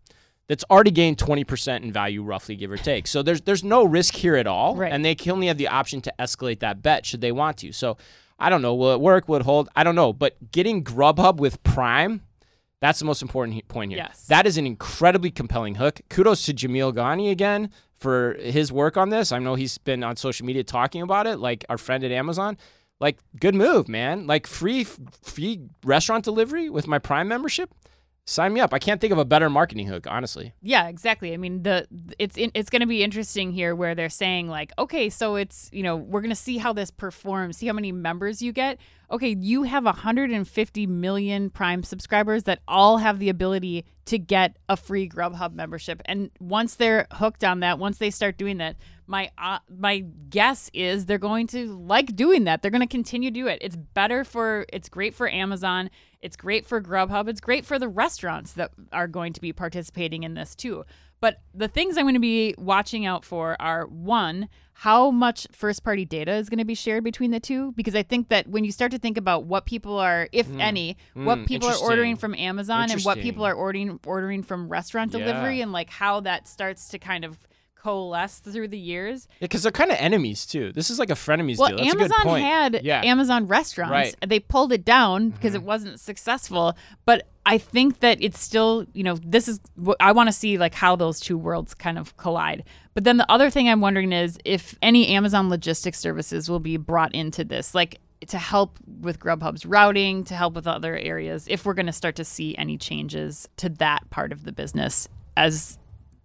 That's 0.46 0.64
already 0.70 0.90
gained 0.90 1.18
twenty 1.18 1.44
percent 1.44 1.84
in 1.84 1.92
value, 1.92 2.22
roughly 2.22 2.56
give 2.56 2.70
or 2.70 2.76
take. 2.76 3.06
So 3.06 3.22
there's 3.22 3.40
there's 3.40 3.64
no 3.64 3.84
risk 3.84 4.14
here 4.14 4.36
at 4.36 4.46
all, 4.46 4.76
Right. 4.76 4.92
and 4.92 5.04
they 5.04 5.14
can 5.14 5.32
only 5.32 5.46
have 5.46 5.56
the 5.58 5.68
option 5.68 6.00
to 6.02 6.12
escalate 6.18 6.60
that 6.60 6.82
bet 6.82 7.06
should 7.06 7.20
they 7.22 7.32
want 7.32 7.56
to. 7.58 7.72
So 7.72 7.96
I 8.38 8.50
don't 8.50 8.60
know. 8.62 8.74
Will 8.74 8.92
it 8.92 9.00
work? 9.00 9.28
Will 9.28 9.36
it 9.36 9.42
hold? 9.42 9.68
I 9.74 9.84
don't 9.84 9.94
know. 9.94 10.12
But 10.12 10.50
getting 10.52 10.84
Grubhub 10.84 11.36
with 11.36 11.62
Prime, 11.62 12.20
that's 12.80 12.98
the 12.98 13.04
most 13.06 13.22
important 13.22 13.54
he- 13.54 13.62
point 13.62 13.92
here. 13.92 13.98
Yes. 13.98 14.26
That 14.26 14.46
is 14.46 14.58
an 14.58 14.66
incredibly 14.66 15.30
compelling 15.30 15.76
hook. 15.76 16.00
Kudos 16.10 16.44
to 16.46 16.52
Jamil 16.52 16.92
Ghani 16.92 17.30
again 17.30 17.70
for 18.04 18.34
his 18.34 18.70
work 18.70 18.98
on 18.98 19.08
this. 19.08 19.32
I 19.32 19.38
know 19.38 19.54
he's 19.54 19.78
been 19.78 20.04
on 20.04 20.16
social 20.16 20.44
media 20.44 20.62
talking 20.62 21.00
about 21.00 21.26
it, 21.26 21.38
like 21.38 21.64
our 21.70 21.78
friend 21.78 22.04
at 22.04 22.12
Amazon. 22.12 22.58
Like, 23.00 23.16
good 23.40 23.54
move, 23.54 23.88
man. 23.88 24.26
Like, 24.26 24.46
free 24.46 24.84
free 24.84 25.62
restaurant 25.82 26.22
delivery 26.22 26.68
with 26.68 26.86
my 26.86 26.98
Prime 26.98 27.28
membership. 27.28 27.70
Sign 28.26 28.54
me 28.54 28.60
up. 28.60 28.72
I 28.72 28.78
can't 28.78 29.02
think 29.02 29.12
of 29.12 29.18
a 29.18 29.24
better 29.24 29.50
marketing 29.50 29.86
hook, 29.86 30.06
honestly. 30.08 30.54
Yeah, 30.62 30.88
exactly. 30.88 31.34
I 31.34 31.36
mean, 31.36 31.62
the 31.62 31.86
it's 32.18 32.36
it's 32.38 32.70
going 32.70 32.80
to 32.80 32.86
be 32.86 33.02
interesting 33.02 33.52
here 33.52 33.74
where 33.74 33.94
they're 33.94 34.08
saying 34.08 34.48
like, 34.48 34.72
okay, 34.78 35.10
so 35.10 35.36
it's 35.36 35.68
you 35.74 35.82
know 35.82 35.96
we're 35.96 36.22
going 36.22 36.30
to 36.30 36.36
see 36.36 36.56
how 36.56 36.72
this 36.72 36.90
performs, 36.90 37.58
see 37.58 37.66
how 37.66 37.74
many 37.74 37.92
members 37.92 38.40
you 38.40 38.50
get. 38.52 38.78
Okay, 39.10 39.36
you 39.38 39.64
have 39.64 39.84
150 39.84 40.86
million 40.86 41.50
Prime 41.50 41.82
subscribers 41.82 42.44
that 42.44 42.60
all 42.66 42.96
have 42.96 43.18
the 43.18 43.28
ability 43.28 43.84
to 44.06 44.18
get 44.18 44.56
a 44.70 44.76
free 44.76 45.06
Grubhub 45.06 45.52
membership, 45.52 46.00
and 46.06 46.30
once 46.40 46.76
they're 46.76 47.06
hooked 47.12 47.44
on 47.44 47.60
that, 47.60 47.78
once 47.78 47.98
they 47.98 48.10
start 48.10 48.38
doing 48.38 48.56
that, 48.56 48.76
my 49.06 49.30
uh, 49.36 49.58
my 49.68 49.98
guess 50.30 50.70
is 50.72 51.04
they're 51.06 51.18
going 51.18 51.46
to 51.48 51.76
like 51.76 52.16
doing 52.16 52.44
that. 52.44 52.62
They're 52.62 52.70
going 52.70 52.80
to 52.80 52.86
continue 52.86 53.30
to 53.30 53.34
do 53.34 53.46
it. 53.48 53.58
It's 53.60 53.76
better 53.76 54.24
for 54.24 54.64
it's 54.72 54.88
great 54.88 55.14
for 55.14 55.28
Amazon. 55.28 55.90
It's 56.24 56.36
great 56.36 56.64
for 56.64 56.80
Grubhub. 56.80 57.28
It's 57.28 57.40
great 57.40 57.66
for 57.66 57.78
the 57.78 57.86
restaurants 57.88 58.52
that 58.52 58.70
are 58.92 59.06
going 59.06 59.34
to 59.34 59.40
be 59.42 59.52
participating 59.52 60.22
in 60.22 60.32
this 60.34 60.54
too. 60.54 60.84
But 61.20 61.40
the 61.54 61.68
things 61.68 61.96
I'm 61.96 62.04
going 62.04 62.14
to 62.14 62.20
be 62.20 62.54
watching 62.58 63.04
out 63.06 63.24
for 63.24 63.56
are 63.60 63.86
one, 63.86 64.48
how 64.72 65.10
much 65.10 65.46
first 65.52 65.84
party 65.84 66.04
data 66.04 66.32
is 66.32 66.48
going 66.48 66.58
to 66.58 66.64
be 66.64 66.74
shared 66.74 67.04
between 67.04 67.30
the 67.30 67.40
two? 67.40 67.72
Because 67.72 67.94
I 67.94 68.02
think 68.02 68.28
that 68.30 68.46
when 68.48 68.64
you 68.64 68.72
start 68.72 68.90
to 68.92 68.98
think 68.98 69.16
about 69.18 69.44
what 69.44 69.66
people 69.66 69.98
are, 69.98 70.28
if 70.32 70.48
any, 70.58 70.96
what 71.12 71.38
Mm, 71.38 71.46
people 71.46 71.68
are 71.68 71.76
ordering 71.76 72.16
from 72.16 72.34
Amazon 72.34 72.90
and 72.90 73.02
what 73.02 73.18
people 73.18 73.44
are 73.44 73.54
ordering 73.54 74.00
ordering 74.06 74.42
from 74.42 74.68
restaurant 74.68 75.12
delivery 75.12 75.58
Yeah. 75.58 75.64
and 75.64 75.72
like 75.72 75.90
how 75.90 76.20
that 76.20 76.48
starts 76.48 76.88
to 76.88 76.98
kind 76.98 77.24
of 77.24 77.38
coalesce 77.84 78.38
through 78.38 78.68
the 78.68 78.78
years. 78.78 79.28
Yeah, 79.38 79.44
because 79.44 79.62
they're 79.62 79.70
kind 79.70 79.90
of 79.90 79.98
enemies 79.98 80.46
too. 80.46 80.72
This 80.72 80.88
is 80.88 80.98
like 80.98 81.10
a 81.10 81.14
frenemies 81.14 81.58
Well, 81.58 81.68
deal. 81.68 81.76
That's 81.76 81.88
a 81.94 81.96
Amazon 81.96 82.18
good 82.22 82.28
point. 82.28 82.44
had 82.44 82.80
yeah. 82.82 83.02
Amazon 83.04 83.46
restaurants. 83.46 83.92
Right. 83.92 84.16
Mm-hmm. 84.16 84.28
They 84.30 84.40
pulled 84.40 84.72
it 84.72 84.84
down 84.84 85.30
because 85.30 85.54
it 85.54 85.62
wasn't 85.62 86.00
successful. 86.00 86.76
But 87.04 87.28
I 87.44 87.58
think 87.58 88.00
that 88.00 88.22
it's 88.22 88.40
still, 88.40 88.86
you 88.94 89.04
know, 89.04 89.16
this 89.16 89.48
is 89.48 89.60
what 89.76 89.98
I 90.00 90.12
want 90.12 90.28
to 90.28 90.32
see 90.32 90.56
like 90.56 90.74
how 90.74 90.96
those 90.96 91.20
two 91.20 91.36
worlds 91.36 91.74
kind 91.74 91.98
of 91.98 92.16
collide. 92.16 92.64
But 92.94 93.04
then 93.04 93.18
the 93.18 93.30
other 93.30 93.50
thing 93.50 93.68
I'm 93.68 93.82
wondering 93.82 94.12
is 94.12 94.38
if 94.46 94.78
any 94.80 95.08
Amazon 95.08 95.50
logistics 95.50 95.98
services 95.98 96.48
will 96.48 96.60
be 96.60 96.78
brought 96.78 97.14
into 97.14 97.44
this, 97.44 97.74
like 97.74 98.00
to 98.28 98.38
help 98.38 98.78
with 99.00 99.18
Grubhub's 99.18 99.66
routing, 99.66 100.24
to 100.24 100.34
help 100.34 100.54
with 100.54 100.66
other 100.66 100.96
areas, 100.96 101.46
if 101.50 101.66
we're 101.66 101.74
going 101.74 101.84
to 101.84 101.92
start 101.92 102.16
to 102.16 102.24
see 102.24 102.56
any 102.56 102.78
changes 102.78 103.46
to 103.58 103.68
that 103.68 104.08
part 104.08 104.32
of 104.32 104.44
the 104.44 104.52
business 104.52 105.06
as 105.36 105.78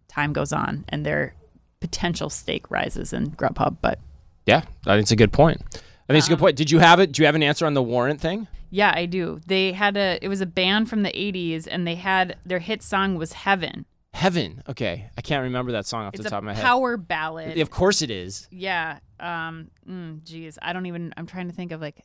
time 0.07 0.31
goes 0.31 0.53
on 0.53 0.85
and 0.87 1.05
their 1.05 1.33
potential 1.81 2.29
stake 2.29 2.69
rises 2.71 3.13
in 3.13 3.31
Grubhub. 3.31 3.77
But 3.81 3.99
yeah, 4.45 4.63
I 4.85 4.93
think 4.95 5.01
it's 5.03 5.11
a 5.11 5.15
good 5.15 5.31
point. 5.33 5.61
I 5.73 6.13
think 6.13 6.19
it's 6.19 6.27
a 6.27 6.31
Um, 6.31 6.37
good 6.37 6.41
point. 6.41 6.55
Did 6.55 6.71
you 6.71 6.79
have 6.79 6.99
it? 6.99 7.11
Do 7.11 7.21
you 7.21 7.25
have 7.25 7.35
an 7.35 7.43
answer 7.43 7.65
on 7.65 7.73
the 7.73 7.83
warrant 7.83 8.19
thing? 8.19 8.47
Yeah, 8.71 8.91
I 8.95 9.05
do. 9.05 9.41
They 9.47 9.71
had 9.73 9.97
a 9.97 10.19
it 10.21 10.27
was 10.27 10.41
a 10.41 10.45
band 10.45 10.89
from 10.89 11.03
the 11.03 11.09
80s 11.11 11.67
and 11.69 11.87
they 11.87 11.95
had 11.95 12.37
their 12.45 12.59
hit 12.59 12.83
song 12.83 13.15
was 13.15 13.33
Heaven. 13.33 13.85
Heaven. 14.13 14.63
Okay, 14.67 15.09
I 15.17 15.21
can't 15.21 15.43
remember 15.43 15.71
that 15.73 15.85
song 15.85 16.05
off 16.05 16.13
It's 16.15 16.23
the 16.23 16.29
top 16.29 16.39
of 16.39 16.43
my 16.43 16.53
head. 16.53 16.63
power 16.63 16.97
ballad. 16.97 17.57
Of 17.59 17.69
course 17.69 18.01
it 18.01 18.09
is. 18.11 18.47
Yeah. 18.51 18.99
Um 19.19 19.69
mm, 19.89 20.23
geez, 20.23 20.57
I 20.61 20.73
don't 20.73 20.85
even 20.87 21.13
I'm 21.17 21.25
trying 21.27 21.47
to 21.49 21.53
think 21.55 21.71
of 21.71 21.81
like 21.81 22.03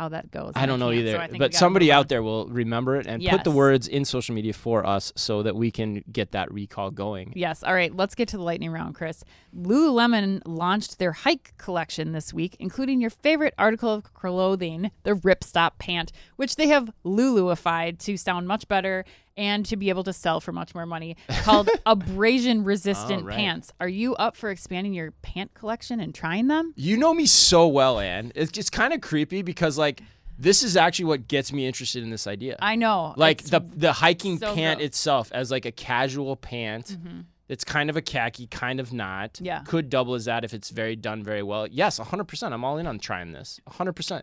how 0.00 0.08
that 0.08 0.30
goes. 0.30 0.52
I 0.54 0.64
don't 0.64 0.80
know 0.80 0.88
so 0.88 0.92
either. 0.92 1.28
We 1.30 1.36
but 1.36 1.52
somebody 1.52 1.92
out 1.92 2.08
there 2.08 2.22
will 2.22 2.48
remember 2.48 2.96
it 2.96 3.06
and 3.06 3.22
put 3.22 3.44
the 3.44 3.50
words 3.50 3.86
in 3.86 4.06
social 4.06 4.34
media 4.34 4.54
for 4.54 4.86
us 4.86 5.12
so 5.14 5.42
that 5.42 5.54
we 5.54 5.70
can 5.70 6.02
get 6.10 6.32
that 6.32 6.50
recall 6.50 6.90
going. 6.90 7.34
Yes. 7.36 7.62
All 7.62 7.74
right. 7.74 7.94
Let's 7.94 8.14
get 8.14 8.26
to 8.28 8.38
the 8.38 8.42
lightning 8.42 8.70
round, 8.70 8.94
Chris. 8.94 9.24
Lululemon 9.54 10.40
launched 10.46 10.98
their 10.98 11.12
hike 11.12 11.52
collection 11.58 12.12
this 12.12 12.32
week, 12.32 12.56
including 12.58 13.02
your 13.02 13.10
favorite 13.10 13.52
article 13.58 13.92
of 13.92 14.14
clothing, 14.14 14.90
the 15.02 15.12
Ripstop 15.12 15.72
pant, 15.78 16.12
which 16.36 16.56
they 16.56 16.68
have 16.68 16.90
Luluified 17.04 17.98
to 17.98 18.16
sound 18.16 18.48
much 18.48 18.66
better 18.68 19.04
and 19.40 19.64
to 19.66 19.76
be 19.76 19.88
able 19.88 20.04
to 20.04 20.12
sell 20.12 20.38
for 20.40 20.52
much 20.52 20.74
more 20.74 20.86
money, 20.86 21.16
called 21.44 21.68
abrasion 21.86 22.62
resistant 22.62 23.22
Oh, 23.22 23.26
right. 23.26 23.36
pants. 23.36 23.72
Are 23.80 23.88
you 23.88 24.14
up 24.16 24.36
for 24.36 24.50
expanding 24.50 24.92
your 24.92 25.12
pant 25.22 25.54
collection 25.54 25.98
and 25.98 26.14
trying 26.14 26.46
them? 26.48 26.72
You 26.76 26.96
know 26.96 27.14
me 27.14 27.26
so 27.26 27.66
well, 27.66 27.98
Anne. 27.98 28.32
It's 28.34 28.52
just 28.52 28.70
kind 28.72 28.92
of 28.92 29.00
creepy 29.00 29.42
because 29.42 29.78
like 29.78 30.02
this 30.38 30.62
is 30.62 30.76
actually 30.76 31.06
what 31.06 31.28
gets 31.28 31.52
me 31.52 31.66
interested 31.66 32.02
in 32.02 32.10
this 32.10 32.26
idea. 32.26 32.56
I 32.60 32.76
know. 32.76 33.14
like 33.16 33.42
the 33.44 33.60
the 33.74 33.92
hiking 33.94 34.38
so 34.38 34.54
pant 34.54 34.78
gross. 34.78 34.86
itself 34.86 35.30
as 35.32 35.50
like 35.50 35.64
a 35.64 35.72
casual 35.72 36.36
pant. 36.36 36.96
Mhm. 37.02 37.24
It's 37.48 37.64
kind 37.64 37.90
of 37.90 37.96
a 37.96 38.00
khaki, 38.02 38.46
kind 38.46 38.78
of 38.78 38.92
not. 38.92 39.40
Yeah. 39.42 39.62
Could 39.64 39.90
double 39.90 40.14
as 40.14 40.26
that 40.26 40.44
if 40.44 40.54
it's 40.54 40.70
very 40.70 40.94
done 40.94 41.24
very 41.24 41.42
well. 41.42 41.66
Yes, 41.66 41.98
100%. 41.98 42.52
I'm 42.52 42.64
all 42.64 42.78
in 42.78 42.86
on 42.86 43.00
trying 43.00 43.32
this. 43.32 43.58
100%. 43.68 44.22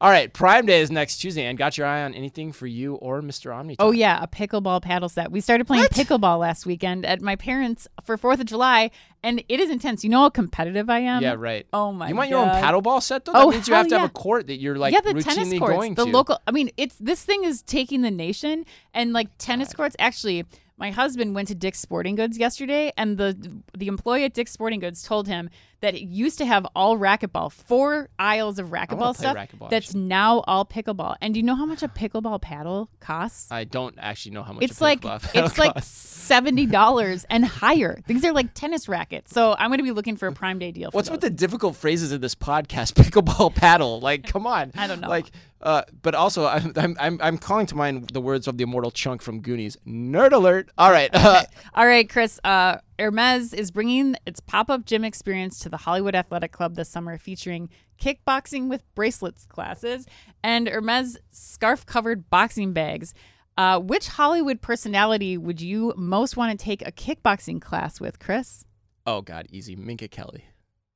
All 0.00 0.10
right, 0.10 0.32
Prime 0.32 0.64
Day 0.64 0.80
is 0.80 0.92
next 0.92 1.18
Tuesday, 1.18 1.44
and 1.46 1.58
got 1.58 1.76
your 1.76 1.84
eye 1.84 2.04
on 2.04 2.14
anything 2.14 2.52
for 2.52 2.68
you 2.68 2.94
or 2.94 3.20
Mr. 3.20 3.52
Omni? 3.52 3.74
Oh 3.80 3.90
yeah, 3.90 4.22
a 4.22 4.28
pickleball 4.28 4.80
paddle 4.80 5.08
set. 5.08 5.32
We 5.32 5.40
started 5.40 5.66
playing 5.66 5.86
pickleball 5.86 6.38
last 6.38 6.66
weekend 6.66 7.04
at 7.04 7.20
my 7.20 7.34
parents' 7.34 7.88
for 8.04 8.16
Fourth 8.16 8.38
of 8.38 8.46
July, 8.46 8.92
and 9.24 9.42
it 9.48 9.58
is 9.58 9.70
intense. 9.70 10.04
You 10.04 10.10
know 10.10 10.20
how 10.20 10.30
competitive 10.30 10.88
I 10.88 11.00
am. 11.00 11.20
yeah, 11.20 11.34
right. 11.36 11.66
Oh 11.72 11.92
my. 11.92 12.10
you 12.10 12.14
want 12.14 12.30
your 12.30 12.38
own 12.38 12.46
God. 12.46 12.62
paddleball 12.62 13.02
set 13.02 13.24
though? 13.24 13.32
Oh, 13.34 13.46
that 13.46 13.56
means 13.56 13.66
you 13.66 13.74
have 13.74 13.88
to 13.88 13.98
have 13.98 14.08
a 14.08 14.12
court 14.12 14.46
that 14.46 14.60
you're 14.60 14.76
like 14.76 14.94
yeah, 14.94 15.00
the 15.00 15.14
routinely 15.14 15.34
tennis 15.34 15.58
courts, 15.58 15.88
the 15.88 16.04
to. 16.04 16.10
local. 16.12 16.38
I 16.46 16.52
mean, 16.52 16.70
it's 16.76 16.94
this 17.00 17.24
thing 17.24 17.42
is 17.42 17.62
taking 17.62 18.02
the 18.02 18.12
nation, 18.12 18.66
and 18.94 19.12
like 19.12 19.28
tennis 19.38 19.72
courts. 19.72 19.96
Actually, 19.98 20.44
My 20.78 20.92
husband 20.92 21.34
went 21.34 21.48
to 21.48 21.56
Dick's 21.56 21.80
Sporting 21.80 22.14
Goods 22.14 22.38
yesterday, 22.38 22.92
and 22.96 23.18
the 23.18 23.36
the 23.76 23.88
employee 23.88 24.24
at 24.24 24.32
Dick's 24.32 24.52
Sporting 24.52 24.78
Goods 24.78 25.02
told 25.02 25.26
him 25.26 25.50
that 25.80 25.94
it 25.94 26.02
used 26.02 26.38
to 26.38 26.46
have 26.46 26.66
all 26.74 26.96
racquetball, 26.98 27.52
four 27.52 28.08
aisles 28.18 28.58
of 28.58 28.68
racquetball 28.68 29.16
stuff. 29.16 29.36
racquetball, 29.36 29.70
that's 29.70 29.94
now 29.94 30.40
all 30.46 30.64
pickleball. 30.64 31.16
And 31.20 31.34
do 31.34 31.40
you 31.40 31.46
know 31.46 31.54
how 31.54 31.66
much 31.66 31.82
a 31.82 31.88
pickleball 31.88 32.40
paddle 32.40 32.90
costs? 33.00 33.50
I 33.50 33.64
don't 33.64 33.94
actually 33.98 34.32
know 34.32 34.42
how 34.42 34.52
much. 34.52 34.62
it's 34.62 34.80
like 34.80 35.00
it's 35.34 35.58
like 35.58 35.82
seventy 35.82 36.66
dollars 36.66 37.26
and 37.28 37.44
higher. 37.44 38.00
These 38.06 38.24
are 38.24 38.32
like 38.32 38.54
tennis 38.54 38.88
rackets. 38.88 39.32
So 39.32 39.56
I'm 39.58 39.70
going 39.70 39.78
to 39.78 39.84
be 39.84 39.92
looking 39.92 40.16
for 40.16 40.28
a 40.28 40.32
Prime 40.32 40.60
Day 40.60 40.70
deal. 40.70 40.92
For 40.92 40.96
What's 40.96 41.08
those. 41.08 41.14
with 41.14 41.20
the 41.22 41.30
difficult 41.30 41.74
phrases 41.74 42.12
in 42.12 42.20
this 42.20 42.36
podcast? 42.36 42.92
Pickleball 42.98 43.54
paddle. 43.54 43.98
Like, 44.00 44.26
come 44.26 44.46
on. 44.46 44.70
I 44.76 44.86
don't 44.86 45.00
know. 45.00 45.08
Like, 45.08 45.30
uh, 45.60 45.82
but 46.02 46.14
also, 46.14 46.46
I'm, 46.46 46.72
I'm 46.76 46.96
I'm 47.00 47.18
I'm 47.20 47.38
calling 47.38 47.66
to 47.66 47.74
mind 47.74 48.10
the 48.10 48.20
words 48.20 48.46
of 48.46 48.58
the 48.58 48.64
immortal 48.64 48.90
Chunk 48.90 49.22
from 49.22 49.40
Goonies. 49.40 49.76
Nerd 49.86 50.32
alert. 50.32 50.70
All 50.78 50.90
right. 50.90 51.10
Uh, 51.12 51.44
All 51.74 51.86
right, 51.86 52.08
Chris. 52.08 52.38
Uh, 52.44 52.78
Hermes 52.98 53.52
is 53.52 53.70
bringing 53.70 54.16
its 54.26 54.40
pop-up 54.40 54.84
gym 54.84 55.04
experience 55.04 55.58
to 55.60 55.68
the 55.68 55.76
Hollywood 55.78 56.14
Athletic 56.14 56.52
Club 56.52 56.74
this 56.74 56.88
summer, 56.88 57.18
featuring 57.18 57.68
kickboxing 58.00 58.68
with 58.68 58.82
bracelets 58.94 59.46
classes 59.46 60.06
and 60.42 60.68
Hermes 60.68 61.16
scarf-covered 61.30 62.30
boxing 62.30 62.72
bags. 62.72 63.14
Uh, 63.56 63.80
which 63.80 64.06
Hollywood 64.06 64.60
personality 64.60 65.36
would 65.36 65.60
you 65.60 65.92
most 65.96 66.36
want 66.36 66.56
to 66.56 66.64
take 66.64 66.86
a 66.86 66.92
kickboxing 66.92 67.60
class 67.60 68.00
with, 68.00 68.20
Chris? 68.20 68.64
oh 69.08 69.22
God, 69.22 69.46
easy. 69.50 69.74
Minka 69.74 70.06
Kelly. 70.06 70.44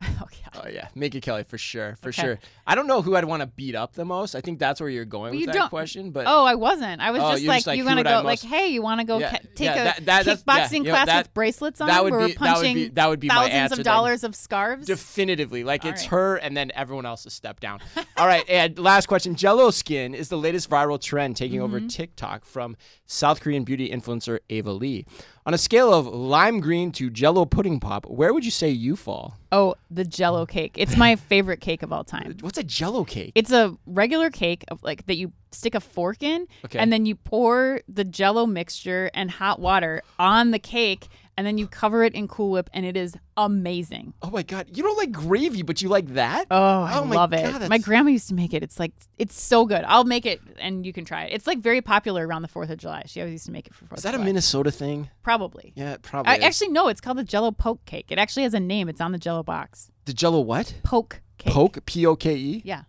oh 0.21 0.27
yeah. 0.33 0.39
Oh 0.65 0.69
yeah, 0.69 0.89
Minka 0.95 1.21
Kelly 1.21 1.45
for 1.45 1.57
sure, 1.57 1.97
for 2.03 2.11
Okay. 2.11 2.23
sure. 2.23 2.39
I 2.67 2.75
don't 2.75 2.87
know 2.87 3.01
who 3.03 3.17
I'd 3.17 3.25
want 3.25 3.41
to 3.41 3.47
beat 3.47 3.75
up 3.75 3.95
the 3.95 4.05
most. 4.05 4.35
I 4.35 4.41
think 4.43 4.59
that's 4.59 4.81
where 4.81 4.91
you're 4.91 5.05
going 5.07 5.31
with 5.33 5.41
you 5.41 5.47
that 5.47 5.55
don't- 5.55 5.69
question. 5.71 6.11
But 6.11 6.27
Oh, 6.29 6.45
I 6.45 6.55
wasn't. 6.57 7.01
I 7.01 7.11
was 7.11 7.23
Oh, 7.23 7.33
just 7.33 7.45
like, 7.47 7.59
just 7.59 7.67
like, 7.69 7.79
you 7.79 7.85
want 7.87 7.99
to 7.99 8.05
go, 8.05 8.17
most- 8.23 8.25
like, 8.25 8.41
hey, 8.43 8.69
you 8.69 8.83
want 8.83 9.01
to 9.01 9.07
go 9.07 9.19
Yeah, 9.19 9.31
ca- 9.31 9.39
take 9.55 9.65
yeah, 9.67 9.97
a 9.97 10.01
that- 10.03 10.27
yeah, 10.27 10.35
kickboxing 10.35 10.73
you 10.79 10.83
know, 10.85 10.91
class 10.91 11.07
that- 11.07 11.19
with 11.27 11.35
bracelets 11.35 11.81
on, 11.81 11.89
that 11.89 12.05
would 12.05 12.13
where 12.13 12.27
be 12.29 12.37
we're 12.39 12.47
that 12.47 12.59
would 12.59 12.75
be 12.75 12.89
that 12.89 13.09
would 13.09 13.21
be 13.21 13.29
my 13.29 13.35
thousands 13.35 13.55
answer. 13.55 13.73
of 13.75 13.77
then. 13.79 13.85
dollars 13.85 14.25
of 14.25 14.37
scarves? 14.37 14.87
Definitively, 14.87 15.65
like 15.65 15.85
All 15.85 15.91
it's 15.91 16.03
right. 16.03 16.11
her 16.11 16.37
and 16.37 16.57
then 16.57 16.71
everyone 16.75 17.07
else 17.07 17.25
is 17.27 17.33
step 17.33 17.61
down. 17.61 17.81
All 18.17 18.27
right, 18.27 18.45
and 18.49 18.79
last 18.79 19.07
question: 19.07 19.35
Jello 19.35 19.71
skin 19.71 20.15
is 20.15 20.29
the 20.29 20.39
latest 20.39 20.69
viral 20.69 21.01
trend 21.01 21.37
taking 21.37 21.61
over 21.61 21.79
Mm-hmm. 21.79 21.89
TikTok 21.89 22.45
from 22.45 22.77
South 23.07 23.41
Korean 23.41 23.65
beauty 23.65 23.91
influencer 23.91 24.39
Ava 24.51 24.73
Lee. 24.73 25.07
On 25.45 25.53
a 25.55 25.59
scale 25.59 25.93
of 25.93 26.07
lime 26.07 26.61
green 26.61 26.93
to 26.93 27.11
Jello 27.11 27.45
pudding 27.45 27.81
pop, 27.81 28.07
where 28.07 28.33
would 28.33 28.45
you 28.45 28.51
say 28.53 28.71
you 28.71 28.95
fall? 28.97 29.37
oh, 29.51 29.75
the 29.91 30.05
Jello 30.05 30.47
cake. 30.47 30.77
It's 30.79 30.97
my 30.97 31.17
favorite 31.17 31.61
cake 31.61 31.83
of 31.83 31.93
all 31.93 32.05
time. 32.05 32.37
What's 32.41 32.57
a 32.59 32.63
Jello 32.63 33.05
cake? 33.05 33.33
It's 33.35 33.51
a 33.53 33.77
regular 33.87 34.31
cake 34.31 34.65
of 34.69 34.83
like 34.83 35.05
that 35.07 35.17
you 35.17 35.33
stick 35.51 35.75
a 35.75 35.81
fork 35.81 36.23
in 36.23 36.47
Okay. 36.65 36.79
and 36.79 36.91
then 36.93 37.05
you 37.05 37.15
pour 37.15 37.81
the 37.87 38.05
jello 38.05 38.47
mixture 38.47 39.11
and 39.13 39.31
hot 39.31 39.61
water 39.61 40.01
on 40.19 40.51
the 40.51 40.59
cake 40.59 41.09
and 41.37 41.47
then 41.47 41.57
you 41.59 41.67
cover 41.67 42.05
it 42.05 42.15
in 42.15 42.29
Cool 42.29 42.51
Whip 42.51 42.69
and 42.75 42.85
it 42.85 42.97
is 42.97 43.15
amazing. 43.37 44.15
oh 44.23 44.31
my 44.31 44.43
god, 44.43 44.77
you 44.77 44.83
don't 44.83 44.97
like 44.97 45.13
gravy, 45.13 45.63
but 45.63 45.81
you 45.83 45.89
like 45.89 46.09
that? 46.15 46.47
Oh, 46.51 46.83
I 46.83 46.99
Oh 46.99 47.03
love 47.05 47.33
it. 47.33 47.51
God, 47.51 47.69
My 47.69 47.79
grandma 47.79 48.11
used 48.11 48.29
to 48.29 48.35
make 48.35 48.53
it. 48.55 48.63
It's 48.63 48.79
like 48.79 48.93
it's 49.19 49.41
so 49.41 49.65
good. 49.67 49.85
I'll 49.87 50.05
make 50.05 50.27
it 50.27 50.41
and 50.59 50.85
you 50.87 50.93
can 50.93 51.05
try 51.05 51.25
it. 51.25 51.33
It's 51.33 51.47
like 51.47 51.59
very 51.59 51.81
popular 51.81 52.27
around 52.27 52.43
the 52.43 52.49
4th 52.49 52.71
of 52.71 52.79
July. 52.79 53.05
She 53.07 53.21
always 53.21 53.33
used 53.33 53.47
to 53.47 53.53
make 53.53 53.67
it 53.67 53.75
for 53.75 53.85
4th 53.87 53.99
Is 53.99 54.03
that 54.05 54.15
a 54.15 54.19
July. 54.19 54.27
Minnesota 54.27 54.71
thing? 54.71 55.09
Probably. 55.23 55.73
Yeah, 55.77 55.97
probably. 56.03 56.33
I, 56.33 56.37
is. 56.37 56.45
actually 56.45 56.69
no, 56.69 56.89
it's 56.89 57.01
called 57.01 57.19
the 57.19 57.25
Jello 57.25 57.51
poke 57.51 57.85
cake. 57.85 58.07
It 58.11 58.19
actually 58.19 58.43
has 58.45 58.55
a 58.55 58.61
name. 58.61 58.89
It's 58.89 59.01
on 59.01 59.13
the 59.13 59.19
Jello 59.19 59.43
box. 59.43 59.91
the 60.05 60.13
Jello 60.13 60.41
what? 60.41 60.75
Poke 60.83 61.21
cake. 61.39 61.53
Poke, 61.53 61.85
P 61.87 62.05
O 62.07 62.15
K 62.17 62.35
E. 62.35 62.63
Yeah. 62.65 62.83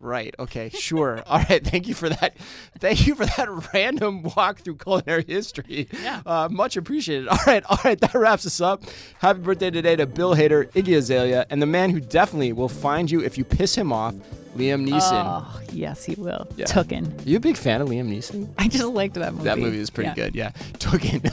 Right. 0.00 0.32
Okay. 0.38 0.68
Sure. 0.70 1.22
All 1.26 1.40
right. 1.50 1.64
Thank 1.64 1.88
you 1.88 1.94
for 1.94 2.08
that. 2.08 2.36
Thank 2.78 3.06
you 3.08 3.14
for 3.16 3.26
that 3.26 3.70
random 3.74 4.22
walk 4.36 4.60
through 4.60 4.76
culinary 4.76 5.24
history. 5.26 5.88
Yeah. 5.92 6.22
Uh, 6.24 6.48
much 6.50 6.76
appreciated. 6.76 7.26
All 7.28 7.38
right. 7.46 7.64
All 7.68 7.78
right. 7.84 8.00
That 8.00 8.14
wraps 8.14 8.46
us 8.46 8.60
up. 8.60 8.84
Happy 9.18 9.40
birthday 9.40 9.70
today 9.70 9.96
to 9.96 10.06
Bill 10.06 10.36
Hader, 10.36 10.70
Iggy 10.72 10.96
Azalea, 10.96 11.46
and 11.50 11.60
the 11.60 11.66
man 11.66 11.90
who 11.90 11.98
definitely 12.00 12.52
will 12.52 12.68
find 12.68 13.10
you 13.10 13.20
if 13.20 13.36
you 13.36 13.44
piss 13.44 13.74
him 13.74 13.92
off, 13.92 14.14
Liam 14.56 14.88
Neeson. 14.88 15.24
Oh, 15.24 15.60
yes, 15.72 16.04
he 16.04 16.14
will. 16.14 16.46
Yeah. 16.56 16.66
Tooken. 16.66 17.18
Are 17.26 17.28
you 17.28 17.36
a 17.36 17.40
big 17.40 17.56
fan 17.56 17.80
of 17.80 17.88
Liam 17.88 18.08
Neeson? 18.08 18.48
I 18.56 18.68
just 18.68 18.84
liked 18.84 19.14
that 19.14 19.32
movie. 19.32 19.44
That 19.44 19.58
movie 19.58 19.78
is 19.78 19.90
pretty 19.90 20.08
Yeah. 20.10 20.14
good. 20.14 20.34
Yeah. 20.36 20.50
Token. 20.78 21.22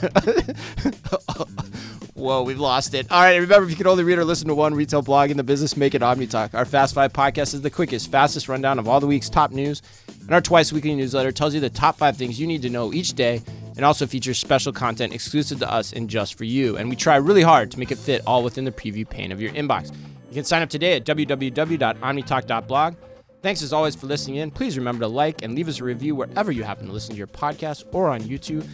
Whoa, 2.16 2.42
we've 2.42 2.58
lost 2.58 2.94
it. 2.94 3.06
All 3.12 3.20
right, 3.20 3.36
remember, 3.36 3.64
if 3.64 3.70
you 3.70 3.76
can 3.76 3.86
only 3.86 4.02
read 4.02 4.18
or 4.18 4.24
listen 4.24 4.48
to 4.48 4.54
one 4.54 4.74
retail 4.74 5.02
blog 5.02 5.30
in 5.30 5.36
the 5.36 5.44
business, 5.44 5.76
make 5.76 5.94
it 5.94 6.00
OmniTalk. 6.00 6.54
Our 6.54 6.64
Fast 6.64 6.94
Five 6.94 7.12
podcast 7.12 7.52
is 7.52 7.60
the 7.60 7.68
quickest, 7.68 8.10
fastest 8.10 8.48
rundown 8.48 8.78
of 8.78 8.88
all 8.88 9.00
the 9.00 9.06
week's 9.06 9.28
top 9.28 9.50
news. 9.50 9.82
And 10.22 10.30
our 10.32 10.40
twice 10.40 10.72
weekly 10.72 10.94
newsletter 10.94 11.30
tells 11.30 11.54
you 11.54 11.60
the 11.60 11.68
top 11.68 11.98
five 11.98 12.16
things 12.16 12.40
you 12.40 12.46
need 12.46 12.62
to 12.62 12.70
know 12.70 12.94
each 12.94 13.12
day 13.12 13.42
and 13.76 13.84
also 13.84 14.06
features 14.06 14.38
special 14.38 14.72
content 14.72 15.12
exclusive 15.12 15.58
to 15.58 15.70
us 15.70 15.92
and 15.92 16.08
just 16.08 16.38
for 16.38 16.44
you. 16.44 16.78
And 16.78 16.88
we 16.88 16.96
try 16.96 17.16
really 17.16 17.42
hard 17.42 17.70
to 17.72 17.78
make 17.78 17.92
it 17.92 17.98
fit 17.98 18.22
all 18.26 18.42
within 18.42 18.64
the 18.64 18.72
preview 18.72 19.06
pane 19.06 19.30
of 19.30 19.40
your 19.40 19.52
inbox. 19.52 19.94
You 20.30 20.34
can 20.34 20.44
sign 20.44 20.62
up 20.62 20.70
today 20.70 20.96
at 20.96 21.04
www.omnitalk.blog. 21.04 22.96
Thanks 23.42 23.62
as 23.62 23.74
always 23.74 23.94
for 23.94 24.06
listening 24.06 24.36
in. 24.36 24.50
Please 24.50 24.78
remember 24.78 25.04
to 25.04 25.08
like 25.08 25.42
and 25.42 25.54
leave 25.54 25.68
us 25.68 25.80
a 25.80 25.84
review 25.84 26.14
wherever 26.14 26.50
you 26.50 26.62
happen 26.64 26.86
to 26.86 26.92
listen 26.92 27.10
to 27.10 27.18
your 27.18 27.26
podcast 27.26 27.84
or 27.92 28.08
on 28.08 28.22
YouTube. 28.22 28.66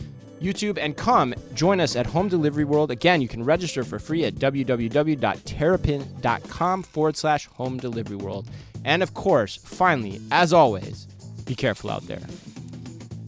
YouTube 0.42 0.78
and 0.78 0.96
come 0.96 1.34
join 1.54 1.80
us 1.80 1.96
at 1.96 2.06
Home 2.06 2.28
Delivery 2.28 2.64
World. 2.64 2.90
Again, 2.90 3.22
you 3.22 3.28
can 3.28 3.44
register 3.44 3.84
for 3.84 3.98
free 3.98 4.24
at 4.24 4.34
www.terrapinn.com 4.34 6.82
forward 6.82 7.16
slash 7.16 7.46
home 7.46 7.78
delivery 7.78 8.16
world. 8.16 8.50
And 8.84 9.02
of 9.02 9.14
course, 9.14 9.56
finally, 9.56 10.20
as 10.30 10.52
always, 10.52 11.06
be 11.46 11.54
careful 11.54 11.88
out 11.90 12.06
there. 12.06 12.20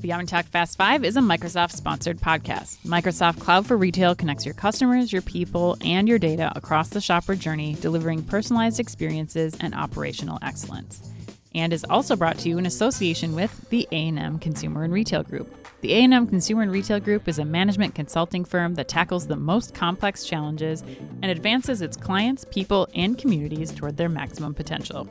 The 0.00 0.10
OmniTalk 0.10 0.44
Fast 0.48 0.76
Five 0.76 1.02
is 1.02 1.16
a 1.16 1.20
Microsoft 1.20 1.72
sponsored 1.72 2.18
podcast. 2.18 2.76
Microsoft 2.80 3.40
Cloud 3.40 3.66
for 3.66 3.78
Retail 3.78 4.14
connects 4.14 4.44
your 4.44 4.52
customers, 4.52 5.14
your 5.14 5.22
people, 5.22 5.78
and 5.80 6.06
your 6.06 6.18
data 6.18 6.52
across 6.54 6.90
the 6.90 7.00
shopper 7.00 7.34
journey, 7.34 7.74
delivering 7.80 8.22
personalized 8.22 8.78
experiences 8.78 9.56
and 9.60 9.74
operational 9.74 10.38
excellence. 10.42 11.00
And 11.54 11.72
is 11.72 11.84
also 11.88 12.16
brought 12.16 12.38
to 12.38 12.48
you 12.48 12.58
in 12.58 12.66
association 12.66 13.34
with 13.34 13.68
the 13.70 13.86
A&M 13.92 14.38
Consumer 14.38 14.82
and 14.82 14.92
Retail 14.92 15.22
Group. 15.22 15.54
The 15.82 15.92
A&M 15.92 16.26
Consumer 16.26 16.62
and 16.62 16.72
Retail 16.72 16.98
Group 16.98 17.28
is 17.28 17.38
a 17.38 17.44
management 17.44 17.94
consulting 17.94 18.44
firm 18.44 18.74
that 18.74 18.88
tackles 18.88 19.26
the 19.26 19.36
most 19.36 19.74
complex 19.74 20.24
challenges 20.24 20.82
and 21.22 21.26
advances 21.26 21.82
its 21.82 21.96
clients, 21.96 22.44
people, 22.50 22.88
and 22.94 23.16
communities 23.18 23.70
toward 23.70 23.96
their 23.96 24.08
maximum 24.08 24.54
potential. 24.54 25.08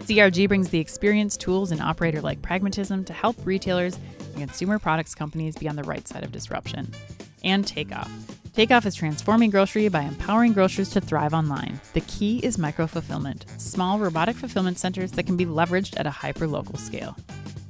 CRG 0.00 0.48
brings 0.48 0.68
the 0.68 0.80
experience, 0.80 1.36
tools, 1.36 1.70
and 1.70 1.80
operator 1.80 2.20
like 2.20 2.42
pragmatism 2.42 3.04
to 3.06 3.12
help 3.14 3.36
retailers 3.44 3.98
and 4.34 4.38
consumer 4.38 4.78
products 4.78 5.14
companies 5.14 5.56
be 5.56 5.68
on 5.68 5.76
the 5.76 5.84
right 5.84 6.06
side 6.06 6.24
of 6.24 6.32
disruption. 6.32 6.92
And 7.42 7.66
Takeoff. 7.66 8.33
Takeoff 8.54 8.86
is 8.86 8.94
transforming 8.94 9.50
grocery 9.50 9.88
by 9.88 10.02
empowering 10.02 10.52
grocers 10.52 10.88
to 10.90 11.00
thrive 11.00 11.34
online. 11.34 11.80
The 11.92 12.02
key 12.02 12.38
is 12.38 12.56
micro 12.56 12.86
fulfillment, 12.86 13.46
small 13.58 13.98
robotic 13.98 14.36
fulfillment 14.36 14.78
centers 14.78 15.10
that 15.12 15.26
can 15.26 15.36
be 15.36 15.44
leveraged 15.44 15.98
at 15.98 16.06
a 16.06 16.10
hyper 16.10 16.46
local 16.46 16.78
scale. 16.78 17.16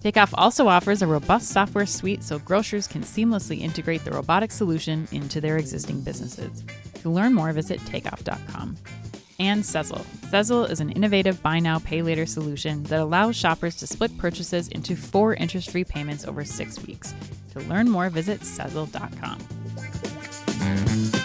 Takeoff 0.02 0.34
also 0.34 0.68
offers 0.68 1.00
a 1.00 1.06
robust 1.06 1.48
software 1.48 1.86
suite 1.86 2.22
so 2.22 2.38
grocers 2.38 2.86
can 2.86 3.00
seamlessly 3.00 3.60
integrate 3.60 4.04
the 4.04 4.10
robotic 4.10 4.52
solution 4.52 5.08
into 5.10 5.40
their 5.40 5.56
existing 5.56 6.02
businesses. 6.02 6.62
To 7.00 7.08
learn 7.08 7.32
more, 7.32 7.50
visit 7.52 7.80
takeoff.com 7.86 8.76
and 9.40 9.62
Sezzle. 9.62 10.04
Sezzle 10.30 10.70
is 10.70 10.80
an 10.80 10.90
innovative 10.90 11.42
buy 11.42 11.60
now, 11.60 11.78
pay 11.78 12.02
later 12.02 12.26
solution 12.26 12.82
that 12.84 13.00
allows 13.00 13.36
shoppers 13.36 13.76
to 13.76 13.86
split 13.86 14.16
purchases 14.18 14.68
into 14.68 14.96
four 14.96 15.32
interest 15.32 15.70
free 15.70 15.84
payments 15.84 16.26
over 16.26 16.44
six 16.44 16.78
weeks. 16.86 17.14
To 17.54 17.60
learn 17.60 17.88
more, 17.90 18.10
visit 18.10 18.40
Sezzle.com. 18.42 19.63
Bye. 20.60 21.23